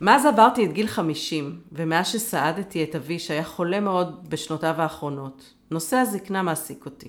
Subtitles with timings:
[0.00, 5.96] מאז עברתי את גיל 50, ומאז שסעדתי את אבי שהיה חולה מאוד בשנותיו האחרונות, נושא
[5.96, 7.08] הזקנה מעסיק אותי.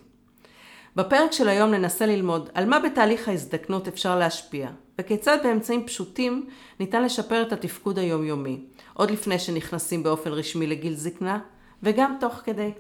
[0.95, 4.69] בפרק של היום ננסה ללמוד על מה בתהליך ההזדקנות אפשר להשפיע,
[4.99, 6.47] וכיצד באמצעים פשוטים
[6.79, 8.59] ניתן לשפר את התפקוד היומיומי,
[8.93, 11.39] עוד לפני שנכנסים באופן רשמי לגיל זקנה,
[11.83, 12.71] וגם תוך כדי.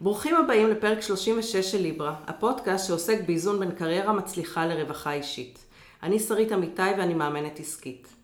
[0.00, 5.58] ברוכים הבאים לפרק 36 של ליברה, הפודקאסט שעוסק באיזון בין קריירה מצליחה לרווחה אישית.
[6.02, 8.19] אני שרית אמיתי ואני מאמנת עסקית.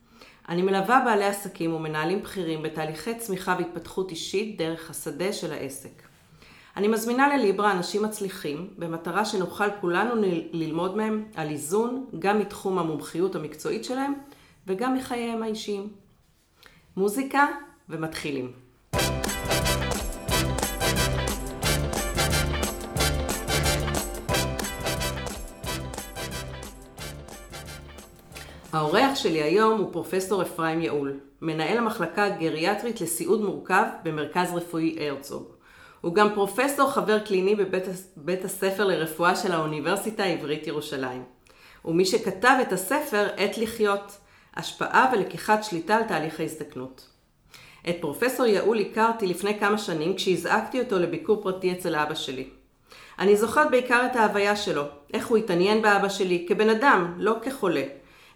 [0.48, 6.02] אני מלווה בעלי עסקים ומנהלים בכירים בתהליכי צמיחה והתפתחות אישית דרך השדה של העסק.
[6.76, 10.22] אני מזמינה לליברה אנשים מצליחים, במטרה שנוכל כולנו
[10.52, 14.14] ללמוד מהם על איזון, גם מתחום המומחיות המקצועית שלהם,
[14.66, 15.88] וגם מחייהם האישיים.
[16.96, 17.46] מוזיקה
[17.88, 18.65] ומתחילים.
[28.76, 35.52] האורח שלי היום הוא פרופסור אפרים יעול, מנהל המחלקה הגריאטרית לסיעוד מורכב במרכז רפואי הרצוג.
[36.00, 37.84] הוא גם פרופסור חבר קליני בבית
[38.16, 41.22] בית הספר לרפואה של האוניברסיטה העברית ירושלים.
[41.84, 44.18] ומי שכתב את הספר עת לחיות,
[44.56, 47.08] השפעה ולקיחת שליטה על תהליך ההזדקנות.
[47.88, 52.48] את פרופסור יעול הכרתי לפני כמה שנים כשהזעקתי אותו לביקור פרטי אצל אבא שלי.
[53.18, 54.82] אני זוכרת בעיקר את ההוויה שלו,
[55.14, 57.82] איך הוא התעניין באבא שלי כבן אדם, לא כחולה.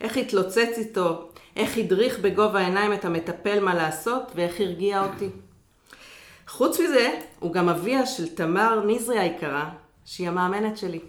[0.01, 5.29] איך התלוצץ איתו, איך הדריך בגובה העיניים את המטפל מה לעשות ואיך הרגיע אותי.
[6.49, 9.71] חוץ מזה, הוא גם אביה של תמר נזרי היקרה,
[10.05, 11.01] שהיא המאמנת שלי.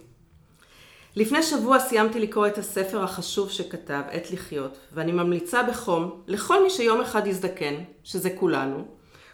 [1.15, 6.69] לפני שבוע סיימתי לקרוא את הספר החשוב שכתב, עת לחיות, ואני ממליצה בחום לכל מי
[6.69, 8.85] שיום אחד יזדקן, שזה כולנו,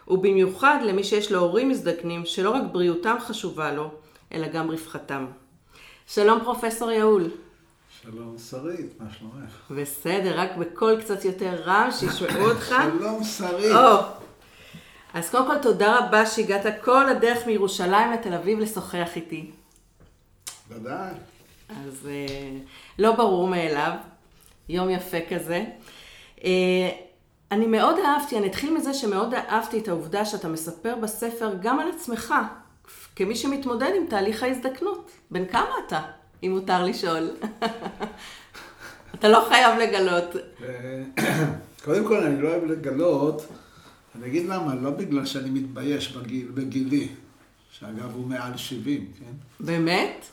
[0.08, 3.90] ובמיוחד למי שיש לו הורים מזדקנים שלא רק בריאותם חשובה לו,
[4.34, 5.26] אלא גם רווחתם.
[6.08, 7.30] שלום פרופסור יעול.
[8.12, 9.72] שלום שרית, מה שלומך?
[9.82, 12.76] בסדר, רק בקול קצת יותר רם, שישמעו אותך.
[12.98, 13.72] שלום שרית.
[13.72, 14.04] Oh.
[15.14, 19.52] אז קודם כל תודה רבה שהגעת כל הדרך מירושלים לתל אביב לשוחח איתי.
[20.70, 21.12] ודאי.
[21.70, 22.68] אז uh,
[23.00, 23.92] לא ברור מאליו,
[24.70, 25.66] יום יפה כזה.
[26.38, 26.44] Uh,
[27.52, 31.90] אני מאוד אהבתי, אני אתחיל מזה שמאוד אהבתי את העובדה שאתה מספר בספר גם על
[31.90, 32.34] עצמך,
[33.16, 35.12] כמי שמתמודד עם תהליך ההזדקנות.
[35.32, 36.02] בן כמה אתה?
[36.44, 37.30] אם מותר לשאול.
[39.16, 40.36] אתה לא חייב לגלות.
[41.84, 43.48] קודם כל, אני לא אוהב לגלות.
[44.16, 47.08] אני אגיד למה, לא בגלל שאני מתבייש בגיל, בגילי,
[47.72, 49.66] שאגב הוא מעל 70, כן?
[49.66, 50.26] באמת?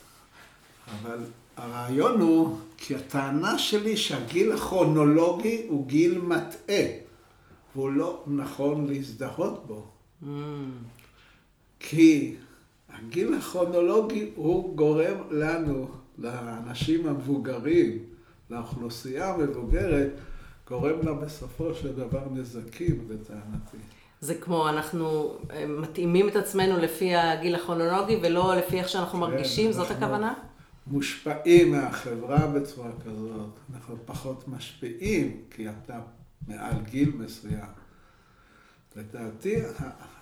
[0.91, 1.19] אבל
[1.57, 6.85] הרעיון הוא, כי הטענה שלי שהגיל הכרונולוגי הוא גיל מטעה,
[7.75, 9.87] והוא לא נכון להזדהות בו.
[10.23, 10.27] Mm.
[11.81, 12.35] כי
[12.99, 15.89] הגיל הכרונולוגי הוא גורם לנו,
[16.19, 17.99] לאנשים המבוגרים,
[18.51, 20.11] לאוכלוסייה המבוגרת,
[20.69, 23.77] גורם לה בסופו של דבר נזקים, לטענתי.
[24.21, 29.31] זה כמו אנחנו אה, מתאימים את עצמנו לפי הגיל הכרונולוגי ולא לפי איך שאנחנו כן,
[29.31, 30.35] מרגישים, זאת הכוונה?
[30.87, 36.01] מושפעים מהחברה בצורה כזאת, אנחנו פחות משפיעים, כי אתה
[36.49, 37.84] מעל גיל מסוים.
[38.97, 39.57] לדעתי,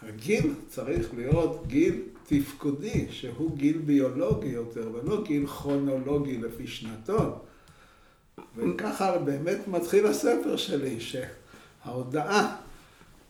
[0.03, 7.38] הגיל צריך להיות גיל תפקודי, שהוא גיל ביולוגי יותר, ולא גיל כרונולוגי לפי שנתון.
[8.56, 12.56] וככה באמת מתחיל הספר שלי, שההודעה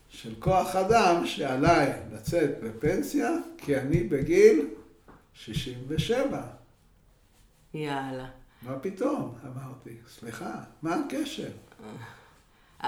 [0.09, 4.67] של כוח אדם שעליי לצאת לפנסיה, כי אני בגיל
[5.33, 6.41] 67.
[7.73, 8.29] יאללה.
[8.61, 9.35] מה פתאום?
[9.45, 11.49] אמרתי, סליחה, מה הקשר?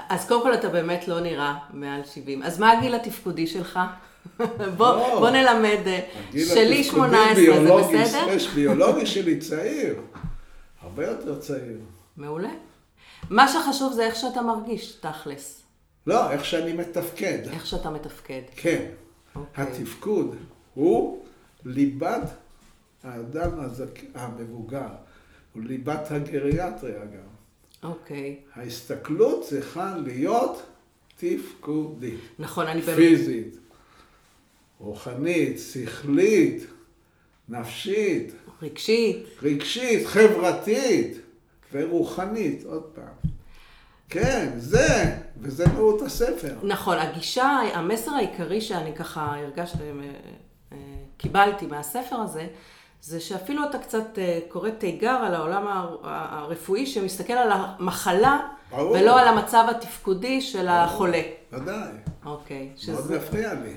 [0.08, 2.42] אז קודם כל אתה באמת לא נראה מעל 70.
[2.42, 3.80] אז מה הגיל התפקודי שלך?
[4.76, 5.18] בוא, לא.
[5.18, 6.00] בוא נלמד.
[6.32, 8.36] שלי 18, זה בסדר?
[8.54, 9.94] ביולוגי שלי צעיר.
[10.82, 11.78] הרבה יותר צעיר.
[12.16, 12.50] מעולה.
[13.30, 15.62] מה שחשוב זה איך שאתה מרגיש, תכלס.
[16.06, 17.38] לא, איך שאני מתפקד.
[17.52, 18.42] איך שאתה מתפקד.
[18.56, 18.84] כן.
[18.84, 19.38] Okay.
[19.38, 19.64] אוקיי.
[19.64, 20.36] התפקוד
[20.74, 21.24] הוא
[21.64, 22.30] ליבת
[23.04, 24.00] האדם הזק...
[24.14, 24.88] המבוגר.
[25.52, 27.35] הוא ליבת הגריאטריה גם.
[27.82, 28.36] אוקיי.
[28.40, 28.60] Okay.
[28.60, 30.62] ההסתכלות צריכה להיות
[31.16, 32.20] תפקודית.
[32.38, 32.96] נכון, אני באמת...
[32.96, 33.56] פיזית,
[34.78, 36.66] רוחנית, שכלית,
[37.48, 38.32] נפשית.
[38.62, 39.26] רגשית.
[39.42, 41.20] רגשית, חברתית
[41.72, 43.30] ורוחנית, עוד פעם.
[44.08, 46.54] כן, זה, וזה מהות הספר.
[46.62, 49.90] נכון, הגישה, המסר העיקרי שאני ככה הרגשתי, אה,
[50.72, 50.78] אה,
[51.16, 52.46] קיבלתי מהספר הזה,
[53.06, 55.66] זה שאפילו אתה קצת אה, קורא תיגר על העולם
[56.02, 58.90] הרפואי שמסתכל על המחלה ברור.
[58.90, 60.70] ולא על המצב התפקודי של ברור.
[60.70, 61.22] החולה.
[61.52, 61.88] ודאי.
[62.24, 62.70] אוקיי.
[62.88, 63.74] מאוד מפריע לי.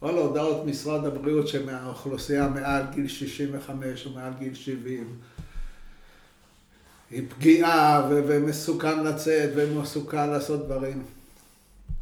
[0.00, 5.18] כל הודעות משרד הבריאות שמהאוכלוסייה מעל גיל 65 או מעל גיל 70
[7.10, 11.02] היא פגיעה ו- ומסוכן לצאת ומסוכן לעשות דברים.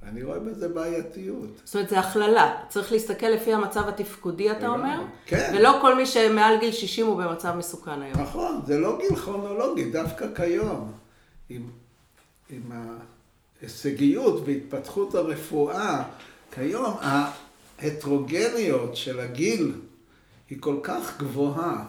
[0.08, 1.60] אני רואה בזה בעייתיות.
[1.64, 2.56] זאת אומרת, זה הכללה.
[2.68, 4.68] צריך להסתכל לפי המצב התפקודי, אתה.
[4.68, 5.02] אומר?
[5.26, 5.52] כן.
[5.56, 8.20] ולא כל מי שמעל גיל 60 הוא במצב מסוכן היום.
[8.20, 10.92] נכון, זה לא גיל כרונולוגי, דווקא כיום.
[11.48, 11.62] עם,
[12.50, 12.62] עם
[13.60, 16.02] ההישגיות והתפתחות הרפואה,
[16.54, 16.94] כיום
[17.80, 19.72] ההטרוגניות של הגיל
[20.50, 21.84] היא כל כך גבוהה.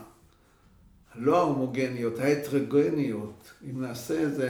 [1.16, 3.51] לא ההומוגניות, ההטרוגניות.
[3.63, 4.50] אם נעשה איזה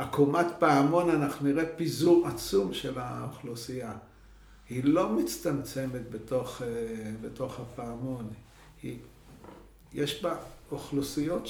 [0.00, 3.92] עקומת פעמון, אנחנו נראה פיזור עצום של האוכלוסייה.
[4.68, 6.66] היא לא מצטמצמת בתוך, אה,
[7.20, 8.28] בתוך הפעמון.
[8.82, 8.98] היא,
[9.92, 10.34] יש בה
[10.72, 11.48] אוכלוסיות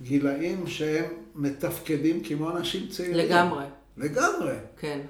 [0.00, 1.04] שגילאים שהם
[1.34, 3.16] מתפקדים כמו אנשים צעירים.
[3.16, 3.64] לגמרי,
[3.96, 4.54] לגמרי.
[4.78, 5.00] כן.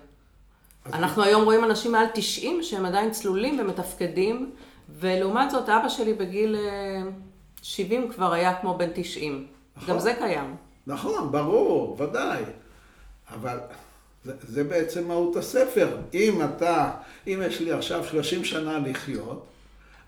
[0.87, 4.50] אנחנו היום רואים אנשים מעל 90 שהם עדיין צלולים ומתפקדים,
[4.88, 7.11] ולעומת זאת אבא שלי בגיל אה,
[7.62, 9.46] 70 כבר היה כמו בן 90.
[9.76, 9.94] נכון.
[9.94, 10.56] גם זה קיים.
[10.87, 12.43] נכון, ברור, ודאי.
[13.35, 13.59] אבל
[14.25, 15.97] זה, זה בעצם מהות הספר.
[16.15, 16.91] אם אתה,
[17.27, 19.47] אם יש לי עכשיו 30 שנה לחיות,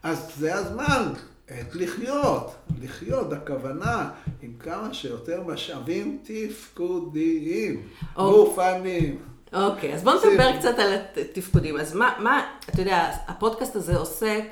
[0.02, 1.12] אז זה הזמן
[1.48, 2.54] עת לחיות.
[2.82, 4.10] לחיות, הכוונה,
[4.42, 7.82] עם כמה שיותר משאבים תפקודיים,
[8.16, 8.30] או.
[8.30, 9.18] גופניים.
[9.52, 11.76] אוקיי, אז בוא זה- נדבר קצת על התפקודים.
[11.76, 12.40] אז מה, מה,
[12.70, 14.44] אתה יודע, הפודקאסט הזה עוסק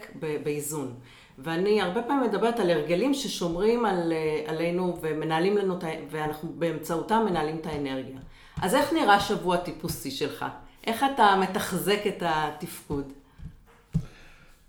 [0.45, 0.95] באיזון.
[1.39, 5.79] ואני הרבה פעמים מדברת על הרגלים ששומרים על, אה, עלינו ומנהלים לנו,
[6.11, 8.17] ואנחנו באמצעותם מנהלים את האנרגיה.
[8.63, 10.45] אז איך נראה שבוע טיפוסי שלך?
[10.87, 13.13] איך אתה מתחזק את התפקוד?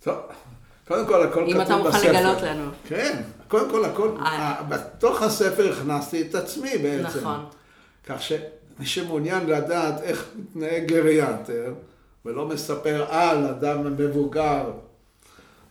[0.03, 0.15] טוב,
[0.87, 1.63] קודם כל הכל כתוב אם בספר.
[1.63, 2.69] אתה מוכן לגלות לנו.
[2.87, 4.27] כן, קודם כל הכל, אה.
[4.27, 7.17] ה- בתוך הספר הכנסתי את עצמי בעצם.
[7.19, 7.45] נכון.
[8.05, 8.37] כך שמי
[8.85, 11.73] שמעוניין לדעת איך מתנהג גריאטר,
[12.25, 14.71] ולא מספר על אדם מבוגר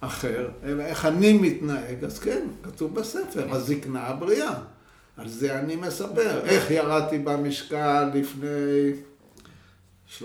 [0.06, 4.55] אחר, אלא איך אני מתנהג, אז כן, כתוב בספר, הזקנה הבריאה.
[5.17, 6.41] על זה אני מספר.
[6.45, 8.93] איך ירדתי במשקל לפני
[10.21, 10.23] 35-40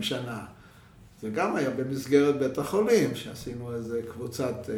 [0.00, 0.44] שנה.
[1.22, 4.74] זה גם היה במסגרת בית החולים, שעשינו איזה קבוצת אה,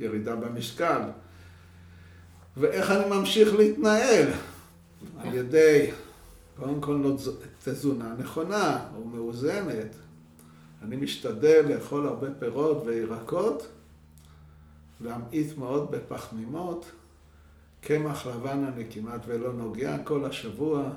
[0.00, 1.00] ירידה במשקל.
[2.56, 4.28] ואיך אני ממשיך להתנהל?
[5.18, 5.90] על ידי,
[6.56, 7.30] קודם כל, לא תז-
[7.64, 9.94] תזונה נכונה ומאוזנת.
[10.82, 13.68] אני משתדל לאכול הרבה פירות וירקות,
[15.00, 16.92] להמעיט מאוד בפחמימות.
[17.80, 20.90] קמח לבן אני כמעט ולא נוגע כל השבוע,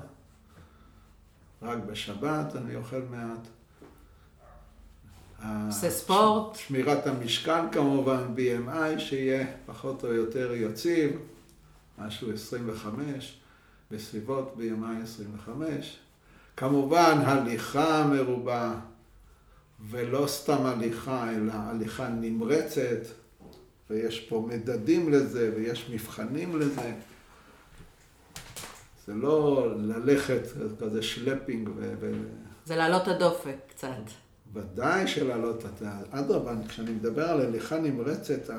[1.62, 3.48] רק בשבת אני אוכל מעט.
[5.66, 6.54] עושה ספורט.
[6.54, 11.10] שמירת המשקל כמובן, BMI, שיהיה פחות או יותר יציב,
[11.98, 13.38] משהו 25,
[13.90, 15.98] בסביבות BMI 25.
[16.56, 18.74] כמובן, הליכה מרובה,
[19.80, 23.06] ולא סתם הליכה, אלא הליכה נמרצת,
[23.90, 26.92] ויש פה מדדים לזה, ויש מבחנים לזה.
[29.06, 30.42] זה לא ללכת
[30.80, 32.12] כזה שלפינג ו...
[32.64, 33.88] זה להעלות הדופק קצת.
[34.52, 36.00] ודאי שלהעלות את ה...
[36.10, 38.50] אדרבה, כשאני מדבר על הליכה נמרצת,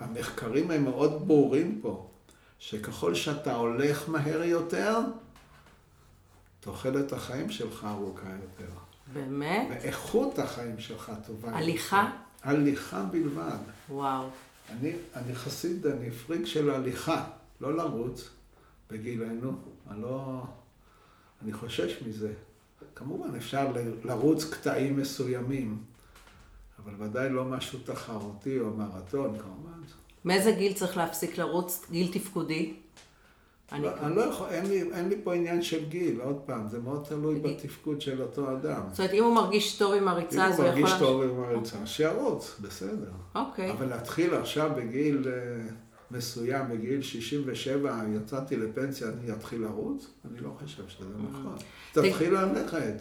[0.00, 2.10] המחקרים הם מאוד ברורים פה,
[2.58, 4.98] שככל שאתה הולך מהר יותר,
[6.60, 8.83] תוחלת החיים שלך ארוכה יותר.
[9.14, 9.66] באמת?
[9.70, 11.58] ואיכות החיים שלך טובה יותר.
[11.58, 12.10] הליכה?
[12.42, 13.56] הליכה בלבד.
[13.90, 14.28] וואו.
[14.70, 17.24] אני, אני חסיד, אני פריק של הליכה,
[17.60, 18.28] לא לרוץ
[18.90, 19.52] בגילנו,
[19.90, 20.42] אני לא...
[21.42, 22.32] אני חושש מזה.
[22.94, 25.78] כמובן, אפשר ל- לרוץ קטעים מסוימים,
[26.84, 29.80] אבל ודאי לא משהו תחרותי או מרתון, כמובן.
[30.24, 31.86] מאיזה גיל צריך להפסיק לרוץ?
[31.90, 32.74] גיל תפקודי?
[33.72, 36.68] אני לא, אני לא יכול, אין לי, אין לי פה עניין של גיל, עוד פעם,
[36.68, 37.40] זה מאוד תלוי.
[37.40, 38.82] בתפקוד של אותו אדם.
[38.90, 40.80] זאת אומרת, אם הוא מרגיש טוב עם אם הריצה, אז הוא הוא יכול...
[40.82, 43.10] מרגיש להמשיך- טוב עם הריצה, שירוץ, בסדר.
[43.34, 43.70] אוקיי.
[43.70, 45.66] אבל להתחיל עכשיו בגיל אה,
[46.10, 50.06] מסוים, בגיל 67, יצאתי לפנסיה, אני אתחיל לרוץ?
[50.30, 51.56] אני לא חושב שזה נכון.
[51.92, 52.94] תתחיל ללכת.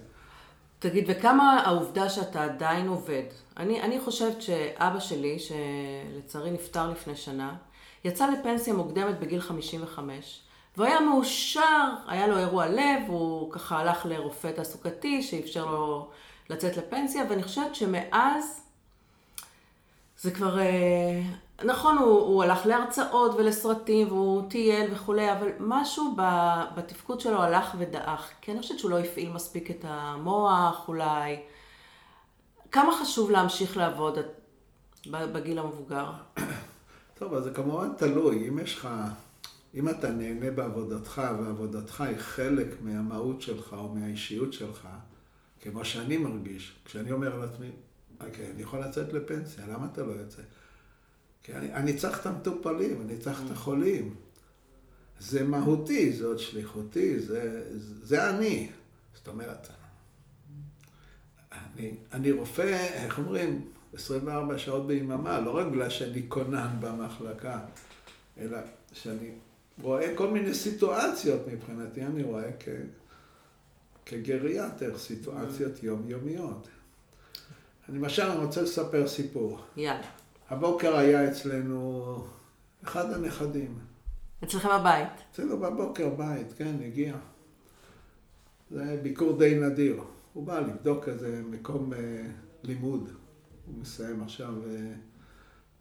[0.80, 3.24] תגיד, וכמה העובדה שאתה עדיין עובד?
[3.58, 7.56] אני, אני חושבת שאבא שלי, שלצערי נפטר לפני שנה,
[8.06, 10.42] יצא לפנסיה מוקדמת בגיל 55,
[10.78, 16.10] והוא היה מאושר, היה לו אירוע לב, הוא ככה הלך לרופא תעסוקתי שאפשר לו
[16.50, 18.62] לצאת לפנסיה, ואני חושבת שמאז
[20.22, 20.60] זה כבר...
[20.60, 21.22] אה,
[21.64, 26.22] נכון, הוא, הוא הלך להרצאות ולסרטים והוא טייל וכולי, אבל משהו ב,
[26.76, 28.32] בתפקוד שלו הלך ודעך.
[28.42, 31.40] כי אני חושבת שהוא לא הפעיל מספיק את המוח, אולי.
[32.72, 34.18] כמה חשוב להמשיך לעבוד
[35.12, 36.06] בגיל המבוגר?
[37.20, 38.50] טוב, אז זה כמובן תלוי.
[38.50, 38.88] אם יש לך,
[39.74, 44.88] אם אתה נהנה בעבודתך, ועבודתך היא חלק מהמהות שלך או מהאישיות שלך,
[45.62, 47.70] כמו שאני מרגיש, כשאני אומר על עצמי,
[48.22, 50.42] אוקיי, אני יכול לצאת לפנסיה, למה אתה לא יוצא?
[51.44, 54.16] כי אני, אני צריך את המטופלים, אני צריך את החולים.
[55.20, 57.64] זה מהותי, זאת שליחותי, זה,
[58.04, 58.72] זה אני.
[59.16, 59.68] זאת אומרת,
[61.52, 67.60] אני, אני רופא, איך אומרים, 24 שעות ביממה, לא רק בגלל שאני כונן במחלקה,
[68.38, 68.58] אלא
[68.94, 69.32] שאני
[69.82, 72.70] רואה כל מיני סיטואציות מבחינתי, אני רואה כ,
[74.06, 76.68] כגריאטר, סיטואציות יומיומיות.
[77.90, 79.60] אני למשל, רוצה לספר סיפור.
[79.78, 80.08] יאללה.
[80.50, 82.16] הבוקר היה אצלנו
[82.84, 83.80] אחד הנכדים.
[84.44, 85.10] אצלכם בבית.
[85.32, 87.16] אצלנו בבוקר בית, כן, הגיע.
[88.72, 90.04] זה ביקור די נדיר.
[90.34, 92.00] הוא בא לבדוק איזה מקום אה,
[92.64, 93.10] לימוד.
[93.66, 94.94] הוא מסיים עכשיו, אה,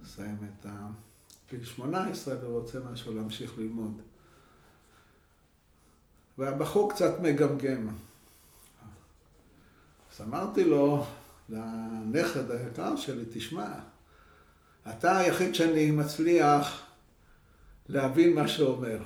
[0.00, 0.66] מסיים את
[1.52, 4.00] גיל 18 ורוצה משהו להמשיך ללמוד.
[6.38, 7.88] והבחור קצת מגמגם.
[10.12, 11.04] אז אמרתי לו,
[11.48, 13.68] לנכד היקר שלי, תשמע,
[14.90, 16.86] אתה היחיד שאני מצליח
[17.88, 18.98] להבין מה שאומר.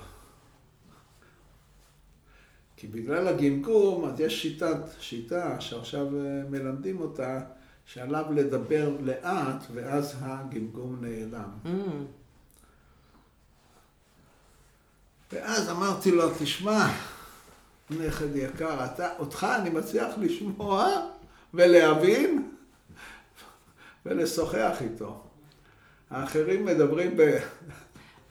[2.76, 7.40] כי בגלל הגמגום, אז יש שיטת, שיטה שעכשיו אה, מלמדים אותה,
[7.84, 11.50] שעליו לדבר לאט, ואז הגמגום נעלם.
[11.64, 11.68] Mm.
[15.32, 16.86] ואז אמרתי לו, תשמע,
[17.90, 20.88] נכד יקר, אתה, אותך אני מצליח לשמוע
[21.54, 22.50] ולהבין
[24.06, 25.22] ולשוחח איתו.
[26.10, 27.38] האחרים מדברים ב...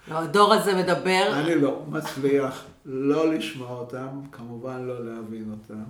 [0.08, 1.30] לא, הדור הזה מדבר.
[1.34, 5.84] אני לא מצליח לא לשמוע אותם, כמובן לא להבין אותם,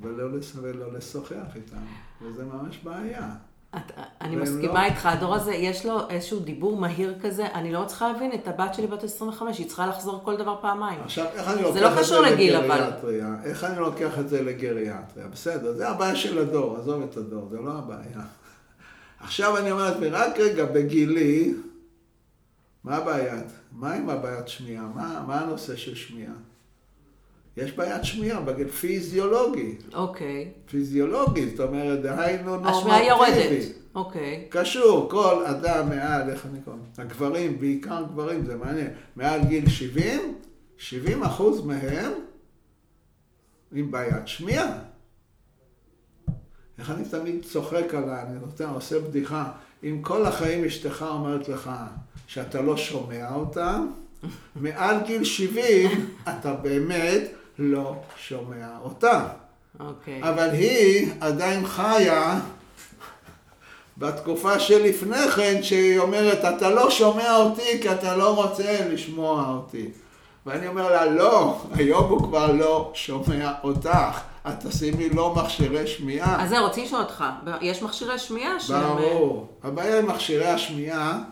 [0.00, 0.52] ולא, לס...
[0.62, 1.76] ולא לשוחח איתם,
[2.22, 3.30] וזה ממש בעיה.
[3.76, 4.92] את, אני מסכימה לא...
[4.92, 8.74] איתך, הדור הזה, יש לו איזשהו דיבור מהיר כזה, אני לא צריכה להבין את הבת
[8.74, 11.00] שלי בת 25, היא צריכה לחזור כל דבר פעמיים.
[11.00, 13.28] עכשיו, איך אני לוקח לא את זה לגיל, לגריאטריה?
[13.28, 13.50] אבל...
[13.50, 15.28] איך אני לוקח את זה לגריאטריה?
[15.32, 18.20] בסדר, זה הבעיה של הדור, עזוב את הדור, זה לא הבעיה.
[19.20, 21.54] עכשיו אני אומר לעצמי, רק רגע, בגילי,
[22.84, 23.34] מה הבעיה?
[23.72, 24.84] מה עם הבעיית שמיעה?
[24.94, 26.32] מה, מה הנושא של שמיעה?
[27.56, 29.74] יש בעיית שמיעה בגיל פיזיולוגי.
[29.94, 30.50] אוקיי.
[30.66, 32.76] פיזיולוגי, זאת אומרת, דהיינו נורמטיבי.
[32.76, 33.66] השמיעה יורדת.
[33.94, 34.46] אוקיי.
[34.48, 36.76] קשור, כל אדם מעל, איך אני קורא?
[36.98, 40.34] הגברים, בעיקר גברים, זה מעניין, מעל גיל 70,
[40.78, 42.12] 70 אחוז מהם
[43.72, 44.78] עם בעיית שמיעה.
[46.78, 49.52] איך אני תמיד צוחק עליי, אני נותן, עושה בדיחה.
[49.84, 51.70] אם כל החיים אשתך אומרת לך
[52.26, 53.78] שאתה לא שומע אותה,
[54.56, 55.90] מעל גיל 70
[56.22, 57.22] אתה באמת
[57.58, 59.28] לא שומע אותה.
[59.80, 60.22] אוקיי.
[60.22, 62.40] אבל היא עדיין חיה
[63.98, 69.90] בתקופה שלפני כן, שהיא אומרת, אתה לא שומע אותי כי אתה לא רוצה לשמוע אותי.
[70.46, 74.20] ואני אומר לה, לא, היום הוא כבר לא שומע אותך.
[74.48, 76.44] את תשימי לו מכשירי שמיעה.
[76.44, 77.24] אז זהו, רציתי לשאול אותך,
[77.60, 78.96] יש מכשירי שמיעה שהם...
[78.96, 79.58] ברור.
[79.62, 81.22] הבעיה עם מכשירי השמיעה,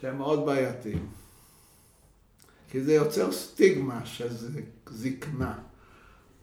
[0.00, 1.06] שהם מאוד בעייתיים.
[2.70, 4.28] כי זה יוצר סטיגמה של
[4.94, 5.58] זקנה.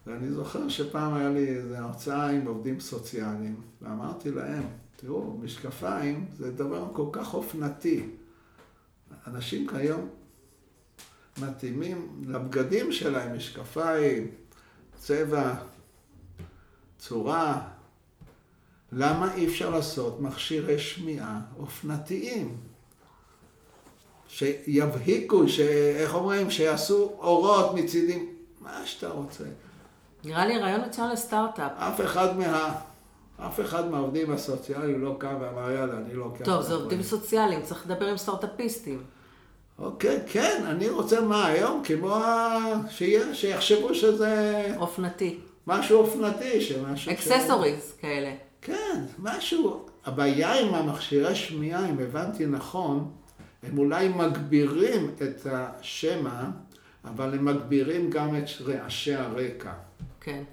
[0.07, 4.63] ואני זוכר שפעם היה לי איזו הרצאה עם עובדים סוציאליים, ואמרתי להם,
[4.95, 8.05] תראו, משקפיים זה דבר כל כך אופנתי.
[9.27, 10.09] אנשים כיום
[11.37, 14.27] מתאימים לבגדים שלהם, משקפיים,
[14.99, 15.53] צבע,
[16.97, 17.67] צורה.
[18.91, 22.57] למה אי אפשר לעשות מכשירי שמיעה אופנתיים?
[24.27, 25.43] שיבהיקו,
[25.95, 28.30] איך אומרים, שיעשו אורות מצידים,
[28.61, 29.43] מה שאתה רוצה.
[30.23, 31.71] נראה לי רעיון מצוין לסטארט-אפ.
[31.77, 32.75] אף אחד מה...
[33.47, 36.43] אף אחד מהעובדים הסוציאליים לא קם ואמר, יאללה, אני לא קם.
[36.43, 39.03] טוב, זה עובדים סוציאליים, צריך לדבר עם סטארט-אפיסטים.
[39.79, 42.17] אוקיי, כן, אני רוצה מה היום, כמו.
[42.89, 44.65] שיהיה, שיחשבו שזה...
[44.77, 45.39] אופנתי.
[45.67, 47.11] משהו אופנתי, שמשהו...
[47.11, 48.01] אקססוריז ש...
[48.01, 48.33] כאלה.
[48.61, 49.85] כן, משהו.
[50.05, 53.11] הבעיה עם המכשירי שמיעה, אם הבנתי נכון,
[53.63, 56.43] הם אולי מגבירים את השמע,
[57.05, 59.73] אבל הם מגבירים גם את רעשי הרקע.
[60.21, 60.43] כן.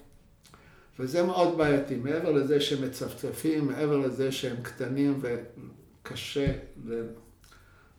[0.98, 1.96] וזה מאוד בעייתי.
[1.96, 6.52] מעבר לזה שהם מצפצפים, מעבר לזה שהם קטנים וקשה,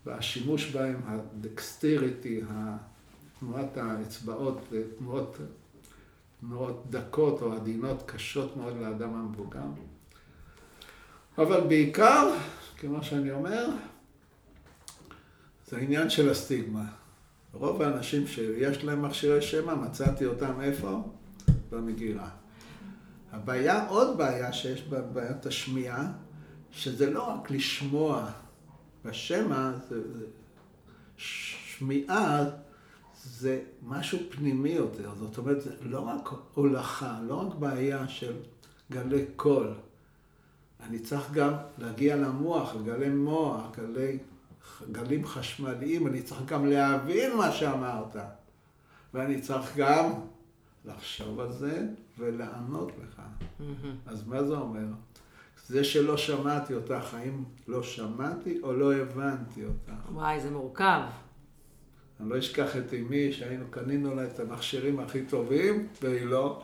[0.05, 2.41] והשימוש בהם, הדקסטיריטי,
[3.39, 4.61] תנועת האצבעות,
[4.97, 5.37] תנועות
[6.43, 9.59] מאוד דקות או עדינות, קשות מאוד לאדם המבוגר.
[11.37, 12.33] אבל בעיקר,
[12.77, 13.69] כמו שאני אומר,
[15.67, 16.85] זה העניין של הסטיגמה.
[17.53, 21.01] רוב האנשים שיש להם מכשירי שמע, מצאתי אותם איפה?
[21.71, 22.29] במגירה.
[23.31, 26.11] הבעיה, עוד בעיה שיש בבעיית השמיעה,
[26.71, 28.29] שזה לא רק לשמוע
[29.05, 30.25] בשמע, זה, זה,
[31.17, 32.45] שמיעה
[33.23, 35.11] זה משהו פנימי יותר.
[35.15, 38.33] זאת אומרת, זה לא רק הולכה, לא רק בעיה של
[38.91, 39.73] גלי קול.
[40.83, 44.17] אני צריך גם להגיע למוח, גלי מוח, גלי,
[44.91, 48.15] גלים חשמליים, אני צריך גם להבין מה שאמרת.
[49.13, 50.11] ואני צריך גם
[50.85, 51.87] לחשוב על זה
[52.19, 53.21] ולענות לך.
[54.05, 54.85] אז מה זה אומר?
[55.67, 60.11] זה שלא שמעתי אותך, האם לא שמעתי או לא הבנתי אותך?
[60.11, 61.01] וואי, זה מורכב.
[62.19, 66.63] אני לא אשכח את אמי, שהיינו, קנינו לה את המכשירים הכי טובים, והיא לא,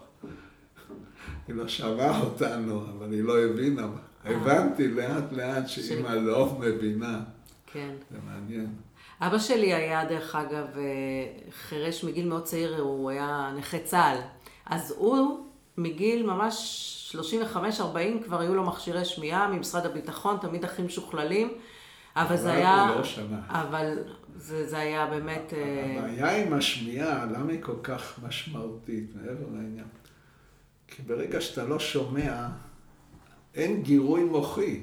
[1.47, 3.87] היא לא שמעה אותנו, אבל היא לא הבינה.
[4.23, 7.23] הבנתי לאט לאט שאימא לא מבינה.
[7.75, 7.95] כן.
[8.11, 8.75] זה מעניין.
[9.21, 10.83] אבא שלי היה, דרך אגב, אה,
[11.51, 14.17] חירש מגיל מאוד צעיר, הוא היה נכה צה"ל.
[14.65, 17.15] אז הוא, מגיל ממש
[17.55, 21.53] 35-40, כבר היו לו מכשירי שמיעה ממשרד הביטחון, תמיד הכי משוכללים.
[22.15, 22.87] אבל זה היה...
[22.87, 23.37] הוא לא שמע.
[23.49, 23.97] אבל
[24.35, 25.53] זה, זה היה באמת...
[25.53, 29.87] אה, הבעיה עם השמיעה, למה היא כל כך משמעותית, מעבר לעניין?
[30.87, 32.47] כי ברגע שאתה לא שומע,
[33.55, 34.81] אין גירוי מוחי.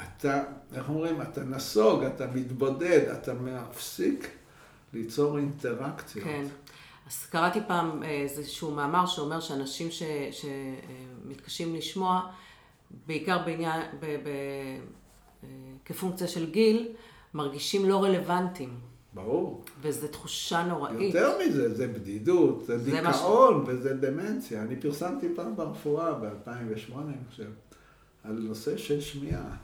[0.00, 0.42] אתה,
[0.74, 4.28] איך אומרים, אתה נסוג, אתה מתבודד, אתה מפסיק
[4.94, 6.24] ליצור אינטראקציות.
[6.24, 6.44] כן.
[7.06, 12.20] אז קראתי פעם אה, איזשהו מאמר שאומר שאנשים ש, שמתקשים לשמוע,
[13.06, 14.28] בעיקר בעניין, ב, ב,
[15.44, 15.48] אה,
[15.84, 16.88] כפונקציה של גיל,
[17.34, 18.74] מרגישים לא רלוונטיים.
[19.14, 19.64] ברור.
[19.82, 21.14] וזו תחושה נוראית.
[21.14, 24.62] יותר מזה, זה בדידות, זה, זה דיכאון וזה דמנציה.
[24.62, 27.50] אני פרסמתי פעם ברפואה, ב-2008, אני חושב,
[28.24, 29.56] על נושא של שמיעה.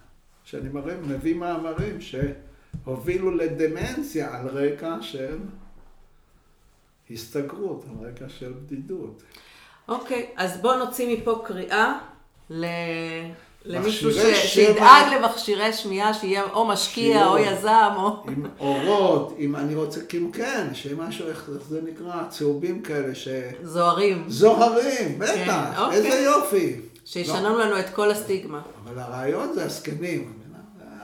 [0.44, 5.38] שאני מראה, מביא מאמרים שהובילו לדמנציה על רקע של
[7.10, 9.22] הסתגרות, על רקע של בדידות.
[9.88, 11.98] אוקיי, אז בואו נוציא מפה קריאה
[12.50, 12.66] ל...
[13.64, 14.16] למישהו ש...
[14.34, 15.14] שידאג.
[15.14, 17.28] למכשירי שמיעה, שיהיה או משקיע שיהיה.
[17.28, 18.24] או יזם או...
[18.28, 23.28] עם אורות, עם, אני רוצה, כאילו כן, שמשהו, איך זה נקרא, צהובים כאלה, ש...
[23.62, 24.24] זוהרים.
[24.28, 25.96] זוהרים, בטח, אוקיי.
[25.98, 26.80] איזה יופי.
[27.04, 28.62] שישנו לנו את כל הסטיגמה.
[28.84, 30.58] אבל הרעיון זה הזקנים, מבינה?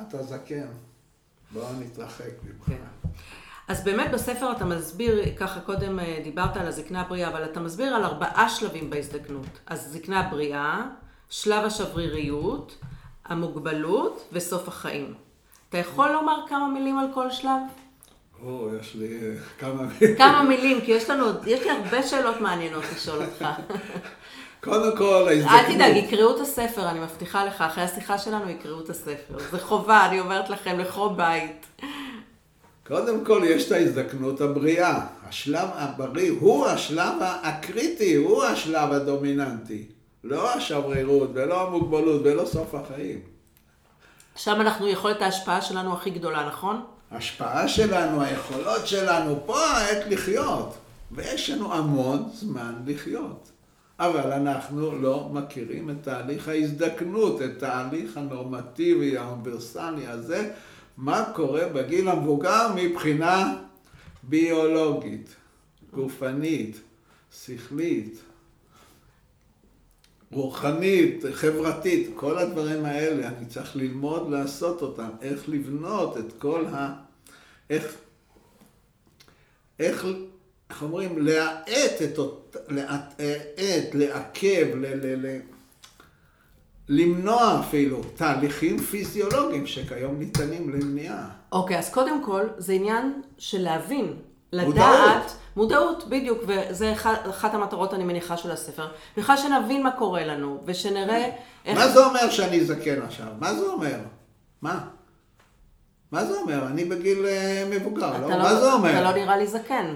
[0.08, 0.66] אתה זקן,
[1.50, 2.66] בוא נתרחק ממך.
[2.66, 3.10] כן.
[3.68, 7.94] אז באמת בספר אתה מסביר, ככה קודם אה, דיברת על הזקנה הבריאה, אבל אתה מסביר
[7.94, 9.46] על ארבעה שלבים בהזדקנות.
[9.66, 10.82] אז זקנה בריאה,
[11.28, 12.76] שלב השבריריות,
[13.24, 15.14] המוגבלות וסוף החיים.
[15.68, 17.60] אתה יכול לומר כמה מילים על כל שלב?
[18.42, 19.82] או, יש לי אה, כמה...
[20.18, 23.44] כמה מילים, כי יש לנו, יש לי הרבה שאלות מעניינות לשאול אותך.
[24.64, 25.60] קודם כל, ההזדקנות.
[25.60, 29.38] אל תדאג, יקראו את הספר, אני מבטיחה לך, אחרי השיחה שלנו יקראו את הספר.
[29.50, 31.66] זה חובה, אני אומרת לכם, לכל בית.
[32.86, 35.00] קודם כל, יש את ההזדקנות הבריאה.
[35.28, 39.86] השלב הבריא הוא השלב הקריטי, הוא השלב הדומיננטי.
[40.24, 43.20] לא השברירות, ולא המוגבלות, ולא סוף החיים.
[44.36, 46.84] שם אנחנו יכולת ההשפעה שלנו הכי גדולה, נכון?
[47.10, 50.74] ההשפעה שלנו, היכולות שלנו, פה העת לחיות.
[51.12, 53.50] ויש לנו המון זמן לחיות.
[54.00, 60.50] אבל אנחנו לא מכירים את תהליך ההזדקנות, את תהליך הנורמטיבי, האוניברסלי הזה,
[60.96, 63.56] מה קורה בגיל המבוגר מבחינה
[64.22, 65.34] ביולוגית,
[65.92, 66.80] גופנית,
[67.44, 68.20] שכלית,
[70.32, 76.94] רוחנית, חברתית, כל הדברים האלה, אני צריך ללמוד לעשות אותם, איך לבנות את כל ה...
[77.70, 77.96] איך...
[79.78, 80.06] איך,
[80.70, 81.18] איך אומרים?
[81.18, 82.56] להאט את אות...
[82.68, 83.22] להאט,
[83.94, 84.86] לעכב, ל...
[84.86, 85.26] ל...
[85.26, 85.38] ל...
[86.88, 91.28] למנוע אפילו תהליכים פיזיולוגיים שכיום ניתנים למניעה.
[91.52, 94.16] אוקיי, אז קודם כל, זה עניין של להבין.
[94.52, 95.36] לדעת, מודעות.
[95.56, 98.88] מודעות, בדיוק, וזה אחד, אחת המטרות, אני מניחה, של הספר.
[99.16, 101.30] בכלל שנבין מה קורה לנו, ושנראה
[101.64, 101.78] איך...
[101.78, 103.26] מה זה אומר שאני זקן עכשיו?
[103.38, 103.98] מה זה אומר?
[104.62, 104.80] מה?
[106.12, 106.66] מה זה אומר?
[106.66, 108.38] אני בגיל אה, מבוגר, אתה לא?
[108.38, 108.90] מה זה אומר?
[108.90, 109.94] אתה לא נראה לי זקן.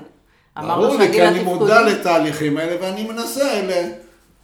[0.58, 3.90] אמרנו ברור לי, כי שהגיל אני מודע התפקודי- לתהליכים האלה ואני מנסה ל...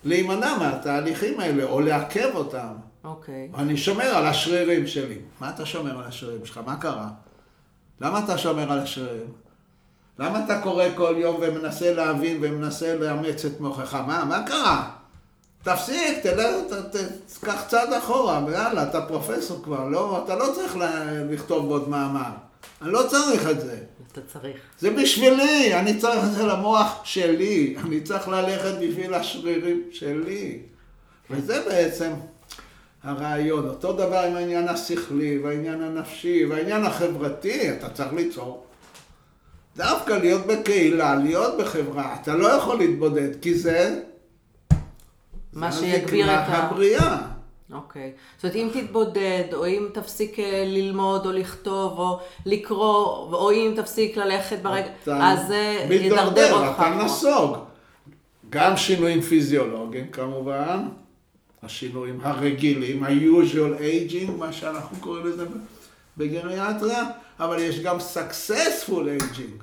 [0.05, 2.69] להימנע מהתהליכים האלה, או לעכב אותם.
[3.05, 3.49] אוקיי.
[3.59, 5.19] אני שומר על השרירים שלי.
[5.41, 6.61] מה אתה שומר על השרירים שלך?
[6.67, 7.09] מה קרה?
[8.01, 9.27] למה אתה שומר על השרירים?
[10.19, 13.95] למה אתה קורא כל יום ומנסה להבין ומנסה לאמץ את מוחך?
[13.95, 14.91] מה, מה קרה?
[15.63, 17.01] תפסיק, תלך, ת, ת,
[17.45, 20.77] קח צעד אחורה, ויאללה, אתה פרופסור כבר, לא, אתה לא צריך
[21.31, 22.31] לכתוב עוד מאמר.
[22.83, 23.79] אני לא צריך את זה.
[24.13, 24.57] אתה צריך.
[24.79, 30.59] זה בשבילי, אני צריך את זה למוח שלי, אני צריך ללכת בשביל השרירים שלי.
[31.31, 32.13] וזה בעצם
[33.03, 33.69] הרעיון.
[33.69, 38.67] אותו דבר עם העניין השכלי, והעניין הנפשי, והעניין החברתי, אתה צריך ליצור.
[39.77, 44.01] דווקא להיות בקהילה, להיות בחברה, אתה לא יכול להתבודד, כי זה...
[45.53, 46.57] מה שיגביר את ה...
[46.57, 47.30] הבריאה.
[47.73, 48.13] אוקיי.
[48.37, 53.73] זאת אומרת, אם תתבודד, או אם תפסיק אה, ללמוד, או לכתוב, או לקרוא, או אם
[53.77, 56.81] תפסיק ללכת ברגע, אז זה ידרדר מתדרדר, אותך.
[56.81, 57.05] אתה.
[57.05, 57.57] נסוג.
[58.51, 60.89] גם שינויים פיזיולוגיים כמובן,
[61.63, 65.45] השינויים הרגילים, ה-usual aging, מה שאנחנו קוראים לזה
[66.17, 67.05] בגריאטריה,
[67.41, 69.63] אבל יש גם successful aging.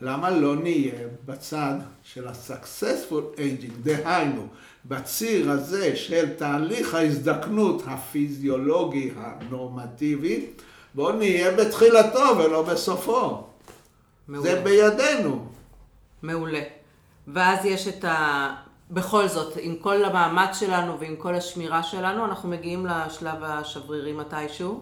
[0.00, 0.94] למה לא נהיה
[1.26, 4.46] בצד של ה-successful aging, דהיינו,
[4.86, 10.46] בציר הזה של תהליך ההזדקנות הפיזיולוגי הנורמטיבי,
[10.94, 13.44] בואו נהיה בתחילתו ולא בסופו.
[14.28, 14.50] מעולה.
[14.50, 15.46] זה בידינו.
[16.22, 16.60] מעולה.
[17.28, 18.54] ואז יש את ה...
[18.90, 24.80] בכל זאת, עם כל המאמץ שלנו ועם כל השמירה שלנו, אנחנו מגיעים לשלב השברירי מתישהו?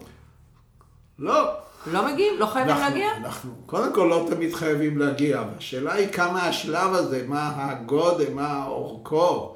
[1.19, 1.51] לא.
[1.91, 2.39] לא מגיעים?
[2.39, 3.07] לא חייבים אנחנו, להגיע?
[3.17, 8.65] אנחנו, קודם כל לא תמיד חייבים להגיע, השאלה היא כמה השלב הזה, מה הגודל, מה
[8.65, 9.55] אורכו.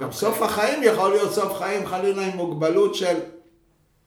[0.00, 0.12] גם.
[0.12, 3.16] סוף החיים יכול להיות סוף חיים חלילה עם מוגבלות של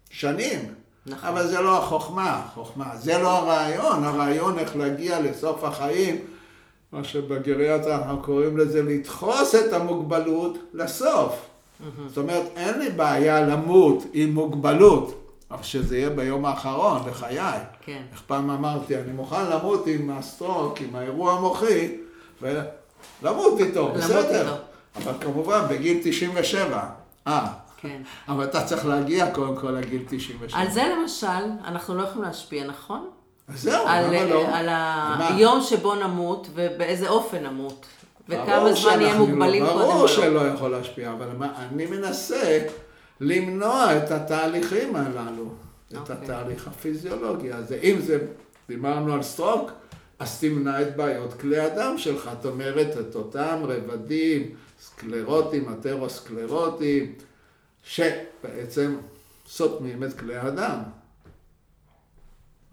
[0.10, 0.74] שנים.
[1.06, 1.30] נכון.
[1.30, 2.96] אבל זה לא החוכמה, החוכמה.
[2.96, 6.18] זה לא הרעיון, הרעיון איך להגיע לסוף החיים,
[6.92, 11.34] מה שבגריאטה אנחנו קוראים לזה לדחוס את המוגבלות לסוף.
[11.34, 11.84] Mm-hmm.
[12.08, 15.16] זאת אומרת, אין לי בעיה למות עם מוגבלות.
[15.52, 17.60] אבל שזה יהיה ביום האחרון לחיי.
[17.82, 18.02] כן.
[18.12, 21.98] איך פעם אמרתי, אני מוכן למות עם הסטרוק, עם האירוע המוחי,
[22.42, 24.42] ולמות איתו, למות בסדר.
[24.42, 24.69] איתו.
[24.96, 26.90] אבל כמובן, בגיל 97.
[27.28, 27.48] אה.
[27.78, 28.02] כן.
[28.28, 30.60] אבל אתה צריך להגיע קודם כל לגיל 97.
[30.62, 31.28] על זה למשל,
[31.66, 33.10] אנחנו לא יכולים להשפיע, נכון?
[33.48, 34.48] אז זהו, למה לא?
[34.56, 34.70] על
[35.20, 37.86] היום שבו נמות ובאיזה אופן נמות.
[38.30, 39.86] וכמה זמן נהיה מוגבלים לא, קודם.
[39.86, 42.60] ברור שלא יכול להשפיע, אבל אני מנסה
[43.20, 45.94] למנוע את התהליכים הללו, okay.
[45.94, 46.16] את אוקיי.
[46.22, 47.80] התהליך הפיזיולוגי הזה.
[47.84, 48.20] אם זה,
[48.68, 49.72] דיברנו על סטרוק,
[50.20, 52.30] אז תמנע את בעיות כלי הדם שלך.
[52.42, 57.14] זאת אומרת, את אותם רבדים, סקלרוטים, אתרוסקלרוטים,
[57.84, 58.98] שבעצם
[59.48, 60.80] סותמים את כלי הדם.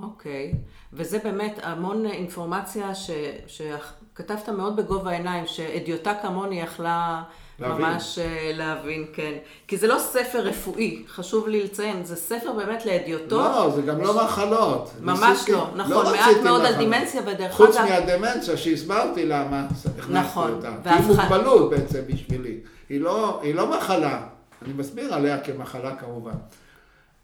[0.00, 0.56] אוקיי, okay.
[0.92, 3.10] וזה באמת המון אינפורמציה ש...
[3.46, 7.22] שכתבת מאוד בגובה העיניים, שאדיוטה כמוני יכלה
[7.60, 7.86] להבין.
[7.86, 9.32] ממש אה, להבין, כן.
[9.68, 13.30] כי זה לא ספר רפואי, חשוב לי לציין, זה ספר באמת לאדיוטות.
[13.32, 14.90] לא, זה גם לא מחלות.
[15.00, 16.64] ממש ניסיתי, לא, נכון, לא מעט מאוד מחלות.
[16.64, 17.52] על דימנציה, ודרך אגב...
[17.52, 20.72] חוץ מהדמנציה שהסברתי למה הכנסתי נכון, אותה.
[20.82, 20.98] והפח...
[20.98, 22.58] היא מוגבלות בעצם בשבילי.
[22.88, 24.20] היא לא, היא לא מחלה,
[24.64, 26.34] אני מסביר עליה כמחלה כמובן.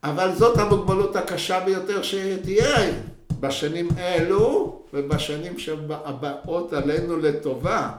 [0.05, 2.77] אבל זאת המוגבלות הקשה ביותר שתהיה
[3.41, 7.91] בשנים אלו ובשנים שבאות עלינו לטובה.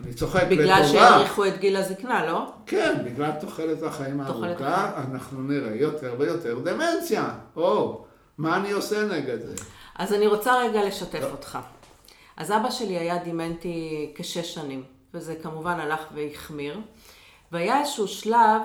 [0.00, 0.88] אני צוחק בגלל לטובה.
[0.88, 2.52] בגלל שיאריכו את גיל הזקנה, לא?
[2.66, 7.28] כן, בגלל תוחלת החיים הארוכה, אנחנו נראה יותר ויותר דמנציה.
[7.56, 8.04] או,
[8.38, 9.54] מה אני עושה נגד זה?
[9.94, 11.30] אז אני רוצה רגע לשתף לא.
[11.30, 11.58] אותך.
[12.36, 14.82] אז אבא שלי היה דימנטי כשש שנים,
[15.14, 16.80] וזה כמובן הלך והחמיר.
[17.52, 18.62] והיה איזשהו שלב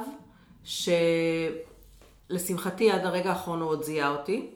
[2.29, 4.49] שלשמחתי עד הרגע האחרון הוא עוד זיהה אותי,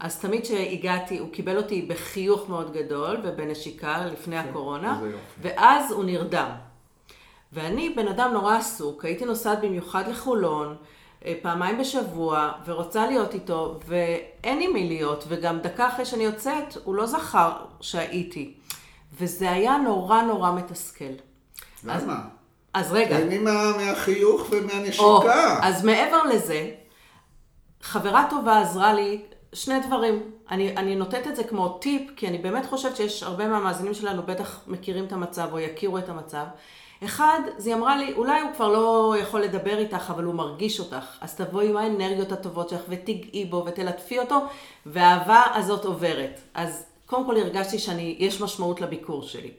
[0.00, 5.00] אז תמיד כשהגעתי, הוא קיבל אותי בחיוך מאוד גדול ובנשיקה לפני כן, הקורונה,
[5.42, 6.50] ואז הוא נרדם.
[7.52, 10.76] ואני בן אדם נורא עסוק, הייתי נוסעת במיוחד לחולון,
[11.24, 16.76] אה, פעמיים בשבוע, ורוצה להיות איתו, ואין עם מי להיות, וגם דקה אחרי שאני יוצאת,
[16.84, 18.54] הוא לא זכר שהייתי.
[19.18, 21.04] וזה היה נורא נורא מתסכל.
[21.84, 22.20] למה?
[22.74, 23.18] אז, אז רגע.
[23.20, 25.02] תהני מה, מהחיוך ומהנשיקה.
[25.02, 25.28] או,
[25.62, 26.70] אז מעבר לזה,
[27.82, 29.22] חברה טובה עזרה לי
[29.56, 30.22] שני דברים.
[30.50, 34.22] אני, אני נותנת את זה כמו טיפ, כי אני באמת חושבת שיש הרבה מהמאזינים שלנו
[34.22, 36.44] בטח מכירים את המצב או יכירו את המצב.
[37.04, 41.18] אחד, זה אמרה לי, אולי הוא כבר לא יכול לדבר איתך, אבל הוא מרגיש אותך.
[41.20, 44.40] אז תבואי עם האנרגיות הטובות שלך ותגעי בו ותלטפי אותו,
[44.86, 46.40] והאהבה הזאת עוברת.
[46.54, 49.50] אז קודם כל הרגשתי שיש משמעות לביקור שלי.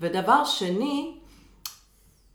[0.00, 1.14] ודבר שני,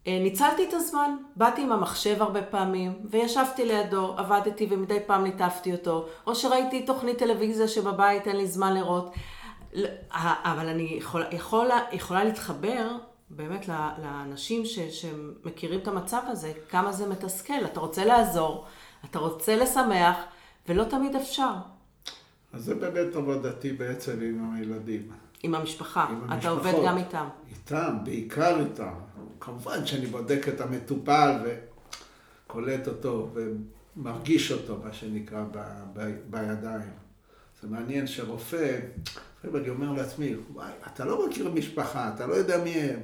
[0.08, 6.08] ניצלתי את הזמן, באתי עם המחשב הרבה פעמים, וישבתי לידו, עבדתי ומדי פעם ליטפתי אותו,
[6.28, 9.14] או שראיתי תוכנית טלוויזיה שבבית אין לי זמן לראות.
[10.44, 12.88] אבל אני יכול, יכולה, יכולה להתחבר
[13.30, 13.68] באמת
[14.02, 17.66] לאנשים ש, שמכירים את המצב הזה, כמה זה מתסכל.
[17.66, 18.66] אתה רוצה לעזור,
[19.06, 20.18] אתה רוצה לשמח,
[20.70, 21.54] ולא תמיד אפשר.
[22.54, 25.12] אז זה באמת עבודתי בעצם עם הילדים.
[25.44, 26.06] עם המשפחה.
[26.10, 26.58] עם אתה המשפחות.
[26.58, 27.28] עובד גם איתם.
[27.50, 28.94] איתם, בעיקר איתם.
[29.40, 35.58] כמובן שאני בודק את המטופל וקולט אותו ומרגיש אותו, מה שנקרא, ב,
[35.94, 36.92] ב, בידיים.
[37.62, 38.80] זה מעניין שרופא,
[39.56, 43.00] אני אומר לעצמי, וואי, אתה לא מכיר משפחה, אתה לא יודע מי הם.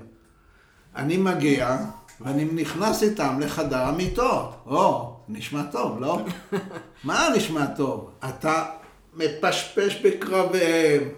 [0.95, 1.77] אני מגיע,
[2.21, 4.55] ואני נכנס איתם לחדר המיטות.
[4.65, 6.19] או, נשמע טוב, לא?
[7.03, 8.11] מה נשמע טוב?
[8.29, 8.65] אתה
[9.13, 11.09] מפשפש בקרביהם,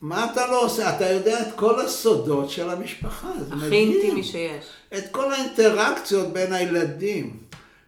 [0.00, 0.96] מה אתה לא עושה?
[0.96, 3.66] אתה יודע את כל הסודות של המשפחה, זה מדהים.
[3.66, 4.64] הכי אינטימי שיש.
[4.96, 7.36] את כל האינטראקציות בין הילדים.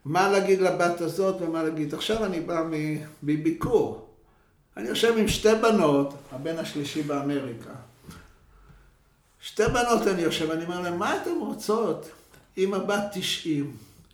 [0.05, 1.95] מה להגיד לבת הזאת ומה להגיד.
[1.95, 2.63] עכשיו אני בא
[3.23, 4.09] מביקור.
[4.77, 7.71] אני יושב עם שתי בנות, הבן השלישי באמריקה.
[9.41, 12.11] שתי בנות אני יושב, אני אומר להם, מה אתן רוצות?
[12.59, 13.73] אמא בת 90.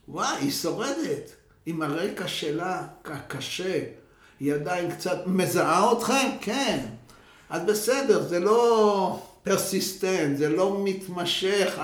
[0.08, 1.30] וואי, היא שורדת.
[1.66, 3.80] עם הרקע שלה, הקשה.
[4.40, 6.30] היא עדיין קצת מזהה אתכם?
[6.40, 6.86] כן.
[7.52, 11.80] אז בסדר, זה לא פרסיסטנט, זה לא מתמשך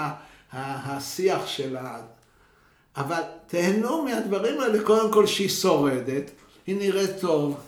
[0.52, 2.00] השיח שלה.
[2.96, 6.30] אבל תהנו מהדברים האלה, קודם כל שהיא שורדת,
[6.66, 7.60] היא נראית טוב,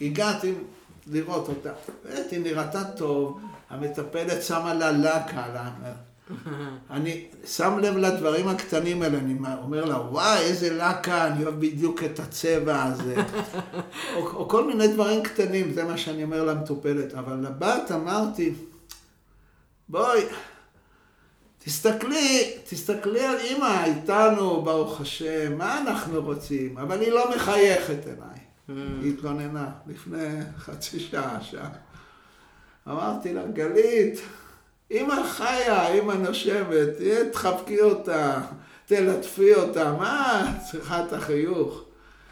[0.00, 0.54] הגעתי
[1.06, 1.72] לראות אותה,
[2.04, 5.70] באמת, היא נראתה טוב, המטפלת שמה לה לקה,
[6.90, 12.04] אני שם לב לדברים הקטנים האלה, אני אומר לה, וואי, איזה לקה, אני אוהב בדיוק
[12.04, 13.14] את הצבע הזה.
[14.16, 17.14] או, או כל מיני דברים קטנים, זה מה שאני אומר למטופלת.
[17.14, 18.54] אבל לבת אמרתי,
[19.88, 20.22] בואי,
[21.64, 26.78] תסתכלי, תסתכלי על אימא איתנו, ברוך השם, מה אנחנו רוצים?
[26.78, 28.38] אבל היא לא מחייכת אליי.
[28.68, 28.72] Mm.
[29.02, 31.68] היא התלוננה לפני חצי שעה, שעה.
[32.88, 34.20] אמרתי לה, גלית,
[34.90, 36.88] אמא חיה, אמא נושבת,
[37.32, 38.40] תחבקי אותה,
[38.86, 41.84] תלטפי אותה, מה צריכה את החיוך?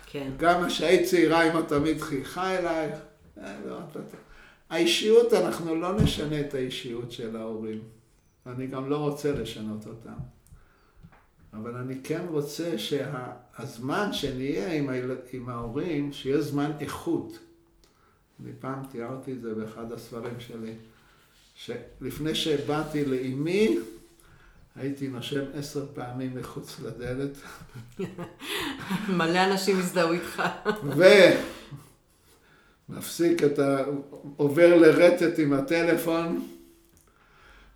[0.06, 0.30] כן.
[0.36, 2.98] גם כשהיית צעירה אמא תמיד חייכה אלייך.
[3.38, 3.78] אה, לא,
[4.70, 7.80] האישיות, אנחנו לא נשנה את האישיות של ההורים.
[8.46, 10.14] אני גם לא רוצה לשנות אותם.
[11.52, 15.10] אבל אני כן רוצה שהזמן שנהיה עם, היל...
[15.32, 17.38] עם ההורים, שיהיה זמן איכות.
[18.40, 20.74] אני פעם תיארתי את זה באחד הספרים שלי.
[21.54, 23.78] שלפני שבאתי לאימי,
[24.76, 27.30] הייתי נושם עשר פעמים מחוץ לדלת.
[29.18, 30.42] מלא אנשים הזדהו איתך.
[32.88, 33.84] ומפסיק את ה...
[34.36, 36.48] עובר לרטט עם הטלפון,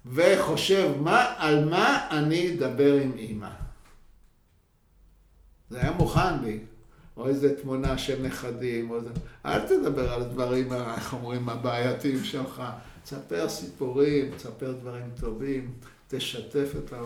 [0.07, 3.51] וחושב, מה, על מה אני אדבר עם אימא?
[5.71, 6.59] זה היה מוכן לי.
[7.17, 9.09] או איזה תמונה של נכדים, או זה...
[9.47, 12.63] אל תדבר על הדברים, איך אומרים, הבעייתיים שלך.
[13.09, 15.73] תספר סיפורים, תספר דברים טובים,
[16.09, 17.01] תשתף את, ה...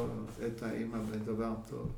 [0.47, 1.89] את האימא בדבר טוב.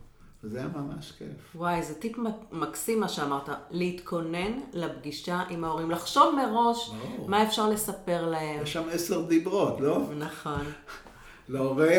[0.44, 1.54] וזה היה ממש כיף.
[1.54, 2.16] וואי, זה טיפ
[2.52, 7.28] מקסים מה שאמרת, להתכונן לפגישה עם ההורים, לחשוב מראש לא.
[7.28, 8.62] מה אפשר לספר להם.
[8.62, 10.02] יש שם עשר דיברות, לא?
[10.18, 10.64] נכון.
[11.48, 11.96] להורה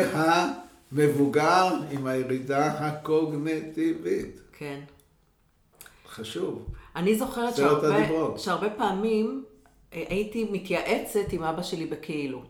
[0.92, 4.40] המבוגר עם הירידה הקוגנטיבית.
[4.52, 4.80] כן.
[6.08, 6.66] חשוב.
[6.96, 9.44] אני זוכרת שהרבה, שהרבה פעמים
[10.08, 12.42] הייתי מתייעצת עם אבא שלי בכאילו.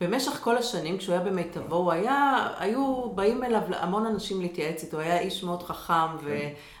[0.00, 4.96] במשך כל השנים, כשהוא היה במיטבו, הוא היה, היו באים אליו המון אנשים להתייעץ איתו,
[4.96, 6.26] הוא היה איש מאוד חכם כן.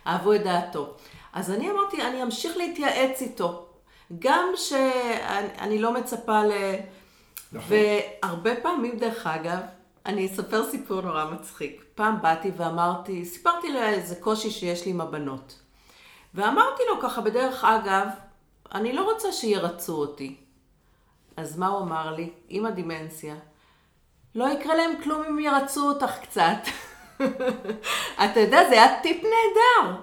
[0.06, 0.94] ואהבו את דעתו.
[1.32, 3.66] אז אני אמרתי, אני אמשיך להתייעץ איתו,
[4.18, 6.52] גם שאני לא מצפה ל...
[7.52, 7.76] נכון.
[8.22, 9.58] והרבה פעמים, דרך אגב,
[10.06, 11.84] אני אספר סיפור נורא מצחיק.
[11.94, 15.60] פעם באתי ואמרתי, סיפרתי לו איזה קושי שיש לי עם הבנות.
[16.34, 18.06] ואמרתי לו ככה בדרך אגב,
[18.74, 20.36] אני לא רוצה שירצו אותי.
[21.36, 22.30] אז מה הוא אמר לי?
[22.48, 23.34] עם הדימנציה.
[24.34, 26.56] לא יקרה להם כלום אם ירצו אותך קצת.
[28.24, 30.02] אתה יודע, זה היה טיפ נהדר.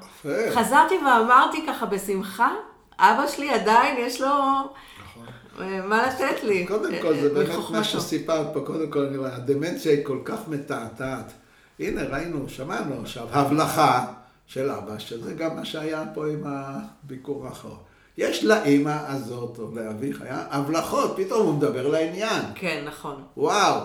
[0.56, 2.52] חזרתי ואמרתי ככה בשמחה,
[3.00, 5.26] אבא שלי עדיין יש לו נכון.
[5.60, 6.68] אה, מה לתת לי.
[6.68, 10.48] קודם כל, זה באמת מה שסיפרת פה, קודם כל, אני רואה, הדמנציה היא כל כך
[10.48, 11.32] מתעתעת.
[11.80, 14.06] הנה, ראינו, שמענו עכשיו, הבלחה
[14.48, 17.78] של אבא, שזה גם מה שהיה פה עם הביקור האחרון.
[18.18, 22.42] יש לאימא הזאת, או לאביך, היה הבלחות, פתאום הוא מדבר לעניין.
[22.56, 23.24] כן, נכון.
[23.38, 23.80] וואו.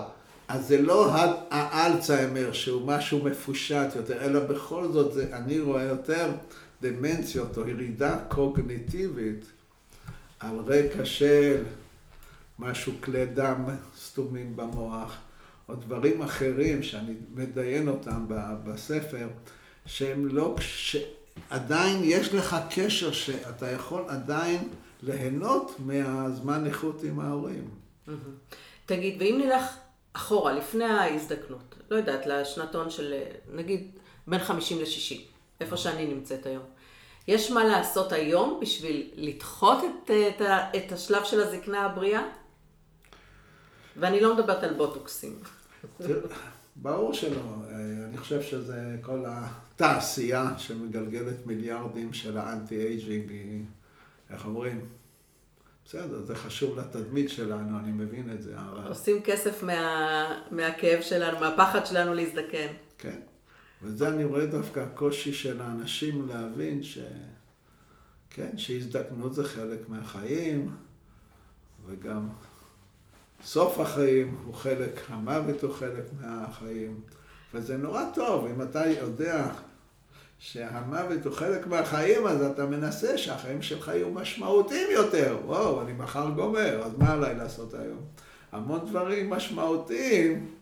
[0.47, 1.11] אז זה לא
[1.51, 6.31] האלצהיימר שהוא משהו מפושט יותר, אלא בכל זאת זה, אני רואה יותר
[6.81, 9.45] דמנציות או ירידה קוגניטיבית
[10.39, 11.63] על רקע של
[12.59, 13.65] משהו כלי דם
[13.99, 15.17] סתומים במוח,
[15.69, 18.25] או דברים אחרים שאני מדיין אותם
[18.65, 19.27] בספר,
[19.85, 20.55] שהם לא,
[21.49, 24.69] עדיין יש לך קשר שאתה יכול עדיין
[25.03, 27.69] ליהנות מהזמן איכות עם ההורים.
[28.85, 29.63] תגיד, ואם נלך
[30.13, 33.13] אחורה, לפני ההזדקנות, לא יודעת, לשנתון של
[33.53, 33.91] נגיד
[34.27, 35.15] בין 50 ל-60,
[35.61, 36.63] איפה שאני נמצאת היום.
[37.27, 40.41] יש מה לעשות היום בשביל לדחות את, את,
[40.75, 42.23] את השלב של הזקנה הבריאה?
[43.97, 45.39] ואני לא מדברת על בוטוקסים.
[46.81, 47.41] ברור שלא.
[48.09, 53.31] אני חושב שזה כל התעשייה שמגלגלת מיליארדים של ה anti-aging,
[54.29, 54.85] איך אומרים?
[55.85, 58.87] בסדר, זה חשוב לתדמית שלנו, אני מבין את זה, אבל...
[58.87, 60.41] עושים כסף מה...
[60.51, 62.67] מהכאב שלנו, מהפחד שלנו להזדקן.
[62.97, 63.19] כן,
[63.81, 66.99] וזה אני רואה דווקא הקושי של האנשים להבין ש...
[68.29, 70.71] כן, שהזדקנות זה חלק מהחיים,
[71.85, 72.29] וגם
[73.43, 76.99] סוף החיים הוא חלק, המוות הוא חלק מהחיים,
[77.53, 79.45] וזה נורא טוב, אם אתה יודע
[80.39, 85.37] שהמוות הוא חלק מהחיים, אז אתה מנסה שהחיים שלך יהיו משמעותיים יותר.
[85.45, 87.99] וואו, אני מחר גומר, אז מה עליי לעשות היום?
[88.51, 90.55] המון דברים משמעותיים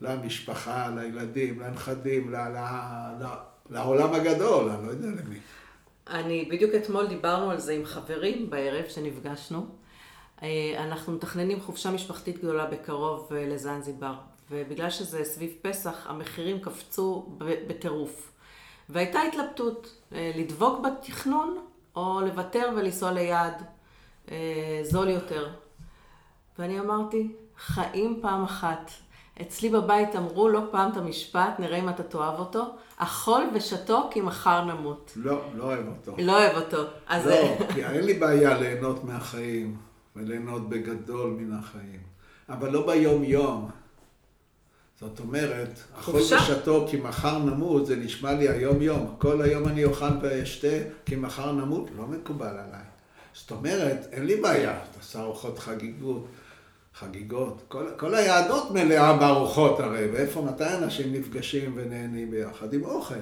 [0.00, 3.38] למשפחה, לילדים, לנכדים, ל- ל- ל-
[3.70, 5.38] לעולם הגדול, אני לא יודע למי.
[6.10, 9.66] אני, בדיוק אתמול דיברנו על זה עם חברים בערב שנפגשנו.
[10.42, 14.14] אה, אנחנו מתכננים חופשה משפחתית גדולה בקרוב אה, לזנזיבר,
[14.50, 18.32] ובגלל שזה סביב פסח, המחירים קפצו בטירוף.
[18.88, 21.58] והייתה התלבטות, אה, לדבוק בתכנון
[21.96, 23.62] או לוותר ולנסוע ליעד
[24.82, 25.48] זול יותר.
[26.58, 28.90] ואני אמרתי, חיים פעם אחת.
[29.42, 32.64] אצלי בבית אמרו לא פעם את המשפט, נראה אם אתה תאהב אותו,
[32.96, 35.12] אכול ושתו כי מחר נמות.
[35.16, 36.14] לא, לא אוהב אותו.
[36.18, 36.82] לא אוהב אותו.
[37.08, 37.26] אז...
[37.26, 39.76] לא, כי אין לי בעיה ליהנות מהחיים,
[40.18, 42.00] וליהנות בגדול מן החיים,
[42.48, 43.70] אבל לא ביום-יום.
[45.00, 49.14] זאת אומרת, אכול ושתו כי מחר נמות, זה נשמע לי היום-יום.
[49.18, 52.84] כל היום אני אוכל ואשתה כי מחר נמות, לא מקובל עליי.
[53.34, 56.26] זאת אומרת, אין לי בעיה, תעשה ארוחות חגיגות.
[56.94, 57.62] חגיגות.
[57.68, 62.74] כל, כל היהדות מלאה בארוחות הרי, ואיפה, מתי אנשים נפגשים ונהנים ביחד?
[62.74, 63.14] עם אוכל.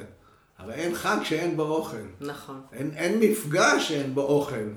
[0.58, 1.96] הרי אין חג שאין בו אוכל.
[2.20, 2.60] נכון.
[2.72, 4.68] אין, אין מפגש שאין בו אוכל.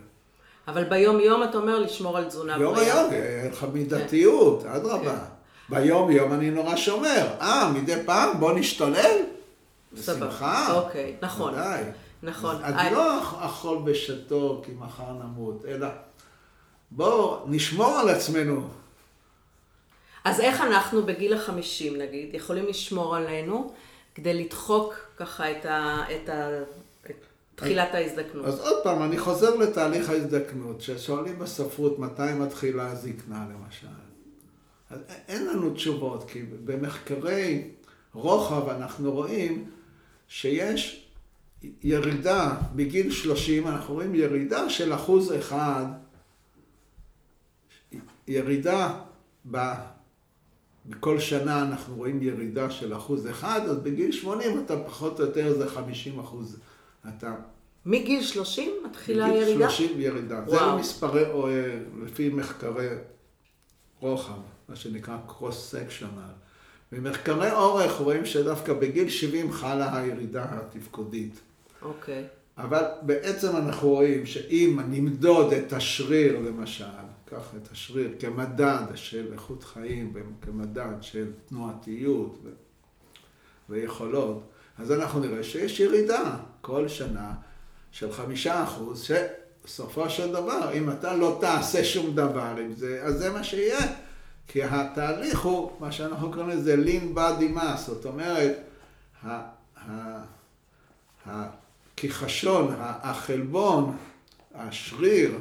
[0.69, 2.87] אבל ביום-יום אתה אומר לשמור על תזונה בריאה.
[2.87, 4.69] יום-יום, אין לך מידתיות, כן.
[4.69, 5.17] אדרבה.
[5.17, 5.75] כן.
[5.75, 7.27] ביום-יום אני נורא שומר.
[7.41, 9.17] אה, מדי פעם בוא נשתולל?
[9.93, 10.73] בשמחה.
[10.73, 11.53] אוקיי, נכון.
[11.53, 11.83] ודאי.
[12.23, 12.55] נכון.
[12.63, 15.87] אז אני לא אכול בשתו כי מחר נמות, אלא
[16.91, 18.67] בואו נשמור על עצמנו.
[20.23, 23.73] אז איך אנחנו בגיל החמישים נגיד יכולים לשמור עלינו
[24.15, 26.88] כדי לדחוק ככה את, ה, את, ה, את
[27.59, 28.45] תחילת ההזדקנות?
[28.45, 33.87] אז עוד פעם, אני חוזר לתהליך ההזדקנות, ששואלים בספרות מתי מתחילה הזקנה למשל.
[34.89, 37.69] אז אין לנו תשובות, כי במחקרי
[38.13, 39.69] רוחב אנחנו רואים
[40.27, 41.09] שיש
[41.83, 45.85] ירידה בגיל 30, אנחנו רואים ירידה של אחוז אחד,
[48.27, 48.99] ירידה
[49.51, 49.57] ב...
[50.85, 55.57] בכל שנה אנחנו רואים ירידה של אחוז אחד, אז בגיל 80 אתה פחות או יותר
[55.57, 56.59] זה 50 אחוז.
[57.07, 57.35] אתה...
[57.85, 59.55] מגיל 30 מתחילה ירידה?
[59.55, 60.43] מגיל 30 ירידה.
[60.47, 60.75] וואו.
[60.75, 61.23] זה מספרי,
[62.03, 62.87] לפי מחקרי
[63.99, 66.39] רוחב, מה שנקרא cross sectional.
[66.91, 71.39] במחקרי אורך רואים שדווקא בגיל 70 חלה הירידה התפקודית.
[71.81, 72.27] אוקיי.
[72.57, 76.85] אבל בעצם אנחנו רואים שאם נמדוד את השריר למשל,
[77.25, 82.39] קח את השריר כמדד של איכות חיים, כמדד של תנועתיות.
[83.69, 84.43] ויכולות,
[84.79, 87.31] אז אנחנו נראה שיש ירידה כל שנה
[87.91, 93.19] של חמישה אחוז, שבסופו של דבר, אם אתה לא תעשה שום דבר עם זה, אז
[93.19, 93.79] זה מה שיהיה.
[94.47, 98.57] כי התהליך הוא, מה שאנחנו קוראים לזה lean body mass, זאת אומרת,
[101.25, 103.97] הכיחשון, החלבון,
[104.55, 105.37] השריר,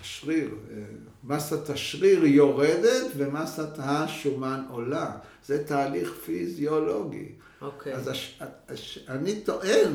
[0.00, 0.76] השריר, אה,
[1.24, 5.10] מסת השריר יורדת ומסת השומן עולה.
[5.46, 7.28] זה תהליך פיזיולוגי.
[7.62, 7.94] אוקיי.
[7.94, 9.92] אז הש, הש, אני טוען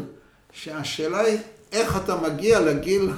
[0.52, 1.38] שהשאלה היא
[1.72, 3.12] איך אתה מגיע לגיל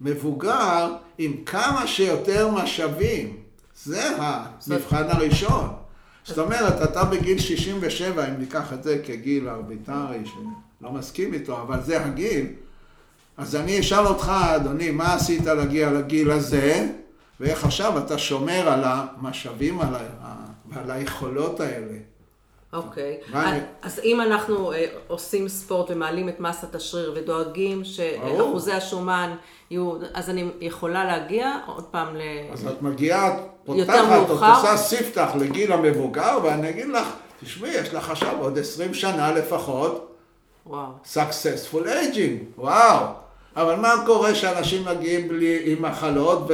[0.00, 3.36] המבוגר עם כמה שיותר משאבים.
[3.84, 5.68] זה המבחן הראשון.
[6.24, 11.82] זאת אומרת, אתה בגיל 67, אם ניקח את זה כגיל ארביטרי, שלא מסכים איתו, אבל
[11.82, 12.46] זה הגיל,
[13.36, 16.88] אז אני אשאל אותך, אדוני, מה עשית להגיע לגיל הזה,
[17.40, 19.78] ואיך עכשיו אתה שומר על המשאבים.
[20.72, 21.96] ועל היכולות האלה.
[22.72, 23.18] אוקיי.
[23.32, 23.36] Okay.
[23.82, 29.36] אז, אם אנחנו אה, עושים ספורט ומעלים את מסת השריר ודואגים שאחוזי השומן
[29.70, 32.20] יהיו, אז אני יכולה להגיע עוד פעם ל...
[32.52, 37.08] אז את מגיעה, פותחת, את עושה ספתח לגיל המבוגר, ואני אגיד לך,
[37.44, 40.08] תשמעי, יש לך עכשיו עוד 20 שנה לפחות.
[40.66, 40.88] וואו.
[41.14, 43.06] successful aging, וואו.
[43.56, 46.50] אבל מה קורה שאנשים מגיעים בלי, עם מחלות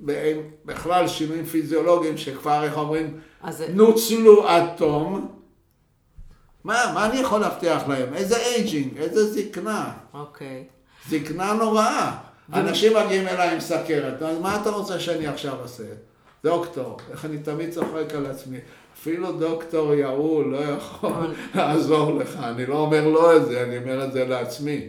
[0.00, 3.64] ובכלל שינויים פיזיולוגיים שכבר, איך אומרים, אז...
[3.74, 5.28] נוצלו עד תום?
[6.64, 8.14] מה, מה אני יכול להבטיח להם?
[8.14, 9.92] איזה aging, איזה זקנה.
[10.14, 10.64] אוקיי.
[11.08, 12.16] זקנה נוראה.
[12.48, 12.54] ו...
[12.56, 15.84] אנשים מגיעים אליי עם סכרת, אז מה אתה רוצה שאני עכשיו אעשה?
[16.44, 18.58] דוקטור, איך אני תמיד צוחק על עצמי.
[18.94, 22.36] אפילו דוקטור יעול לא יכול לעזור לך.
[22.42, 24.88] אני לא אומר לו את זה, אני אומר את זה לעצמי.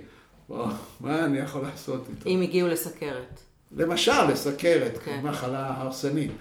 [0.49, 0.65] בוא,
[0.99, 2.29] מה אני יכול לעשות איתו?
[2.29, 3.39] אם הגיעו לסכרת.
[3.77, 5.19] למשל, לסכרת, כן.
[5.23, 6.31] מחלה הרסנית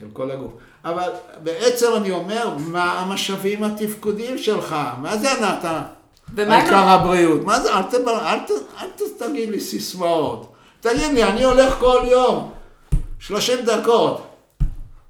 [0.00, 0.52] של כל הגוף.
[0.84, 1.10] אבל
[1.42, 4.76] בעצם אני אומר, מה המשאבים התפקודיים שלך?
[5.02, 5.82] מה זה אתה?
[6.38, 7.44] העיקר הבריאות.
[7.44, 7.74] מה זה?
[7.74, 10.52] אל, תבר, אל, ת, אל ת, תגיד לי סיסמאות.
[10.80, 12.52] תגיד לי, אני הולך כל יום
[13.18, 14.26] 30 דקות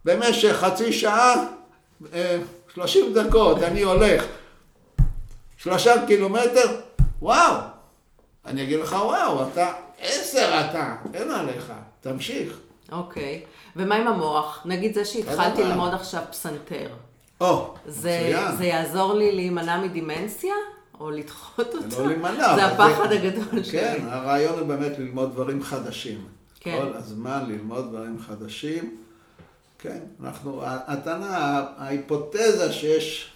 [0.04, 1.34] במשך חצי שעה,
[2.74, 4.24] 30 אה, דקות אני הולך
[5.56, 6.80] שלושה קילומטר,
[7.22, 7.54] וואו,
[8.46, 12.58] אני אגיד לך, וואו, אתה עשר אתה, אין עליך, תמשיך.
[12.92, 13.42] אוקיי,
[13.80, 14.62] ומה עם המוח?
[14.64, 16.88] נגיד זה שהתחלתי ללמוד עכשיו פסנתר.
[17.40, 18.56] או, מצוין.
[18.56, 20.54] זה יעזור לי להימנע מדימנציה?
[21.00, 21.90] או לדחות אותה?
[21.90, 22.54] זה לא להימנע.
[22.54, 23.72] זה הפחד הגדול שלי.
[23.72, 26.24] כן, הרעיון הוא באמת ללמוד דברים חדשים.
[26.60, 26.78] כן.
[26.80, 28.96] כל הזמן ללמוד דברים חדשים.
[29.78, 33.32] כן, אנחנו, הטענה, ההיפותזה שיש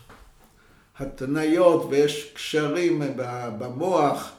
[0.99, 3.03] התניות ויש קשרים
[3.59, 4.33] במוח,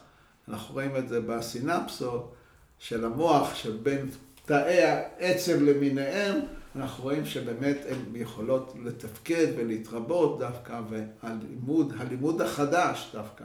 [0.50, 2.34] אנחנו רואים את זה בסינפסות
[2.80, 4.10] של המוח, של בין
[4.46, 6.40] תאי העצב למיניהם,
[6.76, 13.44] אנחנו רואים שבאמת הן יכולות לתפקד ולהתרבות דווקא, והלימוד, הלימוד החדש דווקא,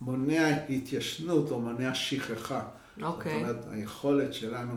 [0.00, 2.62] מונע התיישנות או מונע שכחה.
[3.02, 3.32] אוקיי.
[3.32, 4.74] זאת אומרת, היכולת שלנו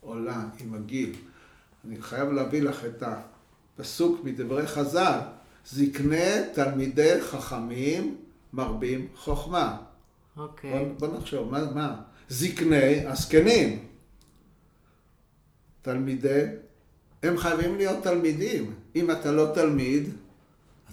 [0.00, 1.12] עולה עם הגיל.
[1.86, 5.18] אני חייב להביא לך את הפסוק מדברי חז"ל,
[5.66, 8.16] זקני תלמידי חכמים
[8.52, 9.76] מרבים חוכמה.
[10.36, 10.84] אוקיי.
[10.98, 11.96] בוא, בוא נחשוב, מה, מה?
[12.28, 13.86] זקני הזקנים.
[15.86, 16.42] תלמידי,
[17.22, 18.74] הם חייבים להיות תלמידים.
[18.96, 20.08] אם אתה לא תלמיד,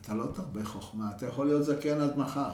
[0.01, 2.49] אתה לא תרבה חוכמה, אתה יכול להיות זקן עד מחר.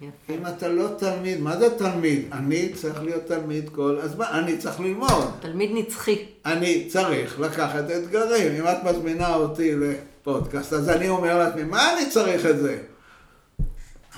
[0.00, 0.32] יפה.
[0.32, 2.28] אם אתה לא תלמיד, מה זה תלמיד?
[2.32, 5.30] אני צריך להיות תלמיד כל הזמן, אני צריך ללמוד.
[5.40, 6.24] תלמיד נצחי.
[6.46, 8.52] אני צריך לקחת אתגרים.
[8.52, 12.78] אם את מזמינה אותי לפודקאסט, אז אני אומר לעצמי, מה אני צריך את זה?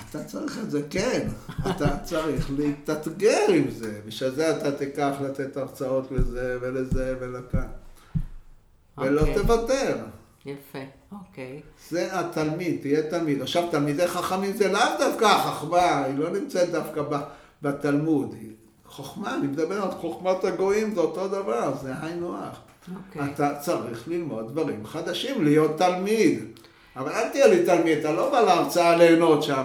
[0.00, 1.28] אתה צריך את זה, כן.
[1.70, 4.00] אתה צריך להתאתגר עם זה.
[4.06, 7.66] בשביל זה אתה תיקח לתת הרצאות לזה ולזה ולכאן.
[8.98, 9.34] ולא אוקיי.
[9.34, 9.96] תוותר.
[10.46, 10.78] יפה,
[11.12, 11.60] אוקיי.
[11.90, 13.42] זה התלמיד, תהיה תלמיד.
[13.42, 17.02] עכשיו, תלמידי חכמים זה לאו דווקא החכמה, היא לא נמצאת דווקא
[17.62, 18.34] בתלמוד.
[18.86, 22.58] חוכמה, אני מדבר על חוכמת הגויים, זה אותו דבר, זה היינו הך.
[22.96, 23.32] אוקיי.
[23.32, 26.51] אתה צריך ללמוד דברים חדשים, להיות תלמיד.
[26.96, 29.64] אבל אל תהיה לי תלמיד, אתה לא בא להרצאה ליהנות שם.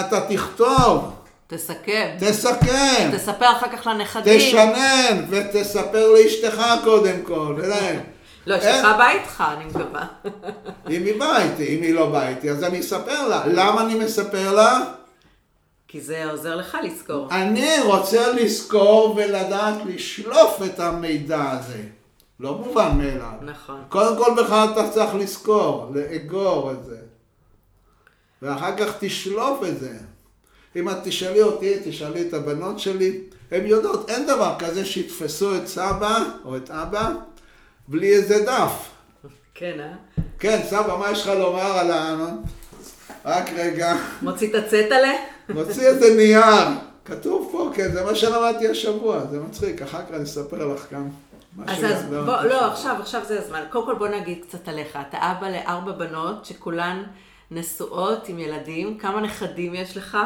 [0.00, 1.12] אתה תכתוב,
[1.46, 2.16] תסכם.
[2.20, 4.38] תסכם, תספר אחר כך לנכדים.
[4.38, 7.60] תשנן, ותספר לאשתך קודם כל.
[8.46, 10.04] לא, אשתך באה איתך, אני מקווה.
[10.90, 13.42] אם היא באה איתי, אם היא לא באה איתי, אז אני אספר לה.
[13.46, 14.80] למה אני מספר לה?
[15.88, 17.28] כי זה עוזר לך לזכור.
[17.30, 21.82] אני רוצה לזכור ולדעת לשלוף את המידע הזה.
[22.40, 23.32] לא מובן מאליו.
[23.42, 23.80] נכון.
[23.88, 26.96] קודם כל בכלל אתה צריך לזכור, לאגור את זה.
[28.42, 29.98] ואחר כך תשלוף את זה.
[30.76, 33.20] אם את תשאלי אותי, תשאלי את הבנות שלי,
[33.50, 37.10] הן יודעות, אין דבר כזה שיתפסו את סבא או את אבא
[37.88, 38.88] בלי איזה דף.
[39.54, 40.22] כן, אה?
[40.38, 42.26] כן, סבא, מה יש לך לומר על ה...
[43.24, 43.96] רק רגע.
[44.22, 45.12] מוציא את הצטלה?
[45.48, 46.68] מוציא איזה נייר.
[47.04, 51.08] כתוב פה, כן, זה מה שלמדתי השבוע, זה מצחיק, אחר כך אני אספר לך גם.
[51.66, 53.64] אז אז לא- בוא, לא, עכשיו, עכשיו זה הזמן.
[53.70, 54.98] קודם כל בוא נגיד קצת עליך.
[55.08, 57.02] אתה אבא לארבע בנות שכולן
[57.50, 58.98] נשואות עם ילדים.
[58.98, 60.18] כמה נכדים יש לך?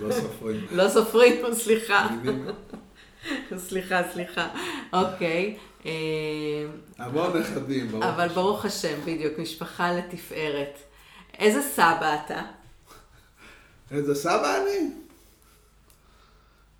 [0.00, 0.66] לא סופרים.
[0.72, 2.08] לא סופרים, סליחה.
[3.56, 4.48] סליחה, סליחה.
[4.92, 5.56] אוקיי.
[5.86, 5.90] אה,
[6.98, 8.34] המון נכדים, ברוך אבל השם.
[8.34, 10.78] ברוך השם, בדיוק, משפחה לתפארת.
[11.38, 12.42] איזה סבא אתה?
[13.90, 14.90] איזה סבא אני?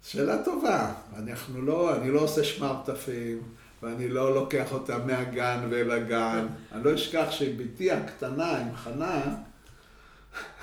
[0.03, 0.93] שאלה טובה.
[1.17, 3.43] אנחנו לא, אני לא עושה שמרטפים,
[3.83, 6.47] ואני לא לוקח אותה מהגן ואל הגן.
[6.73, 9.23] אני לא אשכח שבתי הקטנה עם חנה,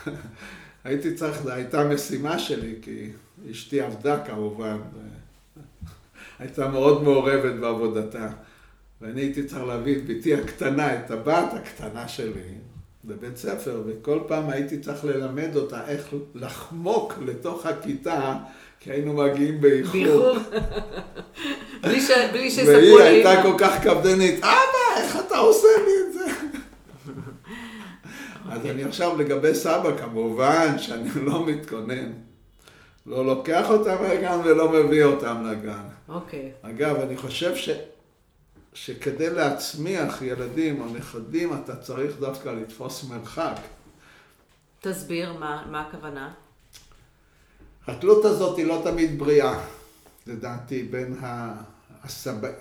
[0.83, 3.09] הייתי צריך, זו הייתה משימה שלי, כי
[3.51, 4.77] אשתי עבדה כמובן,
[6.39, 8.29] הייתה מאוד מעורבת בעבודתה.
[9.01, 12.53] ואני הייתי צריך להביא את בתי הקטנה, את הבת הקטנה שלי,
[13.03, 18.37] לבית ספר, וכל פעם הייתי צריך ללמד אותה איך לחמוק לתוך הכיתה,
[18.79, 20.35] כי היינו מגיעים באיחור.
[21.81, 22.99] בלי ש- בלי שיספרו והיא.
[23.01, 26.25] הייתה כל כך קפדנית, אבא, איך אתה עושה לי את זה?
[28.51, 32.11] אז אני עכשיו לגבי סבא, כמובן שאני לא מתכונן.
[33.05, 35.83] לא לוקח אותם מהגן ולא מביא אותם לגן.
[36.09, 36.51] אוקיי.
[36.61, 37.69] אגב, אני חושב ש...
[38.73, 43.55] שכדי להצמיח ילדים או נכדים, אתה צריך דווקא לתפוס מרחק.
[44.81, 46.31] תסביר מה מה הכוונה.
[47.87, 49.59] התלות הזאת היא לא תמיד בריאה,
[50.27, 51.15] לדעתי, בין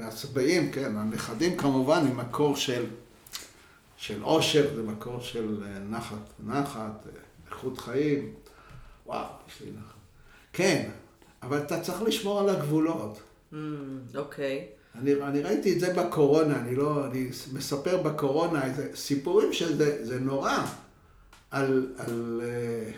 [0.01, 2.85] הסבאים, כן, הנכדים כמובן הם מקור של,
[3.97, 6.17] של עושר, זה מקור של אה, נחת,
[6.47, 7.21] נחת, אה,
[7.51, 8.33] איכות חיים.
[9.07, 9.97] וואו, יש לי נחת.
[10.53, 10.91] כן,
[11.43, 13.21] אבל אתה צריך לשמור על הגבולות.
[13.53, 13.57] Mm,
[14.15, 14.67] אוקיי.
[14.99, 20.21] אני, אני ראיתי את זה בקורונה, אני לא, אני מספר בקורונה איזה סיפורים שזה זה
[20.21, 20.57] נורא
[21.51, 22.93] על, על, אה,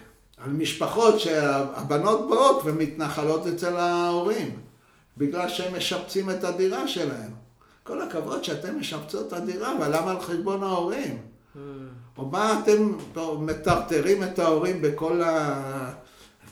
[0.45, 4.57] על משפחות שהבנות באות ומתנחלות אצל ההורים,
[5.17, 7.31] בגלל שהם משפצים את הדירה שלהם.
[7.83, 11.19] כל הכבוד שאתם משפצות את הדירה, אבל למה על חשבון ההורים?
[11.19, 11.59] Mm,
[12.19, 12.93] או מה אתם
[13.41, 15.93] מטרטרים את ההורים בכל ה...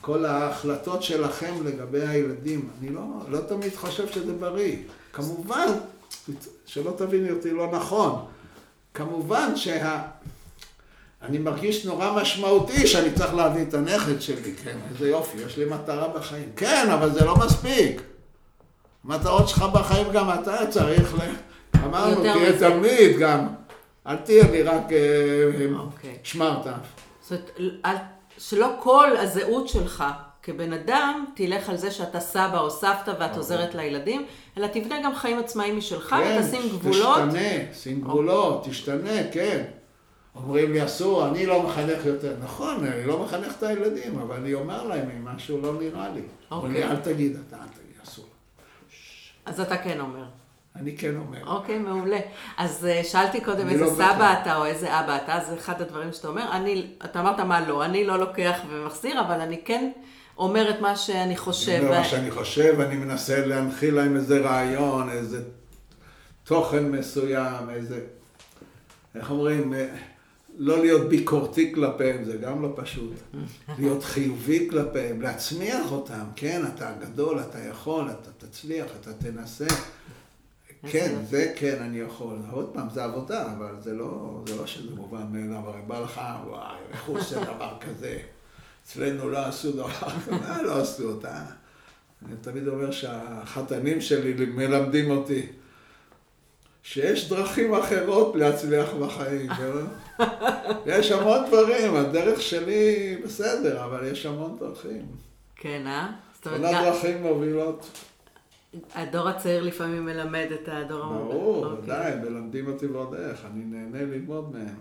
[0.01, 2.69] כל ההחלטות שלכם לגבי הילדים?
[2.79, 4.77] אני לא, לא תמיד חושב שזה בריא.
[5.13, 5.67] כמובן,
[6.65, 8.25] שלא תביני אותי לא נכון,
[8.93, 10.01] כמובן שה...
[11.21, 15.65] אני מרגיש נורא משמעותי שאני צריך להביא את הנכד שלי, כן, איזה יופי, יש לי
[15.65, 16.51] מטרה בחיים.
[16.55, 18.01] כן, אבל זה לא מספיק.
[19.05, 21.17] המטרות שלך בחיים גם אתה צריך ל...
[21.85, 22.69] אמרנו, תהיה מזה.
[22.69, 23.47] תלמיד גם.
[24.07, 26.17] אל תהיה לי רק אה, אוקיי.
[26.23, 26.65] שמרת.
[27.21, 28.01] זאת אומרת,
[28.37, 30.03] שלא כל הזהות שלך
[30.43, 34.25] כבן אדם תלך על זה שאתה סבא או סבתא ואת עוזרת לילדים,
[34.57, 37.17] אלא תבנה גם חיים עצמאיים משלך ותשים גבולות.
[37.17, 39.63] כן, תשתנה, שים גבולות, תשתנה, כן.
[40.43, 42.35] אומרים לי, אסור, אני לא מחנך יותר.
[42.43, 46.21] נכון, אני לא מחנך את הילדים, אבל אני אומר להם אם משהו לא נראה לי.
[46.51, 46.97] אומרים לי, אוקיי.
[46.97, 48.25] אל תגיד, אתה אל תגיד, אסור.
[49.45, 50.25] אז אתה כן אומר.
[50.75, 51.47] אני כן אומר.
[51.47, 52.19] אוקיי, מעולה.
[52.57, 54.41] אז אה, שאלתי קודם איזה לא סבא בטוח.
[54.41, 56.51] אתה או איזה אבא אתה, זה אחד הדברים שאתה אומר.
[56.51, 59.91] אני, אתה אמרת מה לא, אני לא לוקח ומחזיר, אבל אני כן
[60.37, 61.71] אומר את מה שאני חושב.
[61.71, 65.41] אני אומר מה שאני חושב, אני מנסה להנחיל להם איזה רעיון, איזה
[66.43, 67.99] תוכן מסוים, איזה...
[69.15, 69.73] איך אומרים?
[70.57, 73.13] אה, לא להיות ביקורתי כלפיהם, זה גם לא פשוט.
[73.79, 79.67] להיות חיובי כלפיהם, להצמיח אותם, כן, אתה גדול, אתה יכול, אתה תצליח, אתה תנסה.
[80.91, 81.15] כן.
[81.29, 82.37] זה כן, אני יכול.
[82.51, 85.69] עוד פעם, זה עבודה, אבל זה לא, זה לא שזה מובן מאליו.
[85.69, 88.17] הרי בא לך, וואי, איך הוא עושה דבר כזה?
[88.83, 91.43] אצלנו לא עשו דבר כזה, מה לא עשו אותה?
[92.25, 95.45] אני תמיד אומר שהחתנים שלי מלמדים אותי
[96.91, 99.49] שיש דרכים אחרות להצליח בחיים.
[99.49, 100.23] כן?
[100.85, 105.05] יש המון דברים, הדרך שלי בסדר, אבל יש המון דרכים.
[105.55, 106.07] כן, אה?
[106.35, 107.99] זאת כל אומרת, גם- הדרכים מובילות.
[108.95, 111.33] הדור הצעיר לפעמים מלמד את הדור המבוגר.
[111.33, 111.83] ברור, אוקיי.
[111.83, 114.75] ודאי, מלמדים אותי ועוד איך, אני נהנה ללמוד מהם.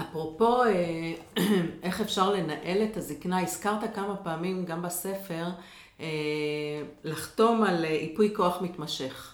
[0.00, 1.12] אפרופו אה,
[1.82, 5.44] איך אפשר לנהל את הזקנה, הזכרת כמה פעמים גם בספר
[6.00, 6.06] אה,
[7.04, 9.31] לחתום על אה, ייפוי כוח מתמשך.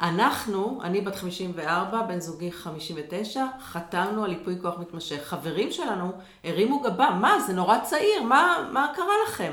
[0.00, 5.20] אנחנו, אני בת 54, בן זוגי 59, חתמנו על ייפוי כוח מתמשך.
[5.24, 6.12] חברים שלנו
[6.44, 9.52] הרימו גבה, מה, זה נורא צעיר, מה, מה קרה לכם?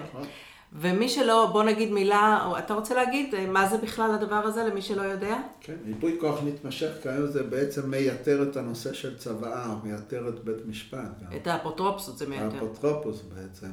[0.79, 4.63] ומי שלא, בוא נגיד מילה, או אתה רוצה להגיד אה, מה זה בכלל הדבר הזה
[4.63, 5.37] למי שלא יודע?
[5.61, 10.65] כן, ייפוי כוח מתמשך כיום זה בעצם מייתר את הנושא של צוואה, מייתר את בית
[10.65, 11.23] משפט.
[11.35, 12.55] את האפוטרופסות זה מייתר.
[12.55, 13.71] האפוטרופוס בעצם.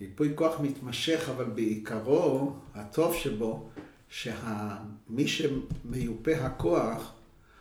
[0.00, 3.68] ייפוי כוח מתמשך, אבל בעיקרו, הטוב שבו,
[4.10, 7.12] שמי שמיופה הכוח,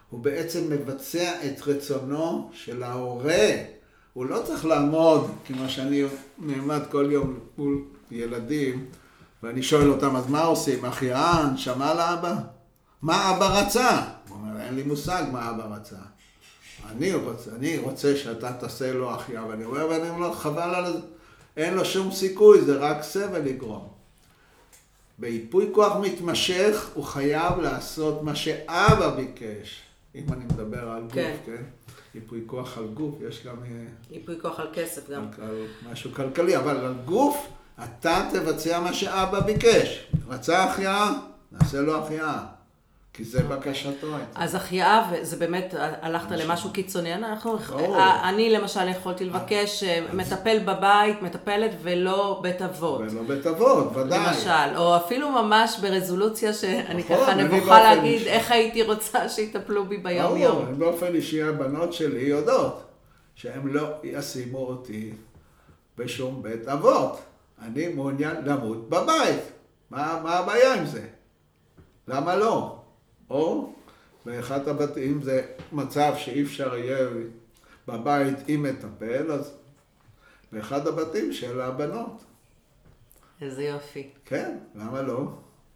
[0.10, 3.48] הוא בעצם מבצע את רצונו של ההורה.
[4.14, 6.04] הוא לא צריך לעמוד, כמו שאני
[6.38, 8.86] נעמד כל יום מול ילדים,
[9.44, 10.86] ואני שואל אותם, אז מה עושים?
[10.86, 12.36] אחיין, שמע לאבא?
[13.02, 14.02] מה אבא רצה?
[14.28, 15.96] הוא אומר, אין לי מושג מה אבא רצה.
[16.92, 20.94] אני רוצה, אני רוצה שאתה תעשה לו החייאה, ואני אומר, ואני אומר לו, חבל על
[20.94, 21.00] זה,
[21.58, 23.99] אין לו שום סיכוי, זה רק סבל יגרום.
[25.20, 29.82] בייפוי כוח מתמשך, הוא חייב לעשות מה שאבא ביקש.
[30.16, 31.36] אם אני מדבר על גוף, כן.
[31.46, 31.64] כן?
[32.16, 35.28] ייפוי כוח על גוף, יש גם אה, ייפוי כוח על כסף גם.
[35.42, 37.48] על, על משהו כלכלי, אבל על גוף,
[37.84, 40.08] אתה תבצע מה שאבא ביקש.
[40.28, 41.12] רצה החייאה,
[41.52, 42.46] נעשה לו החייאה.
[43.20, 44.44] כי זה בקשתו הייתה.
[44.44, 47.14] אז החייאה, וזה באמת, הלכת למשהו קיצוני.
[47.14, 47.98] אנחנו, ברור.
[48.24, 53.02] אני למשל יכולתי לבקש אה, מטפל בבית, מטפלת, ולא בית אבות.
[53.02, 54.20] ולא בית אבות, ודאי.
[54.28, 58.28] למשל, או אפילו ממש ברזולוציה שאני נכון, ככה נבוכה להגיד.
[58.28, 60.66] איך הייתי רוצה שיטפלו בי ביום ברור, יום.
[60.68, 62.84] אני באופן אישי הבנות שלי יודעות
[63.36, 65.14] שהן לא ישימו אותי
[65.98, 67.20] בשום בית אבות.
[67.62, 69.40] אני מעוניין למות בבית.
[69.92, 71.02] מה הבעיה עם זה?
[72.08, 72.79] למה לא?
[73.30, 73.74] או
[74.26, 77.08] באחד הבתים זה מצב שאי אפשר יהיה
[77.88, 79.54] בבית עם מטפל, אז
[80.52, 82.24] באחד הבתים של הבנות.
[83.42, 84.10] איזה יופי.
[84.26, 85.28] כן, למה לא?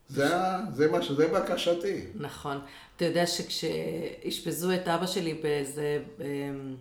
[0.08, 0.30] זה,
[0.74, 1.12] זה מה ש...
[1.12, 2.06] זה בקשתי.
[2.16, 2.60] נכון.
[2.96, 6.04] אתה יודע שכשאשפזו את אבא שלי באיזה...
[6.20, 6.76] אמ,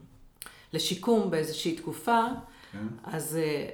[0.72, 2.24] לשיקום באיזושהי תקופה,
[2.72, 2.78] כן.
[3.04, 3.68] אז אה,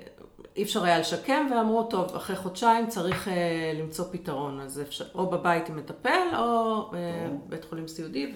[0.59, 4.61] אי אפשר היה לשקם, ואמרו, טוב, אחרי חודשיים צריך אה, למצוא פתרון.
[4.61, 8.33] אז אפשר, או בבית עם מטפל, או אה, בית חולים סיעודי,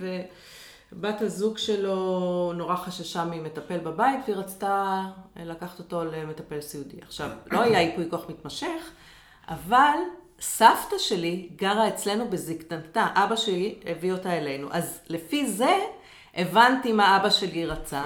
[0.92, 5.02] ובת הזוג שלו נורא חששה ממטפל בבית, והיא רצתה
[5.36, 6.96] אה, לקחת אותו למטפל סיעודי.
[7.02, 8.90] עכשיו, לא היה ייפוי כוח מתמשך,
[9.48, 9.98] אבל
[10.40, 14.68] סבתא שלי גרה אצלנו בזקנתה, אבא שלי הביא אותה אלינו.
[14.70, 15.78] אז לפי זה
[16.34, 18.02] הבנתי מה אבא שלי רצה.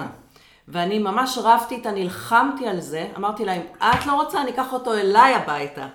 [0.67, 4.73] ואני ממש רבתי איתה, נלחמתי על זה, אמרתי לה, אם את לא רוצה, אני אקח
[4.73, 5.87] אותו אליי הביתה.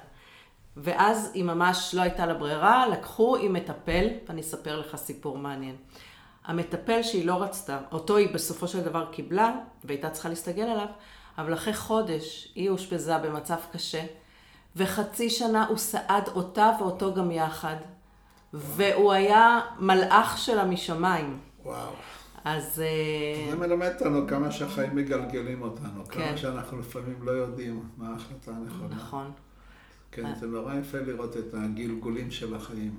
[0.77, 5.77] ואז היא ממש לא הייתה לה ברירה, לקחו עם מטפל, ואני אספר לך סיפור מעניין.
[6.45, 9.53] המטפל שהיא לא רצתה, אותו היא בסופו של דבר קיבלה,
[9.85, 10.87] והייתה צריכה להסתגל עליו,
[11.39, 14.03] אבל אחרי חודש היא אושפזה במצב קשה,
[14.77, 17.77] וחצי שנה הוא סעד אותה ואותו גם יחד,
[18.53, 21.41] והוא היה מלאך שלה משמיים.
[21.65, 21.93] וואו.
[22.45, 22.83] אז...
[22.85, 26.29] אה, זה מלמד אותנו כמה שהחיים מגלגלים אותנו, כן.
[26.29, 28.97] כמה שאנחנו לפעמים לא יודעים מה ההחלטה הנכונה.
[28.97, 29.33] נכון.
[30.13, 30.35] כן.
[30.41, 32.99] זה נורא יפה לראות את הגלגולים של החיים.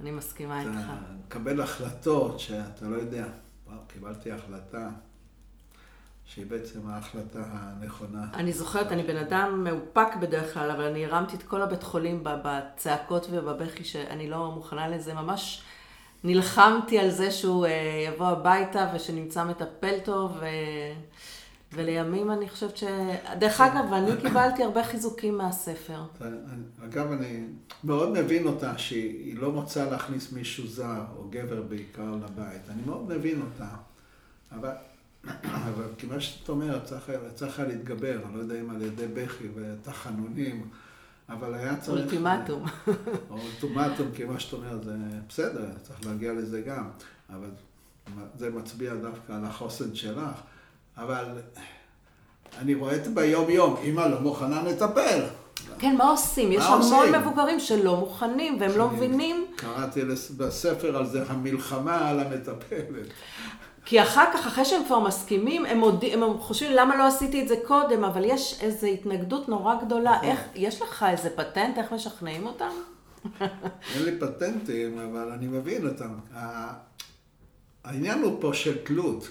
[0.00, 0.90] אני מסכימה אתה איתך.
[1.26, 3.26] מקבל החלטות שאתה לא יודע,
[3.66, 4.88] וואו, קיבלתי החלטה
[6.24, 8.24] שהיא בעצם ההחלטה הנכונה.
[8.34, 12.24] אני זוכרת, אני בן אדם מאופק בדרך כלל, אבל אני הרמתי את כל הבית חולים
[12.24, 15.14] בצעקות ובבכי שאני לא מוכנה לזה.
[15.14, 15.62] ממש
[16.26, 20.46] נלחמתי על זה שהוא אה, יבוא הביתה ושנמצא מטפל טוב, ו...
[21.72, 22.84] ולימים אני חושבת ש...
[23.38, 26.02] דרך אגב, אני קיבלתי הרבה חיזוקים מהספר.
[26.84, 27.44] אגב, אני
[27.84, 32.70] מאוד מבין אותה שהיא לא רוצה להכניס מישהו זר, או גבר בעיקר, לבית.
[32.70, 33.68] אני מאוד מבין אותה.
[34.52, 34.72] אבל,
[35.42, 36.84] אבל כמו שאת אומרת,
[37.34, 40.68] צריך, היה להתגבר, אני לא יודע אם על ידי בכי ותחנונים,
[41.28, 42.02] אבל היה צריך...
[42.02, 42.64] אולטימטום.
[43.30, 44.92] או אולטימטום, כי מה שאת אומרת, זה
[45.28, 46.88] בסדר, צריך להגיע לזה גם,
[47.30, 47.50] אבל
[48.36, 50.40] זה מצביע דווקא על החוסן שלך.
[50.96, 51.24] אבל
[52.58, 55.20] אני רואה את זה ביום-יום, אמא לא מוכנה לטפל.
[55.78, 56.52] כן, מה עושים?
[56.52, 57.14] יש המון?
[57.14, 60.02] מבוגרים שלא מוכנים, והם לא מבינים, קראתי
[60.36, 63.06] בספר על זה, המלחמה על המטפלת.
[63.88, 67.48] כי אחר כך, אחרי שהם כבר מסכימים, הם, מודי, הם חושבים למה לא עשיתי את
[67.48, 70.22] זה קודם, אבל יש איזו התנגדות נורא גדולה.
[70.22, 72.70] איך, יש לך איזה פטנט, איך משכנעים אותם?
[73.94, 76.14] אין לי פטנטים, אבל אני מבין אותם.
[77.84, 79.28] העניין הוא פה של תלות.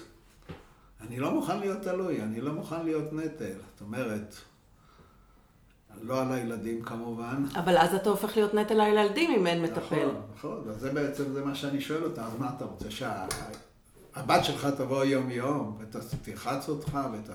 [1.00, 3.58] אני לא מוכן להיות תלוי, אני לא מוכן להיות נטל.
[3.72, 4.34] זאת אומרת,
[6.02, 7.44] לא על הילדים כמובן.
[7.54, 9.96] אבל אז אתה הופך להיות נטל על הילדים אם אין מטפל.
[9.96, 12.90] נכון, נכון, אז זה בעצם זה מה שאני שואל אותה, אז מה אתה רוצה,
[14.16, 17.30] שהבת שלך תבוא יום-יום ותלחץ אותך ות...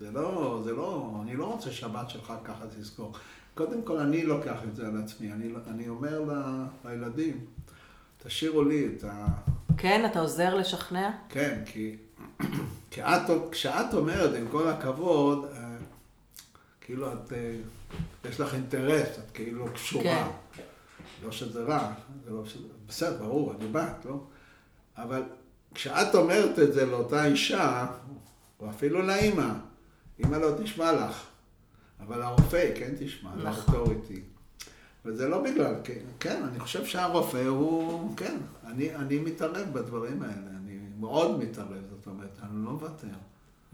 [0.00, 3.12] זה לא, זה לא, אני לא רוצה שהבת שלך ככה תזכור.
[3.54, 7.44] קודם כל, אני לוקח את זה על עצמי, אני, אני אומר ל- לילדים,
[8.22, 9.26] תשאירו לי את ה...
[9.76, 11.10] כן, אתה עוזר לשכנע?
[11.28, 11.96] כן, כי,
[12.90, 15.76] כי את, כשאת אומרת, עם כל הכבוד, אה,
[16.80, 17.56] כאילו את, אה,
[18.30, 20.30] יש לך אינטרס, את כאילו קשורה.
[20.54, 20.62] כן.
[21.24, 21.92] לא שזה רע,
[22.24, 24.20] זה לא שזה, בסדר, ברור, אני בת, לא?
[24.96, 25.22] אבל
[25.74, 27.86] כשאת אומרת את זה לאותה אישה,
[28.60, 29.52] או אפילו לאימא,
[30.18, 31.24] אימא לא תשמע לך,
[32.00, 33.74] אבל הרופא כן תשמע, נכון.
[33.74, 34.20] לאוטוריטי.
[35.04, 40.50] וזה לא בגלל, כן, כן, אני חושב שהרופא הוא, כן, אני, אני מתערב בדברים האלה,
[40.56, 43.06] אני מאוד מתערב, זאת אומרת, אני לא מוותר.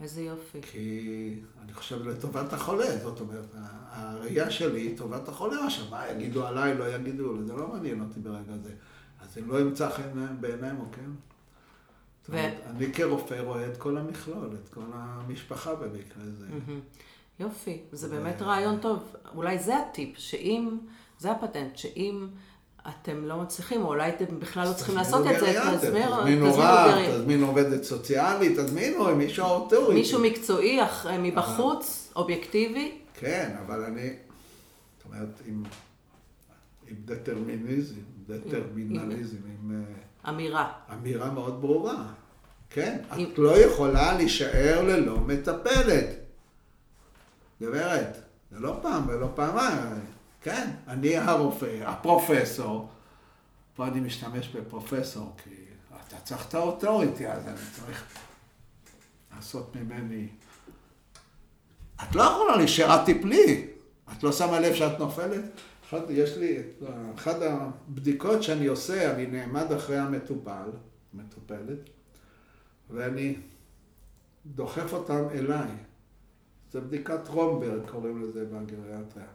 [0.03, 0.59] איזה יופי.
[0.63, 3.55] כי אני חושב לטובת החולה, זאת אומרת,
[3.91, 8.21] הראייה שלי היא טובת החולה, עכשיו מה יגידו עליי, לא יגידו, זה לא מעניין אותי
[8.21, 8.71] ברגע זה.
[9.21, 11.11] אז אם לא ימצא חן להם בעיניהם, או כן?
[12.29, 16.47] אומרת, אני כרופא רואה את כל המכלול, את כל המשפחה במקרה הזה.
[17.41, 19.17] יופי, זה ו- באמת רעיון טוב.
[19.35, 20.79] אולי זה הטיפ, שאם,
[21.19, 22.27] זה הפטנט, שאם
[22.89, 25.47] אתם לא מצליחים, או אולי אתם בכלל לא צריכים לעשות את זה,
[25.77, 29.95] תזמינו תזמינו תזמינו רב, תזמינו עובדת סוציאלית, תזמינו מישהו אוטוריטי.
[29.95, 32.99] מישהו מקצועי אח- מבחוץ, אובייקטיבי.
[33.15, 34.11] כן, אבל אני,
[34.99, 35.63] זאת אומרת, עם,
[36.89, 37.95] עם דטרמיניזם,
[38.27, 39.85] דטרמינליזם, עם...
[40.29, 40.73] אמירה.
[40.93, 42.05] אמירה מאוד ברורה.
[42.71, 46.07] כן, אם- את לא יכולה להישאר ללא מטפלת.
[47.63, 48.17] גברת,
[48.51, 50.01] זה לא פעם ולא פעמיים.
[50.43, 52.89] כן, אני הרופא, הפרופסור,
[53.77, 55.51] פה אני משתמש בפרופסור, כי
[56.07, 58.05] אתה צריך את האוטוריטי, אז אני צריך
[59.37, 60.29] לעשות ממני...
[62.03, 63.67] את לא יכולה להישאר, את תיפלי.
[64.13, 65.41] את לא שמה לב שאת נופלת?
[65.89, 66.59] אחד, יש לי,
[67.15, 70.71] אחת הבדיקות שאני עושה, אני נעמד אחרי המטופל,
[71.15, 71.79] מטופלת,
[72.91, 73.37] ואני
[74.47, 75.69] דוחף אותם אליי.
[76.73, 79.27] זה בדיקת רומברג, קוראים לזה בגריאטריה.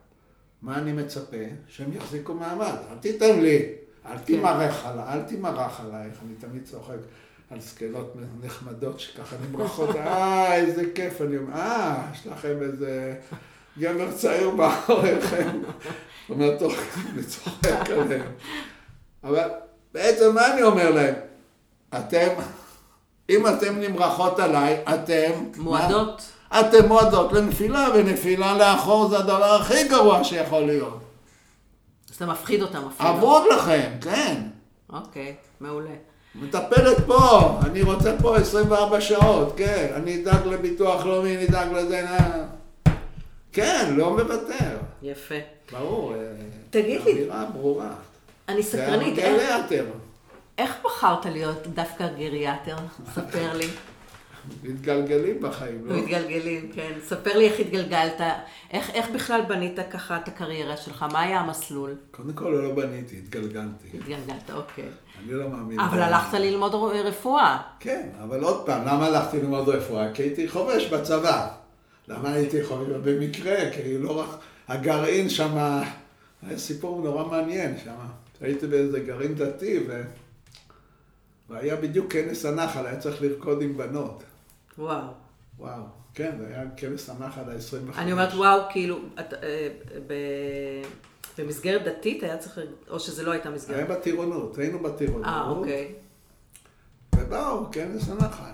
[0.62, 1.38] מה אני מצפה?
[1.68, 2.76] שהם יחזיקו מעמד.
[2.92, 3.74] אל תיתן לי,
[4.06, 6.20] אל תימרח עליי, אל תימרח עלייך.
[6.26, 6.98] אני תמיד צוחק
[7.50, 11.22] על זקנות נחמדות שככה נמרחות, אה, איזה כיף.
[11.22, 13.16] אני אומר, אה, יש לכם איזה
[13.78, 15.60] גבר צעיר מאחוריכם.
[16.30, 18.32] זאת אומרת, תוך כדי צוחק עליהם.
[19.24, 19.50] אבל
[19.94, 21.14] בעצם מה אני אומר להם?
[21.98, 22.28] אתם,
[23.30, 25.32] אם אתם נמרחות עליי, אתם...
[25.58, 26.22] מועדות.
[26.52, 26.60] מה?
[26.60, 31.00] אתם מועדות לנפילה, ונפילה לאחור זה הדבר הכי גרוע שיכול להיות.
[32.10, 33.10] אז אתה מפחיד אותם אפילו.
[33.10, 34.42] אבוד לכם, כן.
[34.94, 35.96] אוקיי, מעולה.
[36.36, 39.88] מטפלת פה, אני רוצה פה 24 שעות, כן.
[39.96, 42.06] אני אדאג לביטוח לאומי, אני אדאג לזה.
[43.54, 44.78] כן, לא מוותר.
[45.02, 45.36] יפה.
[45.72, 46.14] ברור.
[46.16, 46.20] אה,
[46.70, 47.90] תגיד לי, אמירה ברורה.
[48.50, 49.86] אני זה סקרנית, איך- הגריאטר.
[50.58, 52.76] איך בחרת להיות דווקא גריאטר?
[53.16, 53.68] ספר לי.
[54.64, 55.96] מתגלגלים בחיים, לא?
[55.96, 56.92] מתגלגלים, כן.
[57.06, 58.22] ספר לי איך התגלגלת,
[58.72, 61.96] איך, איך בכלל בנית ככה את הקריירה שלך, מה היה המסלול?
[62.12, 63.88] קודם כל לא בניתי, התגלגלתי.
[63.94, 64.86] התגלגלת, אוקיי.
[65.24, 65.80] אני לא מאמין.
[65.80, 66.76] אבל הלכת ללמוד
[67.06, 67.58] רפואה.
[67.80, 70.14] כן, אבל עוד פעם, למה הלכתי ללמוד רפואה?
[70.14, 71.48] כי הייתי חובש בצבא.
[72.10, 72.88] למה הייתי חובש?
[73.04, 74.40] במקרה, כי לא רק...
[74.68, 75.58] הגרעין שם,
[76.42, 77.96] היה סיפור נורא מעניין שם.
[78.42, 80.02] הייתי באיזה גרעין דתי, ו...
[81.50, 84.24] והיה בדיוק כנס הנחל, היה צריך לרקוד עם בנות.
[84.78, 85.08] וואו.
[85.60, 85.84] וואו,
[86.14, 87.98] כן, זה היה כנס הנחל ה-25.
[87.98, 89.70] אני אומרת, וואו, כאילו, את, אה,
[90.08, 90.14] ב...
[91.38, 93.78] במסגרת דתית היה צריך, או שזה לא הייתה מסגרת?
[93.78, 95.26] היה בטירונות, היינו בטירונות.
[95.26, 95.94] אה, אוקיי.
[97.16, 98.52] ובאו, כנס הנחל.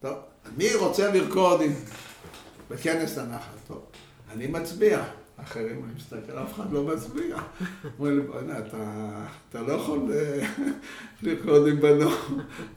[0.00, 0.16] טוב,
[0.56, 1.72] מי רוצה לרקוד עם...
[2.72, 3.56] בכנס הנחל?
[3.68, 3.86] טוב,
[4.32, 5.04] אני מצביע.
[5.36, 7.36] אחרים, אני מסתכל, אף אחד לא מצביע.
[7.98, 10.46] אומרים לי, בוא'נה, אתה, לא יכול אה,
[11.22, 12.18] לרקוד עם בנות.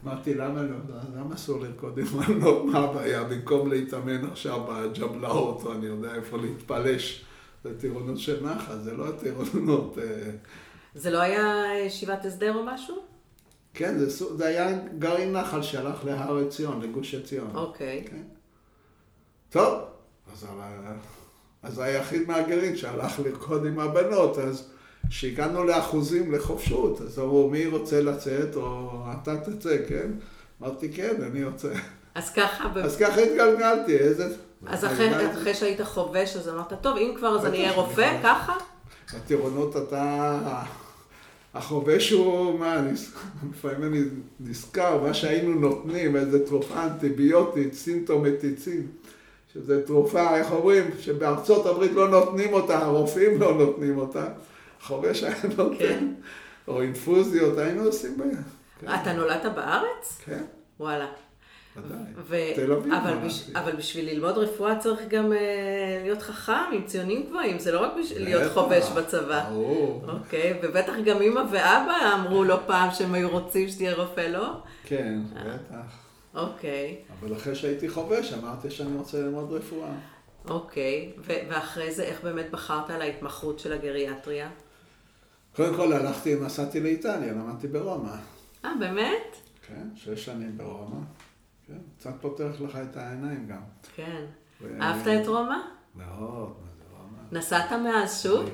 [0.04, 0.76] אמרתי, למה לא?
[1.16, 2.66] למה אסור לרקוד עם בנות?
[2.66, 3.24] מה הבעיה?
[3.24, 7.26] במקום להתאמן עכשיו בג'בלאות, או אני יודע איפה להתפלש.
[7.64, 9.98] זה טירונות של נחל, זה לא הטירונות...
[9.98, 10.32] אה,
[10.96, 12.96] זה לא היה ישיבת הסדר או משהו?
[13.74, 17.52] כן, זה, זה היה גרעין נחל שהלך להר עציון, לגוש עציון.
[17.54, 18.06] אוקיי.
[19.56, 19.82] טוב,
[20.34, 20.46] אז,
[21.64, 24.68] אז היחיד מהגרעין שהלך לרקוד עם הבנות, אז
[25.10, 30.12] כשהגענו לאחוזים לחופשות, אז אמרו, מי רוצה לצאת, או אתה תצא, כן?
[30.62, 31.68] אמרתי, כן, אני רוצה.
[32.16, 32.70] אז ככה...
[32.84, 34.36] אז ככה התגלגלתי, איזה...
[34.68, 38.54] אז אחרי, אחרי שהיית חובש, אז אמרת, טוב, אם כבר אז אני אהיה רופא, ככה?
[39.14, 40.64] בטירונות אתה...
[41.54, 42.82] החובש הוא, מה,
[43.50, 44.02] לפעמים אני
[44.40, 48.88] נזכר, מה שהיינו נותנים, איזה תרופה אנטיביוטית, סינטומטיצין,
[49.56, 54.26] שזו תרופה, איך אומרים, שבארצות הברית לא נותנים אותה, הרופאים לא נותנים אותה,
[54.82, 56.14] החובש היה נותן, כן.
[56.68, 58.30] או אינפוזיות, היינו עושים בהם.
[58.82, 58.88] כן.
[59.02, 60.22] אתה נולדת בארץ?
[60.26, 60.44] כן.
[60.80, 61.08] וואלה.
[61.78, 62.54] ודאי.
[62.56, 62.94] תל אביב.
[62.94, 63.50] אבל, בש...
[63.56, 65.36] אבל בשביל ללמוד רפואה צריך גם uh,
[66.04, 69.50] להיות חכם, עם ציונים גבוהים, זה לא רק בשביל להיות חובש בצבא.
[69.50, 70.06] ברור.
[70.08, 74.50] אוקיי, ובטח גם אמא ואבא אמרו לא פעם שהם היו רוצים שתהיה רופא, לא?
[74.84, 76.05] כן, בטח.
[76.36, 76.98] אוקיי.
[77.20, 79.92] אבל אחרי שהייתי חובש, אמרתי שאני רוצה ללמוד רפואה.
[80.50, 84.50] אוקיי, ואחרי זה, איך באמת בחרת על ההתמחות של הגריאטריה?
[85.56, 88.16] קודם כל הלכתי, נסעתי לאיטליה, למדתי ברומא.
[88.66, 89.38] אה, באמת?
[89.68, 91.00] כן, שש שנים ברומא.
[91.68, 93.62] כן, קצת פותח לך את העיניים גם.
[93.96, 94.26] כן.
[94.62, 94.82] ו...
[94.82, 95.58] אהבת את רומא?
[95.96, 97.40] מאוד, מה זה רומא.
[97.40, 98.50] נסעת מאז שוב?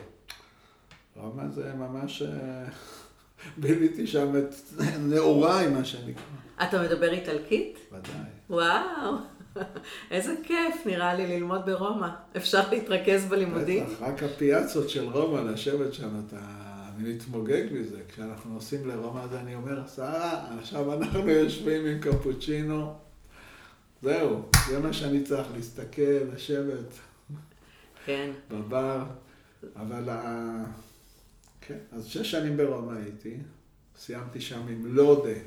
[1.16, 2.22] רומא זה ממש...
[2.22, 2.66] אה,
[3.58, 4.54] ביליתי שם את
[5.00, 6.24] נעוריי, מה שנקרא.
[6.64, 7.80] אתה מדבר איטלקית?
[7.92, 8.32] ודאי.
[8.50, 9.16] וואו,
[10.12, 12.08] איזה כיף נראה לי ללמוד ברומא.
[12.38, 13.86] אפשר להתרכז בלימודים?
[13.86, 16.72] בטח, רק הפיאצות של רומא, לשבת שם, אתה...
[17.02, 18.02] אני מתמוגג מזה.
[18.08, 22.94] כשאנחנו נוסעים לרומא, אז אני אומר, שרה, עכשיו אנחנו יושבים עם קפוצ'ינו.
[24.02, 26.02] זהו, זה מה שאני צריך, להסתכל,
[26.34, 27.00] לשבת.
[28.06, 28.32] כן.
[28.50, 29.04] בבר.
[29.76, 30.10] אבל
[31.62, 33.38] כן, אז שש שנים ברומא הייתי,
[33.98, 35.40] סיימתי שם עם לודה.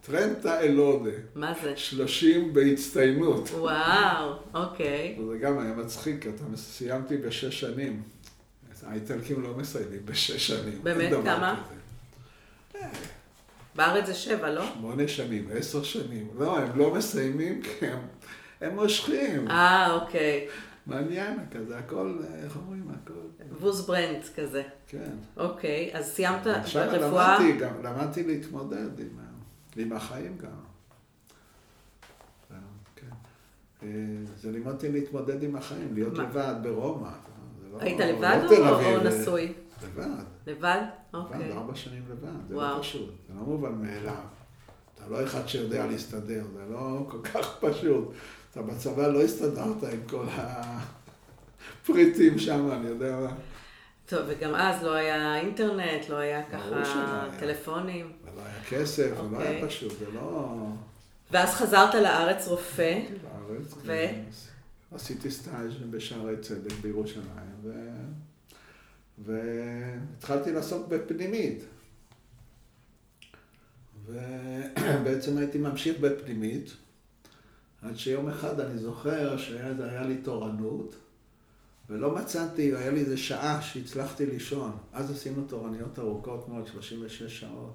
[0.00, 1.10] טרנטה אלודה.
[1.34, 1.76] מה זה?
[1.76, 3.48] שלושים בהצטיינות.
[3.48, 5.18] וואו, אוקיי.
[5.20, 8.02] וזה גם היה מצחיק, אתה סיימתי בשש שנים.
[8.86, 10.80] האיטלקים לא מסיימים בשש שנים.
[10.82, 11.12] באמת?
[11.24, 11.62] כמה?
[13.74, 14.64] בארץ זה שבע, לא?
[14.74, 16.28] שמונה שנים, עשר שנים.
[16.38, 17.98] לא, הם לא מסיימים כי הם,
[18.60, 19.48] הם מושכים.
[19.48, 20.48] אה, אוקיי.
[20.86, 23.12] מעניין כזה, הכל, איך אומרים, הכל.
[23.60, 24.62] ווז ברנד כזה.
[24.88, 25.12] כן.
[25.36, 26.60] אוקיי, אז סיימת רפואה?
[26.60, 29.08] עכשיו למדתי גם, למדתי להתמודד עם,
[29.76, 30.50] עם החיים גם.
[32.96, 33.06] כן.
[33.82, 33.88] אה,
[34.36, 36.22] זה לימדתי להתמודד עם החיים, להיות מה?
[36.22, 37.08] לבד ברומא.
[37.72, 39.52] לא, היית לבד לא או, או אה, נשוי?
[39.84, 40.24] לבד.
[40.46, 40.82] לבד?
[41.14, 41.38] אוקיי.
[41.38, 44.14] לבד, ארבע שנים לבד, זה לא פשוט, זה לא מובן מאליו.
[44.94, 48.12] אתה לא אחד שיודע להסתדר, זה לא כל כך פשוט.
[48.50, 50.26] אתה בצבא לא הסתדרת עם כל
[51.82, 53.34] הפריטים שם, אני יודע מה.
[54.06, 56.82] טוב, וגם אז לא היה אינטרנט, לא היה ככה
[57.38, 58.12] טלפונים.
[58.34, 59.22] ולא היה כסף, okay.
[59.32, 59.68] לא היה אוקיי.
[59.68, 60.56] פשוט, זה לא...
[61.30, 63.00] ואז חזרת לארץ רופא.
[63.24, 63.86] לארץ, ו...
[63.86, 64.22] כן.
[64.94, 67.26] עשיתי סטאז' בשערי צדק בירושלים,
[67.62, 67.72] ו...
[69.18, 71.64] והתחלתי לעסוק בפנימית.
[74.06, 76.72] ובעצם הייתי ממשיך בפנימית.
[77.82, 80.94] עד שיום אחד אני זוכר שהיה לי תורנות,
[81.90, 84.76] ולא מצאתי, היה לי איזה שעה שהצלחתי לישון.
[84.92, 87.74] אז עשינו תורניות ארוכות מאוד, 36 שעות.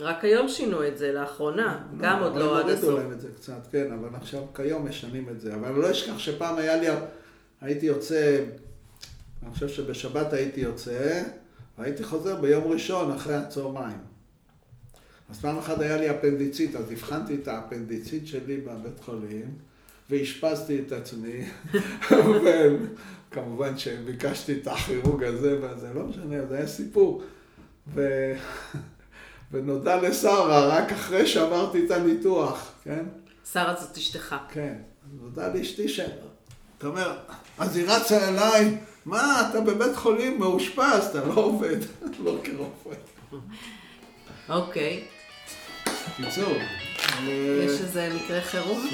[0.00, 2.84] רק היום שינו את זה, לאחרונה, לא, גם עוד לא עד הסוף.
[2.84, 5.54] הורידו להם את זה קצת, כן, אבל עכשיו, כיום משנים את זה.
[5.54, 6.86] אבל אני לא אשכח שפעם היה לי,
[7.60, 8.44] הייתי יוצא,
[9.42, 11.22] אני חושב שבשבת הייתי יוצא,
[11.78, 13.98] והייתי חוזר ביום ראשון אחרי הצהריים.
[15.30, 19.54] אז פעם אחת היה לי אפנדיצית, אז הבחנתי את האפנדיצית שלי בבית חולים,
[20.10, 21.44] ואשפזתי את עצמי,
[23.30, 27.22] וכמובן שביקשתי את הכירוג הזה והזה, לא משנה, זה היה סיפור.
[27.94, 28.32] ו...
[29.52, 33.04] ונודע לשרה רק אחרי שעברתי את הניתוח, כן?
[33.52, 34.36] שרה זאת אשתך.
[34.52, 34.74] כן.
[35.20, 36.00] נודע לאשתי ש...
[36.78, 37.16] אתה אומר,
[37.58, 41.76] אז היא רצה אליי, מה, אתה בבית חולים מאושפז, אתה לא עובד,
[42.24, 43.00] לא כרופא.
[44.48, 45.04] אוקיי.
[46.20, 46.52] בקיצור,
[47.64, 48.88] יש איזה מקרה חירום?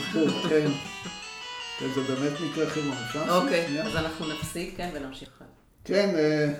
[0.48, 0.70] כן.
[1.78, 2.94] כן, זה באמת מקרה חירום.
[3.28, 3.82] אוקיי?
[3.82, 5.28] אז אנחנו נפסיק, כן, ונמשיך.
[5.84, 6.52] כן, אה,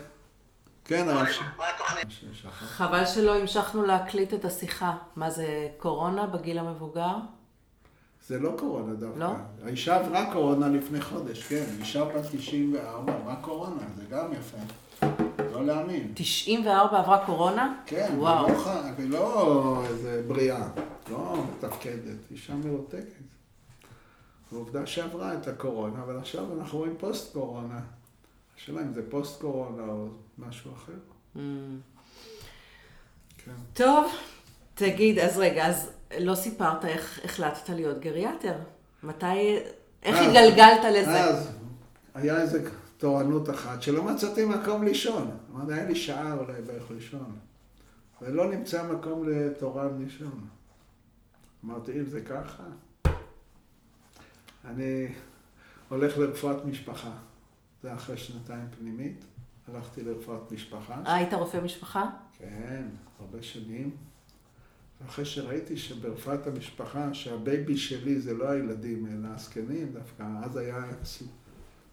[0.85, 1.39] כן, ש...
[1.59, 2.09] מה התוכנית?
[2.51, 4.97] חבל שלא המשכנו להקליט את השיחה.
[5.17, 7.15] מה זה, קורונה בגיל המבוגר?
[8.27, 9.19] זה לא קורונה דווקא.
[9.19, 9.31] לא?
[9.65, 11.65] האישה עברה קורונה לפני חודש, כן.
[11.81, 14.59] אישה בת 94 עברה קורונה, זה גם יפה.
[15.53, 16.13] לא להאמין.
[16.15, 17.75] 94 עברה קורונה?
[17.87, 18.47] כן, וואו.
[18.47, 20.69] ולא, ח- ולא איזה בריאה,
[21.11, 23.23] לא מתפקדת, אישה מרותקת.
[24.53, 27.81] ועובדה שעברה את הקורונה, אבל עכשיו אנחנו רואים פוסט קורונה.
[28.57, 30.93] השאלה אם זה פוסט קורונה או משהו אחר.
[31.37, 31.39] Mm.
[33.45, 33.53] כן.
[33.75, 34.13] טוב,
[34.75, 35.91] תגיד, אז רגע, אז
[36.21, 38.55] לא סיפרת איך החלטת להיות גריאטר.
[39.03, 39.59] מתי,
[40.03, 41.21] איך אז- התגלגלת לזה?
[41.25, 41.49] אז
[42.15, 45.31] היה איזה תורנות אחת שלא מצאתי מקום לישון.
[45.55, 47.37] אמרתי, היה לי שעה אולי בערך לישון.
[48.23, 50.47] ולא נמצא מקום לתורן לישון.
[51.65, 52.63] אמרתי, אם זה ככה,
[54.65, 55.07] אני
[55.89, 57.11] הולך לרפואת משפחה.
[57.83, 59.25] זה אחרי שנתיים פנימית,
[59.69, 61.03] הלכתי לרפואת משפחה.
[61.07, 62.11] אה, היית רופא משפחה?
[62.39, 62.85] כן,
[63.21, 63.91] הרבה שנים.
[65.01, 70.85] ואחרי שראיתי שברפואת המשפחה, שה baby שלי זה לא הילדים, אלא הזקנים דווקא, אז היה
[71.05, 71.25] סל-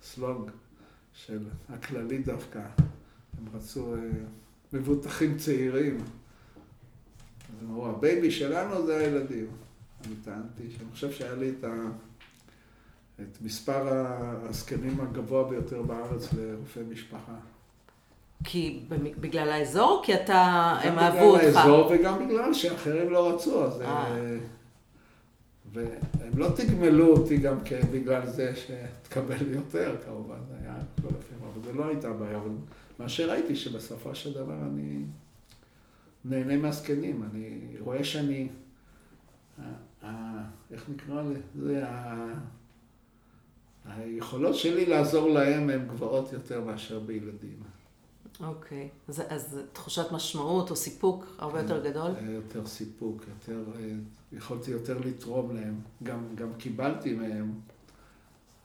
[0.01, 0.49] סלוגן
[1.13, 2.59] של הכללית דווקא.
[3.37, 3.99] הם רצו אה,
[4.73, 5.97] מבוטחים צעירים.
[5.97, 6.03] אז
[7.61, 9.47] הם אמרו, ה baby שלנו זה הילדים.
[10.05, 11.73] אני טענתי שאני חושב שהיה לי את, ה...
[13.21, 13.87] את מספר
[14.49, 17.35] הזקנים הגבוה ביותר בארץ לרופא משפחה.
[18.43, 18.83] כי
[19.19, 20.41] בגלל האזור, או כי אתה,
[20.83, 21.43] הם גם אהבו אותך?
[21.43, 23.81] בגלל האזור וגם בגלל שאחרים לא רצו, אז...
[23.81, 23.87] אה.
[23.87, 24.37] אה,
[25.73, 27.57] והם לא תגמלו אותי גם
[27.91, 32.51] בגלל זה שתקבל יותר, כמובן, זה היה כל הפעמים, אבל זה לא הייתה בעיה, אבל
[32.99, 35.03] מה שראיתי שבסופו של דבר אני
[36.25, 38.47] נהנה מהזקנים, אני רואה שאני,
[40.71, 41.23] איך נקרא
[41.55, 41.85] לזה,
[43.85, 47.63] היכולות שלי לעזור להם הן גבוהות יותר מאשר בילדים.
[48.43, 48.89] אוקיי.
[49.07, 52.11] אז, אז תחושת משמעות או סיפוק הרבה יותר גדול?
[52.19, 53.91] היה יותר סיפוק, יותר, אה,
[54.31, 55.79] יכולתי יותר לתרום להם.
[56.03, 57.53] גם, גם קיבלתי מהם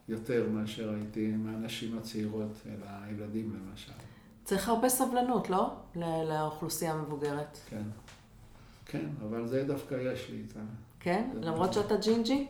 [0.09, 3.93] יותר מאשר הייתי מהנשים הצעירות, אלא הילדים למשל.
[4.45, 5.71] צריך הרבה סבלנות, לא?
[6.29, 7.59] לאוכלוסייה המבוגרת.
[7.69, 7.83] כן.
[8.87, 10.67] כן, אבל זה דווקא יש לי איתם.
[11.01, 11.31] כן?
[11.43, 11.73] למרות.
[11.73, 12.47] שאתה ג'ינג'י?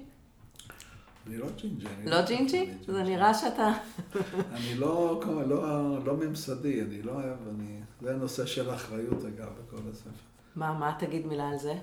[1.27, 1.87] אני לא ג'ינג'י.
[2.05, 2.71] לא ג'ינג'י?
[2.87, 3.73] זה נראה שאתה...
[4.53, 7.81] אני לא, לא, לא ממסדי, אני לא אוהב, אני...
[8.01, 10.11] זה הנושא של אחריות, אגב, בכל הספר.
[10.57, 11.75] מה, מה תגיד מילה על זה?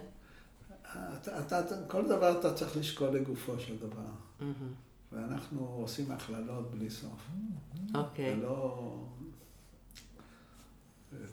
[0.92, 4.12] אתה, אתה, אתה, כל דבר אתה צריך לשקול לגופו של דבר.
[4.39, 4.54] מהמם.
[5.12, 7.28] ואנחנו עושים הכללות בלי סוף.
[7.96, 8.34] אוקיי.
[8.34, 8.94] ולא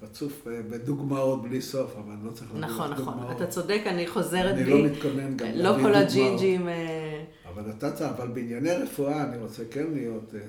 [0.03, 3.15] רצוף בדוגמאות בלי סוף, אבל אני לא צריך לך נכון, נכון.
[3.15, 3.37] דוגמאות.
[3.37, 4.71] אתה צודק, אני חוזרת אני בי.
[4.71, 5.95] לא מתכונן גם לא כל.
[5.95, 6.69] הג'ינג'ים...
[6.69, 10.35] אה, אבל אתה צריך, אבל בענייני רפואה אני רוצה כן להיות...
[10.35, 10.41] אה,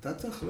[0.00, 0.44] אתה צריך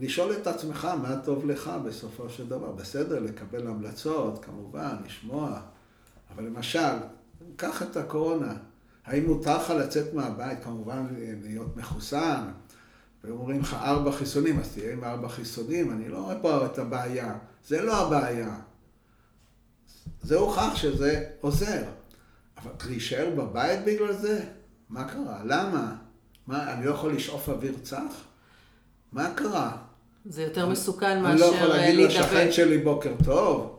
[0.00, 2.72] לשאול את עצמך מה טוב לך בסופו של דבר.
[2.72, 5.60] בסדר, לקבל המלצות, כמובן, לשמוע.
[6.34, 6.94] אבל למשל,
[7.56, 8.54] קח את הקורונה.
[9.04, 10.64] האם מותר לך לצאת מהבית?
[10.64, 11.06] כמובן,
[11.42, 12.44] להיות מחוסן.
[13.26, 15.92] ואומרים לך ארבע חיסונים, אז תהיה עם ארבע חיסונים.
[15.92, 17.34] אני לא רואה פה את הבעיה.
[17.66, 18.56] זה לא הבעיה.
[20.22, 21.82] זה הוכח שזה עוזר.
[22.58, 24.40] אבל להישאר בבית בגלל זה?
[24.88, 25.40] מה קרה?
[25.44, 25.96] למה?
[26.46, 28.24] מה, אני לא יכול לשאוף אוויר צח?
[29.12, 29.76] מה קרה?
[30.24, 32.50] זה יותר מסוכן אני לא יכול מאשר אה, להגיד לשכן להידבק.
[32.52, 33.78] שלי בוקר טוב?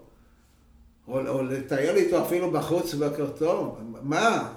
[1.08, 3.80] או, או לטייל איתו אפילו בחוץ בוקר טוב?
[4.02, 4.54] מה?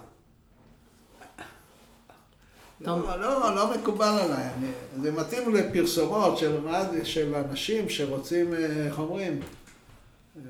[2.80, 4.44] לא, לא, לא מקובל עליי.
[4.58, 4.66] אני,
[5.02, 6.56] זה מתאים לפרסומות של,
[7.04, 9.40] של אנשים שרוצים, אה, איך אומרים?
[10.36, 10.42] אה,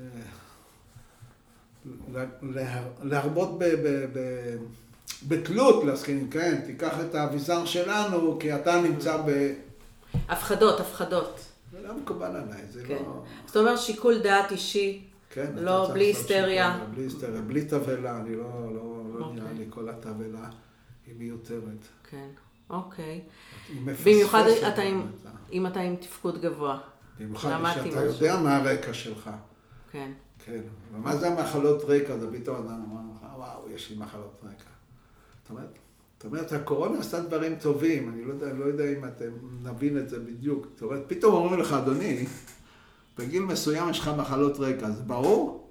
[2.13, 4.55] לה- לה- להרבות ב- ב- ב-
[5.27, 9.53] בתלות לזקנים, כן, תיקח את האביזר שלנו, כי אתה נמצא ב...
[10.29, 11.39] הפחדות, הפחדות.
[11.71, 12.97] זה לא מקובל עליי, זה כן.
[13.05, 13.23] לא...
[13.47, 15.01] זאת אומרת שיקול דעת אישי.
[15.33, 16.79] כן, לא, בלי היסטריה.
[16.93, 18.81] בלי היסטריה, בלי תבהלה, אני לא, לא,
[19.19, 19.35] לא אוקיי.
[19.41, 20.49] נראה לי כל התבהלה
[21.09, 21.87] היא מיותרת.
[22.09, 22.29] כן,
[22.69, 23.21] אוקיי.
[24.05, 25.11] במיוחד אתה עם-
[25.51, 26.79] אם אתה עם תפקוד גבוה.
[27.19, 28.25] במיוחד למדתי שאתה משהו.
[28.25, 29.29] יודע מה הרקע שלך.
[29.91, 30.11] כן.
[30.45, 30.61] כן,
[30.93, 32.17] ומה זה המחלות רקע?
[32.17, 34.69] זה פתאום אדם אומר לך, וואו, יש לי מחלות רקע.
[35.41, 35.69] זאת אומרת,
[36.17, 39.31] זאת אומרת, הקורונה עשתה דברים טובים, אני לא יודע, לא יודע אם אתם
[39.63, 40.67] נבין את זה בדיוק.
[40.73, 42.25] זאת אומרת, פתאום אומרים לך, אדוני,
[43.17, 45.69] בגיל מסוים יש לך מחלות רקע, זה ברור?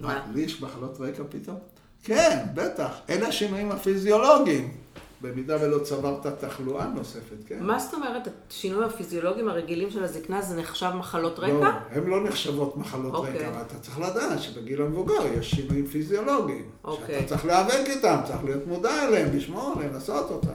[0.00, 0.26] מה?
[0.34, 1.58] לי יש מחלות רקע פתאום?
[2.02, 4.72] כן, בטח, אלה השינויים הפיזיולוגיים.
[5.20, 7.58] במידה ולא צברת תחלואה נוספת, כן?
[7.60, 11.78] מה זאת אומרת, השינויים הפיזיולוגיים הרגילים של הזקנה זה נחשב מחלות לא, רקע?
[11.90, 13.38] הן לא נחשבות מחלות אוקיי.
[13.38, 16.64] רקע, אבל אתה צריך לדעת שבגיל המבוגר יש שינויים פיזיולוגיים.
[16.84, 17.18] אוקיי.
[17.18, 20.48] שאתה צריך להיאבק איתם, צריך להיות מודע אליהם, לשמור עליהם, לעשות אותם.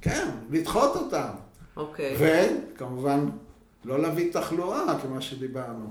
[0.00, 1.28] כן, לדחות אותם.
[1.76, 2.16] אוקיי.
[2.18, 3.28] וכמובן,
[3.84, 5.86] לא להביא תחלואה, כמו שדיברנו.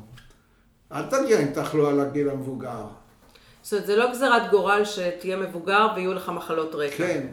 [0.92, 2.86] אל תגיע עם תחלואה לגיל המבוגר.
[3.66, 6.96] זאת אומרת, זה לא גזירת גורל שתהיה מבוגר ויהיו לך מחלות רקע.
[6.98, 7.28] כן,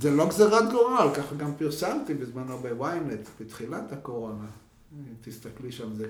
[0.00, 4.46] זה לא גזירת גורל, ככה גם פרסמתי בזמנו בוויינט, בתחילת הקורונה.
[5.20, 6.06] תסתכלי שם, זה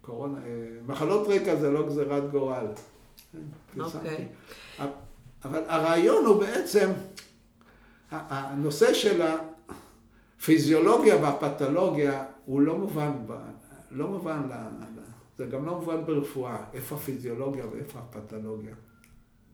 [0.00, 0.50] קורונה, אה,
[0.86, 2.66] מחלות רקע זה לא גזירת גורל.
[3.32, 3.38] כן,
[3.76, 4.08] פרסמתי.
[4.08, 4.28] אוקיי.
[5.44, 6.90] אבל הרעיון הוא בעצם,
[8.10, 9.22] הנושא של
[10.38, 13.32] הפיזיולוגיה והפתולוגיה הוא לא מובן, ב-
[13.90, 15.02] לא מובן, ל- ל-
[15.38, 18.74] זה גם לא מובן ברפואה, איפה הפיזיולוגיה ואיפה הפתולוגיה.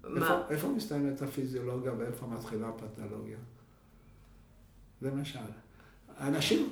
[0.04, 0.42] איפה, מה?
[0.50, 3.36] איפה מסתיימת הפיזיולוגיה ואיפה מתחילה הפתולוגיה?
[5.02, 5.38] למשל.
[6.20, 6.70] אנשים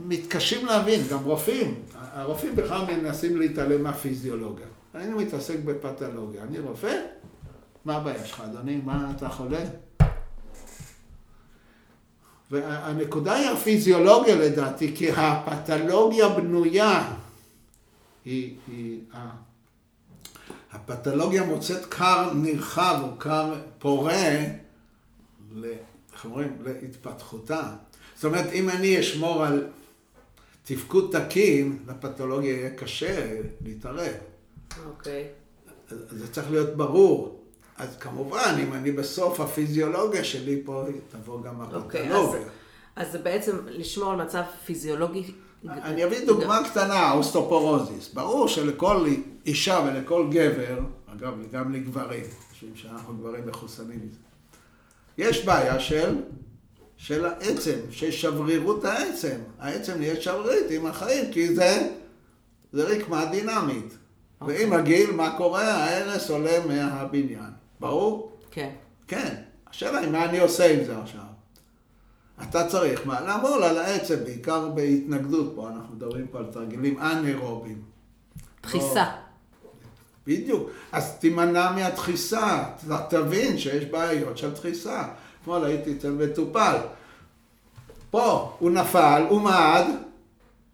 [0.00, 4.66] מתקשים להבין, גם רופאים, הרופאים בכלל מנסים להתעלם מהפיזיולוגיה.
[4.94, 6.96] אני מתעסק בפתולוגיה, אני רופא?
[7.84, 8.80] מה הבעיה שלך, אדוני?
[8.84, 9.64] מה, אתה חולה?
[12.50, 17.12] והנקודה היא הפיזיולוגיה לדעתי, כי הפתולוגיה בנויה,
[18.24, 19.00] היא, היא,
[20.72, 24.28] הפתולוגיה מוצאת כר נרחב או כר פורה,
[26.12, 27.70] איך אומרים, להתפתחותה.
[28.14, 29.66] זאת אומרת, אם אני אשמור על
[30.64, 34.12] תפקוד תקין, לפתולוגיה יהיה קשה להתערב.
[34.86, 35.28] אוקיי.
[35.90, 37.44] אז זה צריך להיות ברור.
[37.76, 42.48] אז כמובן, אם אני בסוף הפיזיולוגיה שלי פה, תבוא גם אוקיי, אז, הפתולוגיה.
[42.96, 45.32] אז זה בעצם לשמור על מצב פיזיולוגי.
[45.66, 48.14] אני אביא דוגמה קטנה, אוסטופורוזיס.
[48.14, 49.06] ברור שלכל
[49.46, 50.78] אישה ולכל גבר,
[51.12, 54.18] אגב, גם לגברים, משום שאנחנו גברים מחוסנים מזה,
[55.18, 56.16] יש בעיה של,
[56.96, 59.36] של העצם, של שברירות העצם.
[59.58, 61.88] העצם נהיית שברירית עם החיים, כי זה,
[62.72, 63.98] זה רקמה דינמית.
[64.40, 65.62] ועם הגיל, מה קורה?
[65.62, 67.50] ההרס עולה מהבניין.
[67.80, 68.32] ברור?
[68.50, 68.70] כן.
[69.06, 69.34] כן.
[69.70, 71.20] השאלה היא מה אני עושה עם זה עכשיו.
[72.42, 73.20] אתה צריך מה?
[73.20, 77.82] לעמול על העצם, בעיקר בהתנגדות פה, אנחנו מדברים פה על תרגילים אנאירובים.
[78.62, 79.04] דחיסה.
[80.26, 80.70] בדיוק.
[80.92, 82.64] אז תימנע מהדחיסה,
[83.08, 85.08] תבין שיש בעיות של דחיסה.
[85.42, 86.76] אתמול הייתי אצל מטופל.
[88.10, 89.86] פה, הוא נפל, הוא מעד,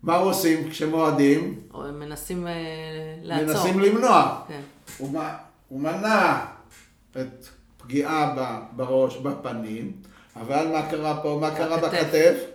[0.02, 1.60] מה עושים כשמועדים?
[1.74, 2.52] או הם מנסים אה,
[3.22, 3.46] לעצור.
[3.46, 4.42] מנסים למנוע.
[4.48, 4.60] כן.
[4.98, 5.20] הוא,
[5.68, 6.44] הוא מנע
[7.12, 7.46] את
[7.76, 8.34] פגיעה
[8.76, 9.92] בראש, בפנים,
[10.36, 11.38] אבל מה קרה פה?
[11.40, 11.94] מה קרה בכתף.
[11.94, 12.54] בכתף?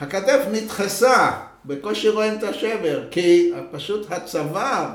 [0.00, 4.88] הכתף נדחסה, בקושי רואים את השבר, כי פשוט הצוואר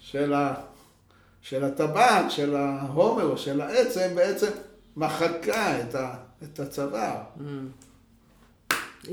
[0.00, 0.54] של, ה,
[1.42, 4.50] של הטבעת, של ההומר, של העצם, בעצם
[4.96, 7.16] מחקה את, ה, את הצוואר.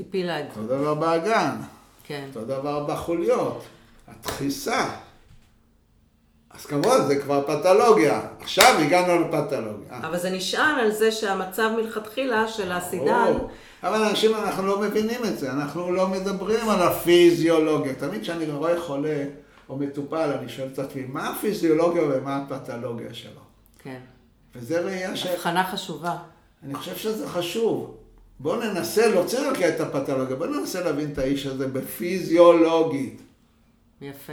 [0.00, 0.60] הפילה את זה.
[0.60, 1.56] אותו דבר באגן.
[2.04, 2.28] כן.
[2.28, 3.64] אותו דבר בחוליות,
[4.08, 4.90] הדחיסה.
[6.54, 8.20] אז כמובן, זה כבר פתולוגיה.
[8.40, 9.92] עכשיו הגענו לפתולוגיה.
[9.92, 13.32] אה, אבל זה נשען על זה שהמצב מלכתחילה של הסידן.
[13.82, 17.94] אבל אנשים, אנחנו לא מבינים את זה, אנחנו לא מדברים על הפיזיולוגיה.
[17.94, 19.24] תמיד כשאני רואה חולה
[19.68, 23.40] או מטופל, אני שואל את עצמי, מה הפיזיולוגיה ומה הפתולוגיה שלו?
[23.82, 24.00] כן.
[24.54, 25.26] וזה ראייה ש...
[25.26, 26.16] הבחנה חשובה.
[26.64, 27.96] אני חושב שזה חשוב.
[28.40, 33.22] בואו ננסה להוציא רק את הפתולוגיה, בואו ננסה להבין את האיש הזה בפיזיולוגית.
[34.00, 34.32] יפה.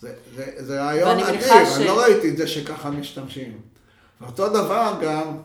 [0.00, 3.60] זה, זה, זה רעיון אדיר, ש- אני לא ראיתי את זה שככה משתמשים.
[4.20, 5.36] ואותו דבר גם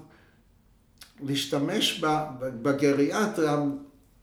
[1.23, 2.03] להשתמש
[2.39, 3.57] בגריאטריה,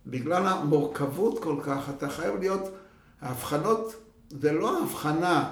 [0.06, 2.70] בגלל המורכבות כל כך, אתה חייב להיות,
[3.22, 3.94] ההבחנות,
[4.30, 5.50] זה לא הבחנה,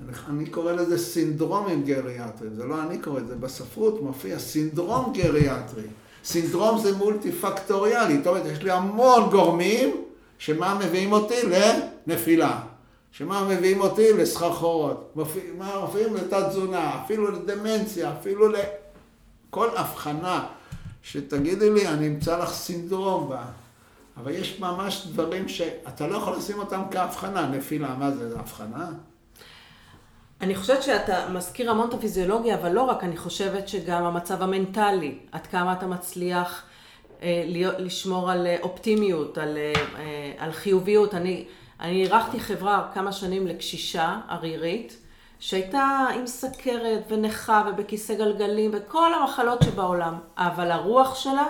[0.00, 5.84] אני, אני קורא לזה סינדרומים גריאטריים, זה לא אני קורא לזה, בספרות מופיע סינדרום גריאטרי.
[6.24, 9.96] סינדרום זה מולטי פקטוריאלי, זאת אומרת, יש לי המון גורמים
[10.38, 11.34] שמה מביאים אותי
[12.06, 12.60] לנפילה.
[13.12, 15.16] שמה מביאים אותי לסחרחורות,
[15.58, 20.46] מה מופיעים לתת תזונה, אפילו לדמנציה, אפילו לכל הבחנה
[21.02, 23.44] שתגידי לי, אני אמצא לך סינדרום בה.
[24.16, 28.90] אבל יש ממש דברים שאתה לא יכול לשים אותם כהבחנה, נפילה, מה זה, זה הבחנה?
[30.40, 35.18] אני חושבת שאתה מזכיר המון את הפיזיולוגיה, אבל לא רק, אני חושבת שגם המצב המנטלי,
[35.32, 36.62] עד כמה אתה מצליח
[37.22, 37.44] אה,
[37.78, 41.14] לשמור על אה, אופטימיות, על, אה, אה, על חיוביות.
[41.14, 41.44] אני,
[41.82, 44.96] אני אירחתי חברה כמה שנים לקשישה ערירית,
[45.38, 51.46] שהייתה עם סכרת ונכה ובכיסא גלגלים וכל המחלות שבעולם, אבל הרוח שלה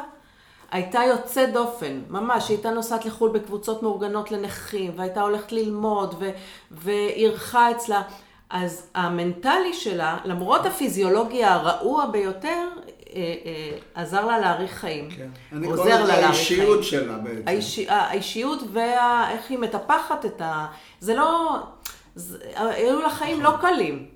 [0.70, 6.22] הייתה יוצאת דופן, ממש, היא הייתה נוסעת לחו"ל בקבוצות מאורגנות לנכים, והייתה הולכת ללמוד,
[6.70, 8.02] ואירחה אצלה.
[8.50, 12.68] אז המנטלי שלה, למרות הפיזיולוגיה הרעוע ביותר,
[13.94, 15.10] עזר לה להאריך חיים.
[15.10, 15.28] כן.
[15.52, 16.84] אני קורא לזה האישיות.
[16.84, 17.42] שלה בעצם.
[17.46, 20.66] האישי, האישיות ואיך היא מטפחת את ה...
[21.00, 21.58] זה לא...
[22.14, 24.06] זה, היו לה חיים לא קלים.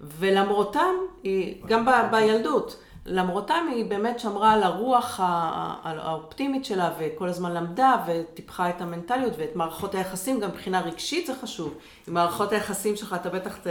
[0.00, 2.76] ולמרותם, היא, גם ב, בילדות,
[3.06, 5.20] למרותם היא באמת שמרה על הרוח
[5.84, 11.34] האופטימית שלה וכל הזמן למדה וטיפחה את המנטליות ואת מערכות היחסים, גם מבחינה רגשית זה
[11.42, 11.74] חשוב.
[12.08, 13.66] עם מערכות היחסים שלך אתה בטח ת,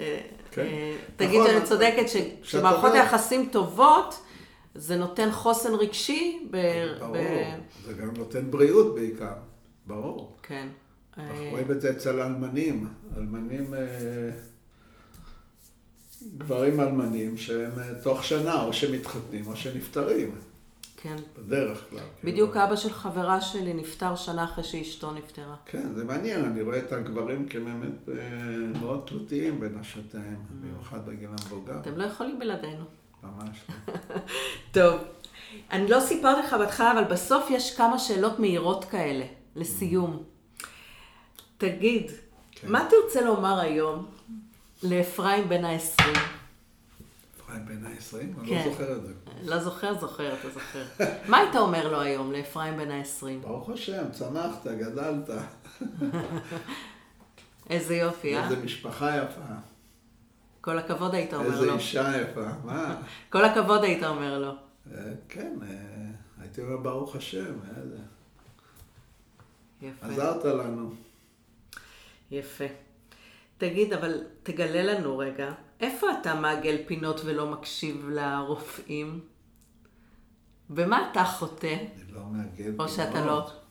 [0.00, 0.20] אה,
[0.52, 0.62] כן.
[0.62, 4.20] אה, תגיד נכון, שאני צודקת, ש- כשאת כשמערכות אומרת- היחסים טובות,
[4.74, 6.46] זה נותן חוסן רגשי.
[6.50, 6.56] ב,
[7.00, 7.16] ברור.
[7.16, 9.32] ב, זה גם נותן בריאות בעיקר.
[9.86, 10.36] ברור.
[10.42, 10.68] כן.
[11.18, 12.88] אנחנו אה, רואים את זה אצל אלמנים.
[13.16, 13.78] אלמנים, אה,
[16.38, 17.70] גברים אלמנים שהם
[18.02, 20.30] תוך שנה או שמתחתנים או שנפטרים.
[21.02, 21.16] כן.
[21.38, 21.98] בדרך כלל.
[22.24, 22.64] בדיוק כאילו.
[22.64, 25.54] אבא של חברה שלי נפטר שנה אחרי שאשתו נפטרה.
[25.66, 28.14] כן, זה מעניין, אני רואה את הגברים כבאמת אה,
[28.80, 31.78] מאוד תלותיים בנשותיהם, במיוחד בגיל המבוגר.
[31.80, 32.84] אתם לא יכולים בלעדינו.
[33.22, 33.94] ממש לא.
[34.80, 35.00] טוב.
[35.70, 39.24] אני לא סיפרתי לך בהתחלה, אבל בסוף יש כמה שאלות מהירות כאלה,
[39.56, 40.22] לסיום.
[41.58, 42.10] תגיד,
[42.50, 42.72] כן.
[42.72, 44.06] מה תרצה לומר היום
[44.82, 46.18] לאפרים בן ה-20?
[47.52, 48.40] אפרים בן ה-20?
[48.40, 48.64] אני כן.
[48.64, 49.12] לא זוכר את זה.
[49.42, 50.84] לא זוכר, זוכר, אתה זוכר.
[51.28, 53.26] מה היית אומר לו היום, לאפרים בן ה-20?
[53.40, 55.30] ברוך השם, צמחת, גדלת,
[57.70, 58.44] איזה יופי, אה?
[58.44, 59.40] איזה משפחה יפה,
[60.60, 61.74] כל הכבוד היית אומר איזה לו.
[61.74, 63.02] אישה יפה, מה?
[63.32, 64.52] כל הכבוד היית אומר לו.
[64.94, 65.76] אה, כן, אה,
[66.40, 67.96] הייתי אומר ברוך השם, איזה...
[69.82, 70.06] יפה.
[70.06, 70.94] עזרת לנו.
[72.30, 72.64] יפה.
[73.58, 75.52] תגיד, אבל תגלה לנו רגע,
[75.82, 79.20] איפה אתה מעגל פינות ולא מקשיב לרופאים?
[80.70, 81.66] במה אתה חוטא?
[81.66, 83.62] אני לא מאגד או שאתה פינות.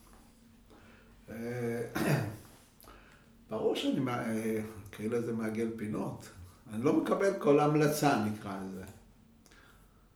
[1.30, 1.36] לא?
[1.36, 1.82] אה,
[3.50, 6.30] ברור שאני מע- אה, כאילו איזה מעגל פינות.
[6.74, 8.84] אני לא מקבל כל המלצה, נקרא לזה.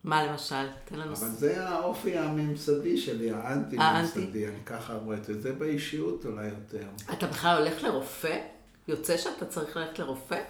[0.04, 0.68] מה למשל?
[0.86, 1.14] תן לנו...
[1.14, 3.78] אבל זה האופי הממסדי שלי, האנטי?
[3.80, 5.42] האנטי-ממסדי, אני ככה רואה את זה.
[5.42, 6.88] זה באישיות אולי יותר.
[7.14, 8.42] אתה בכלל הולך לרופא?
[8.88, 10.42] יוצא שאתה צריך ללכת לרופא?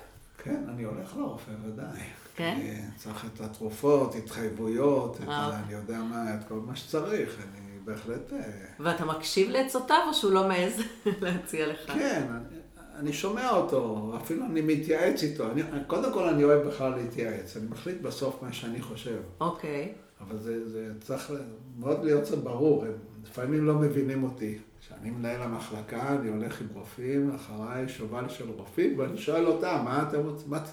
[0.45, 1.99] כן, אני הולך לרופא, ודאי.
[2.35, 2.57] כן?
[2.59, 5.61] אני צריך את התרופות, התחייבויות, את אה, ה-.
[5.65, 7.37] אני יודע מה, את כל מה שצריך.
[7.39, 8.33] אני בהחלט...
[8.33, 8.39] אה,
[8.79, 10.81] ואתה מקשיב לעצותיו או שהוא לא מעז
[11.21, 11.91] להציע לך?
[11.93, 12.59] כן, אני,
[12.99, 15.51] אני שומע אותו, אפילו אני מתייעץ איתו.
[15.51, 19.19] אני, קודם כל אני אוהב בכלל להתייעץ, אני מחליט בסוף מה שאני חושב.
[19.39, 19.93] אוקיי.
[20.21, 21.31] אבל זה, זה צריך
[21.77, 22.91] מאוד להיות ברור, הם
[23.23, 24.57] לפעמים לא מבינים אותי.
[24.85, 30.03] כשאני מנהל המחלקה, אני הולך עם רופאים, אחריי שובל של רופאים, ואני שואל אותם, מה
[30.09, 30.63] אתם אתם...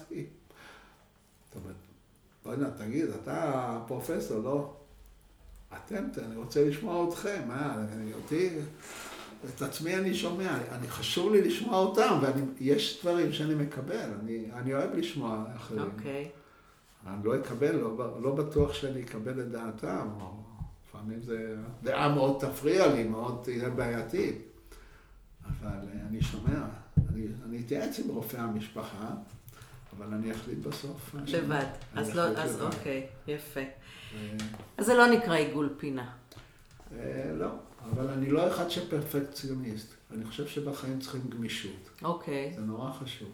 [1.45, 1.75] זאת אומרת,
[2.45, 4.73] בוא'נה, תגיד, אתה פרופסור, לא?
[5.77, 8.49] אתם, אני רוצה לשמוע אתכם, מה, אני, אותי,
[9.55, 12.19] את עצמי אני שומע, אני, חשוב לי לשמוע אותם,
[12.59, 15.91] ויש דברים שאני מקבל, אני, אני אוהב לשמוע אחרים.
[15.97, 16.29] אוקיי.
[17.07, 20.42] אני לא אקבל, לא, לא בטוח שאני אקבל את דעתם, או
[21.03, 24.37] לפעמים זה דעה מאוד תפריע לי, מאוד תהיה בעייתית.
[25.45, 26.65] אבל אני שומע,
[27.09, 29.09] אני, אני אתייעץ עם רופאי המשפחה,
[29.97, 31.15] אבל אני אחליט בסוף.
[31.25, 31.55] לבד.
[31.93, 32.75] אני אז לא, אז לבד.
[32.75, 33.59] אוקיי, יפה.
[34.77, 36.11] אז זה לא נקרא עיגול פינה.
[36.97, 37.49] אה, לא,
[37.91, 39.93] אבל אני לא אחד שפרפקציוניסט.
[40.11, 41.89] אני חושב שבחיים צריכים גמישות.
[42.03, 42.53] אוקיי.
[42.55, 43.29] זה נורא חשוב.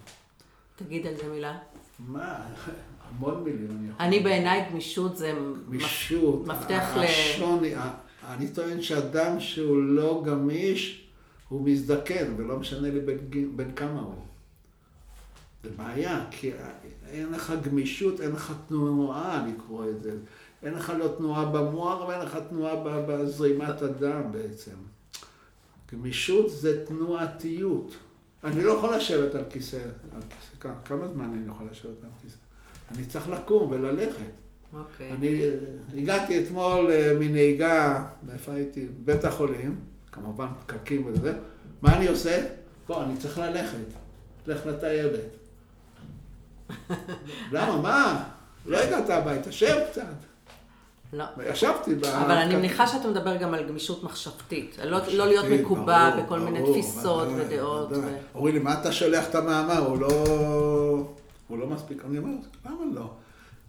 [0.75, 1.57] תגיד על זה מילה.
[1.99, 2.47] מה,
[3.09, 4.05] המון מילים אני יכול...
[4.05, 5.33] אני בעיניי גמישות זה...
[5.69, 7.73] גמישות, מפתח ל- השוני,
[8.27, 11.07] אני טוען שאדם שהוא לא גמיש,
[11.49, 13.17] הוא מזדקן, ולא משנה לי בין,
[13.55, 14.13] בין כמה הוא.
[15.63, 16.51] זה בעיה, כי
[17.07, 20.11] אין לך גמישות, אין לך תנועה, אני קורא את זה.
[20.63, 22.75] אין לך לא תנועה במוח ואין לך תנועה
[23.07, 24.75] בזרימת הדם בעצם.
[25.91, 27.95] גמישות זה תנועתיות.
[28.43, 29.77] אני לא יכול לשבת על כיסא,
[30.15, 32.37] על כיסא, כמה זמן אני יכול לשבת על כיסא?
[32.95, 34.23] אני צריך לקום וללכת.
[34.73, 35.11] אוקיי.
[35.11, 35.49] אני אה,
[35.97, 38.87] הגעתי אתמול אה, מנהיגה, מאיפה הייתי?
[39.05, 39.79] בית החולים,
[40.11, 41.33] כמובן פקקים וזה.
[41.81, 42.45] מה אני עושה?
[42.87, 43.77] בוא, אני צריך ללכת.
[44.47, 45.19] לך לטיילת.
[47.53, 47.81] למה?
[47.81, 48.23] מה?
[48.65, 50.03] לא הגעת הביתה, שב קצת.
[51.13, 51.25] לא.
[51.45, 52.05] ישבתי ב...
[52.05, 54.77] אבל אני מניחה שאתה מדבר גם על גמישות מחשבתית.
[54.83, 57.89] לא, לא להיות מקובע בכל מיני תפיסות ודעות.
[58.35, 59.77] אומרים לי, מה אתה שולח את המאמר?
[59.77, 61.13] הוא לא...
[61.49, 62.05] הוא לא מספיק.
[62.05, 62.31] אני אומר,
[62.65, 63.09] למה לא?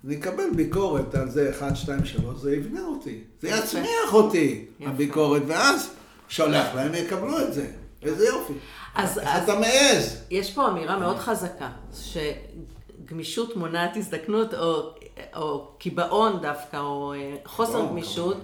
[0.07, 3.21] אני אקבל ביקורת על זה, 1, 2, 3, זה יבנה אותי.
[3.41, 3.49] זה.
[3.49, 4.67] יצמיח אותי.
[4.81, 5.91] הביקורת, ואז
[6.29, 7.67] שולח להם, יקבלו את זה.
[8.03, 8.53] איזה יופי.
[8.95, 10.17] אז- איך אז- אתה מעז?
[10.31, 14.83] יש פה אמירה מאוד חזקה, שגמישות מונעת הזדקנות, או,
[15.37, 18.37] או קיבעון דווקא, או אה, חוסר גמישות,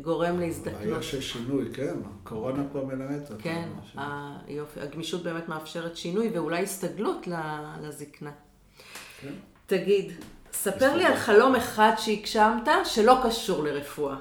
[0.00, 0.80] גורם להזדקנות.
[0.80, 1.94] בעיה של שינוי, כן.
[2.22, 3.38] הקורונה כבר מלמדת אותנו.
[3.38, 3.68] כן.
[4.46, 4.80] היופי.
[4.80, 7.26] הגמישות באמת מאפשרת שינוי ואולי הסתגלות
[7.82, 8.30] לזקנה.
[9.20, 9.32] כן.
[9.66, 10.12] תגיד,
[10.52, 14.16] ספר לי על חלום אחד שהגשמת שלא קשור לרפואה.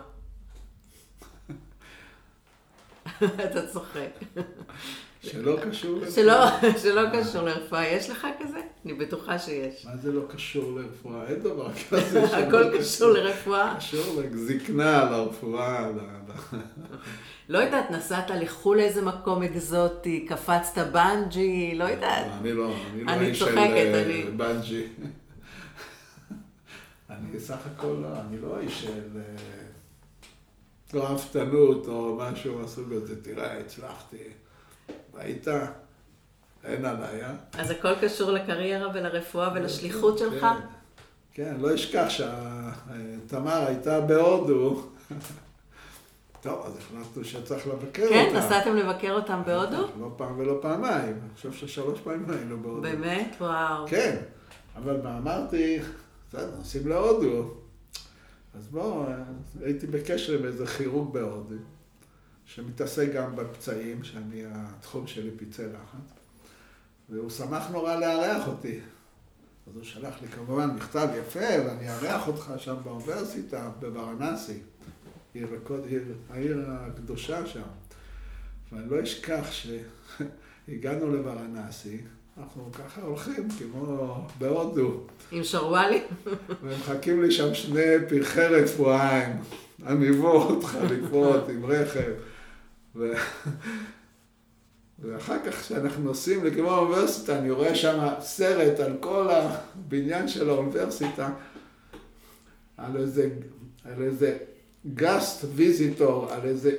[3.45, 4.09] אתה צוחק.
[5.21, 6.11] שלא קשור לרפואה.
[6.79, 7.87] שלא, קשור לרפואה.
[7.87, 8.59] יש לך כזה?
[8.85, 9.85] אני בטוחה שיש.
[9.85, 11.27] מה זה לא קשור לרפואה?
[11.27, 13.75] אין דבר כזה הכל קשור לרפואה?
[13.77, 15.89] קשור לזקנה, לרפואה,
[17.49, 22.25] לא יודעת, נסעת לחו"ל לאיזה מקום אקזוטי, קפצת בנג'י, לא יודעת.
[22.41, 24.87] אני לא, אני לא איש של אה, בנג'י.
[27.09, 29.21] אני סך הכל לא, אני לא איש של אה,
[30.99, 33.23] רהבתנות או משהו מהסוג הזה.
[33.23, 34.17] תראה, הצלחתי.
[35.13, 35.47] ראית?
[36.63, 37.33] אין עליי, אה?
[37.53, 40.47] אז הכל קשור לקריירה ולרפואה ולשליחות כן, שלך?
[41.33, 44.83] כן, לא אשכח שתמר הייתה בהודו.
[46.41, 48.13] טוב, אז החלטנו שצריך לבקר אותה.
[48.13, 49.87] כן, נסעתם לבקר אותם בהודו?
[49.99, 51.19] לא פעם ולא פעמיים.
[51.23, 52.81] אני חושב ששלוש פעמים היינו בהודו.
[52.81, 53.35] באמת?
[53.39, 53.87] וואו.
[53.87, 54.17] כן,
[54.75, 55.79] אבל מה אמרתי,
[56.29, 57.53] בסדר, נוסעים להודו.
[58.55, 59.05] אז בואו,
[59.63, 61.55] הייתי בקשר עם איזה כירורג בהודו,
[62.55, 66.13] שמתעסק גם בפצעים, שאני, התחום שלי פצעי לחץ,
[67.09, 68.79] והוא שמח נורא לארח אותי.
[69.67, 74.59] אז הוא שלח לי כמובן מכתב יפה, ואני אארח אותך שם באוניברסיטה, בברנסי,
[75.33, 75.47] עיר,
[75.85, 77.61] עיר, העיר הקדושה שם.
[78.71, 82.01] ואני לא אשכח שהגענו לברנסי,
[82.37, 86.01] אנחנו ככה הולכים כמו בהודו, עם שרוואלי?
[86.63, 89.37] ומחכים לי שם שני פרחי רפואה עם
[89.87, 92.11] עניבות חליפות עם רכב.
[92.95, 93.11] ו...
[94.99, 101.29] ואחר כך כשאנחנו נוסעים לכיוון האוניברסיטה, אני רואה שם סרט על כל הבניין של האוניברסיטה,
[102.77, 103.29] על איזה,
[103.85, 104.37] על איזה
[104.93, 106.71] גאסט ויזיטור, על איזה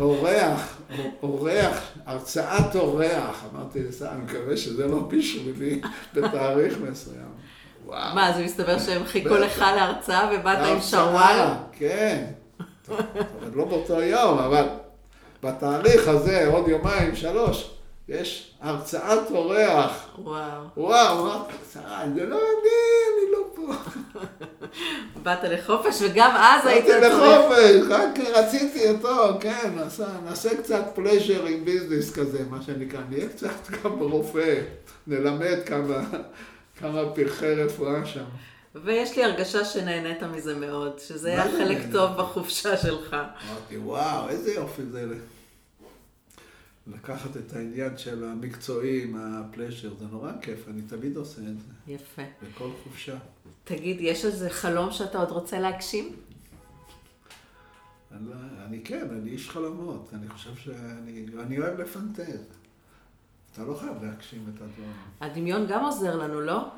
[0.00, 0.78] אורח,
[1.22, 3.44] אורח, הרצאת אורח.
[3.52, 5.80] אמרתי אני מקווה שזה לא בשבילי
[6.14, 7.30] בתאריך מסוים.
[7.86, 8.14] וואו.
[8.14, 9.34] מה, אז מסתבר שהם חיכו.
[9.34, 11.48] לך להרצאה ובאת עם הרצאה, שרוואל?
[11.72, 12.24] כן.
[13.54, 14.66] לא באותו יום, אבל
[15.42, 17.70] בתאריך הזה, עוד יומיים, שלוש,
[18.08, 20.08] יש הרצאת אורח.
[20.18, 20.62] וואו.
[20.76, 22.70] וואו, אמרתי, שרה, זה לא אני,
[23.14, 23.72] אני לא פה.
[25.22, 27.06] באת לחופש וגם אז היית באתי.
[27.06, 33.28] לחופש, רק רציתי אותו, כן, נעשה, נעשה קצת פלז'ר עם ביזנס כזה, מה שנקרא, נהיה
[33.28, 34.54] קצת גם רופא,
[35.06, 36.00] נלמד כמה,
[36.80, 38.24] כמה פרחי רפואה שם.
[38.74, 41.92] ויש לי הרגשה שנהנית מזה מאוד, שזה היה חלק נהנית?
[41.92, 43.14] טוב בחופשה שלך.
[43.14, 45.06] אמרתי, וואו, איזה יופי זה
[46.86, 51.92] לקחת את העניין של המקצועי עם הפלז'ר, זה נורא כיף, אני תמיד עושה את זה,
[51.92, 52.22] יפה.
[52.42, 53.16] בכל חופשה.
[53.64, 56.16] תגיד, יש איזה חלום שאתה עוד רוצה להגשים?
[58.12, 58.34] אני, לא-
[58.66, 62.44] אני כן, אני איש חלומות, אני חושב שאני אני אוהב לפנטז.
[63.52, 64.92] אתה לא חייב להגשים את הדברים.
[65.20, 66.68] הדמיון גם עוזר לנו, לא?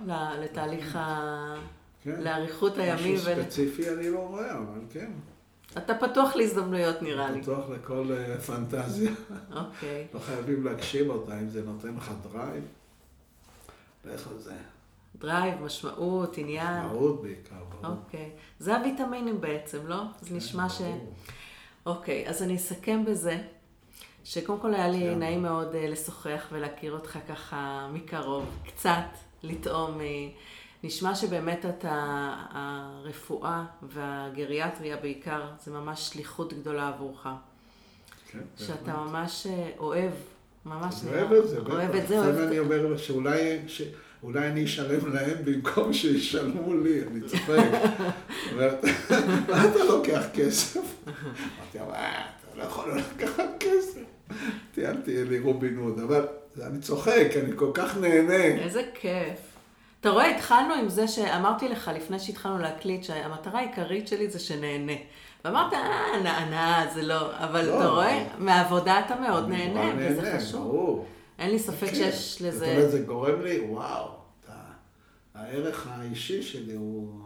[0.41, 1.55] לתהליך ה...
[2.05, 2.21] כן.
[2.21, 3.15] לאריכות הימים.
[3.15, 5.11] משהו ול- ספציפי אני לא רואה, אבל כן.
[5.79, 7.43] אתה פתוח להזדמנויות נראה לי.
[7.43, 9.11] פתוח לכל אה, פנטזיה.
[9.57, 10.07] אוקיי.
[10.15, 12.65] לא חייבים להגשים אותה, אם זה נותן לך drive,
[14.05, 14.55] לך על זה.
[15.19, 16.83] drive, משמעות, עניין.
[16.87, 17.97] מהות בעיקר, ברור.
[17.97, 18.31] אוקיי.
[18.59, 20.03] זה הוויטמינים בעצם, לא?
[20.21, 20.81] זה כן, נשמע ש...
[21.87, 23.43] אוקיי, אז אני אסכם בזה,
[24.25, 25.17] שקודם כל היה לי יאללה.
[25.17, 29.05] נעים מאוד אה, לשוחח ולהכיר אותך ככה מקרוב, קצת,
[29.43, 29.99] לטעום.
[30.85, 37.27] נשמע שבאמת אתה, הרפואה והגריאטריה בעיקר, זה ממש שליחות גדולה עבורך.
[38.33, 38.97] כן, שאתה בהחלט.
[38.97, 40.11] ממש אה, אוהב,
[40.67, 41.59] ממש אני אוהב את זה.
[41.59, 42.59] אוהב את זה, אוהב את אני.
[42.59, 43.83] אומר לו שאולי ש-
[44.23, 47.65] אולי אני אשלם להם במקום שישלמו לי, אני צוחק.
[48.53, 48.85] אומרת,
[49.49, 50.81] מה אתה לוקח כסף?
[51.07, 54.01] אמרתי, אבל אה, אתה לא יכול לקחת כסף.
[54.75, 56.27] טיילתי לי רובין הוד, אבל
[56.63, 58.45] אני צוחק, אני כל כך נהנה.
[58.45, 59.52] איזה כיף.
[60.03, 64.93] אתה רואה, התחלנו עם זה שאמרתי לך לפני שהתחלנו להקליט, שהמטרה העיקרית שלי זה שנהנה.
[65.45, 70.41] ואמרת, אה, נענה, זה לא, אבל לא, אתה רואה, מהעבודה אתה מאוד נהנה, וזה נהנה,
[70.41, 70.63] חשוב.
[70.63, 71.07] ברור.
[71.39, 71.95] אין לי ספק כן.
[71.95, 72.77] שיש זאת לזה...
[72.77, 74.09] אומרת, זה גורם לי, וואו,
[75.35, 77.23] הערך האישי שלי הוא...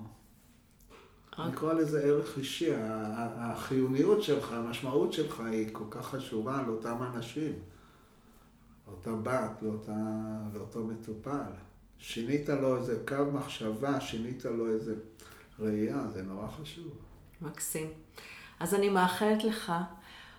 [1.38, 2.70] אני קורא לזה ערך אישי,
[3.36, 7.52] החיוניות שלך, המשמעות שלך היא כל כך חשובה לאותם אנשים,
[8.88, 9.92] לאותה בת, לאותה,
[10.54, 11.65] לאותו מטופל.
[11.98, 14.94] שינית לו איזה קו מחשבה, שינית לו איזה
[15.58, 16.88] ראייה, זה נורא חשוב.
[17.40, 17.86] מקסים.
[18.60, 19.72] אז אני מאחלת לך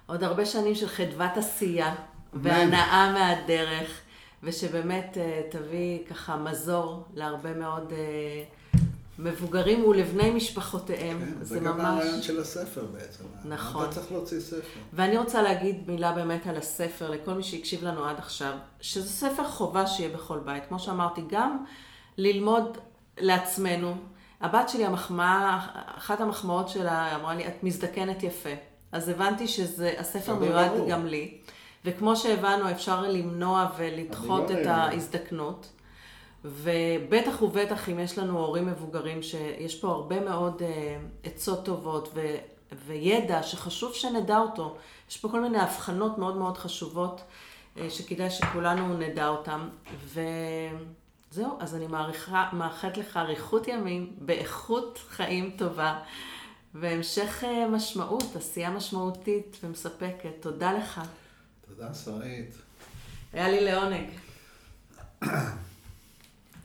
[0.05, 1.95] עוד הרבה שנים של חדוות עשייה
[2.33, 4.01] והנאה מהדרך,
[4.43, 8.43] ושבאמת אה, תביא ככה מזור להרבה מאוד אה,
[9.19, 11.19] מבוגרים ולבני משפחותיהם.
[11.19, 11.85] כן, זה זה גם ממש...
[11.85, 13.23] הרעיון של הספר בעצם.
[13.45, 13.83] נכון.
[13.83, 14.79] אתה צריך להוציא ספר.
[14.93, 19.47] ואני רוצה להגיד מילה באמת על הספר, לכל מי שהקשיב לנו עד עכשיו, שזה ספר
[19.47, 20.63] חובה שיהיה בכל בית.
[20.69, 21.63] כמו שאמרתי, גם
[22.17, 22.77] ללמוד
[23.17, 23.95] לעצמנו.
[24.41, 25.59] הבת שלי, המחמאה,
[25.97, 28.49] אחת המחמאות שלה, אמרה לי, את מזדקנת יפה.
[28.91, 31.37] אז הבנתי שזה, הספר מיועד גם לי.
[31.85, 35.67] וכמו שהבנו, אפשר למנוע ולדחות לא את ההזדקנות.
[36.47, 42.35] ובטח ובטח אם יש לנו הורים מבוגרים, שיש פה הרבה מאוד אה, עצות טובות ו,
[42.85, 44.77] וידע שחשוב שנדע אותו.
[45.09, 47.21] יש פה כל מיני הבחנות מאוד מאוד חשובות,
[47.77, 49.69] אה, שכדאי שכולנו נדע אותן.
[50.05, 55.99] וזהו, אז אני מעריכה, מאחלת לך אריכות ימים, באיכות חיים טובה,
[56.73, 60.31] והמשך אה, משמעות, עשייה משמעותית ומספקת.
[60.39, 61.01] תודה לך.
[61.67, 62.55] תודה, שרית.
[63.33, 64.09] היה לי לעונג.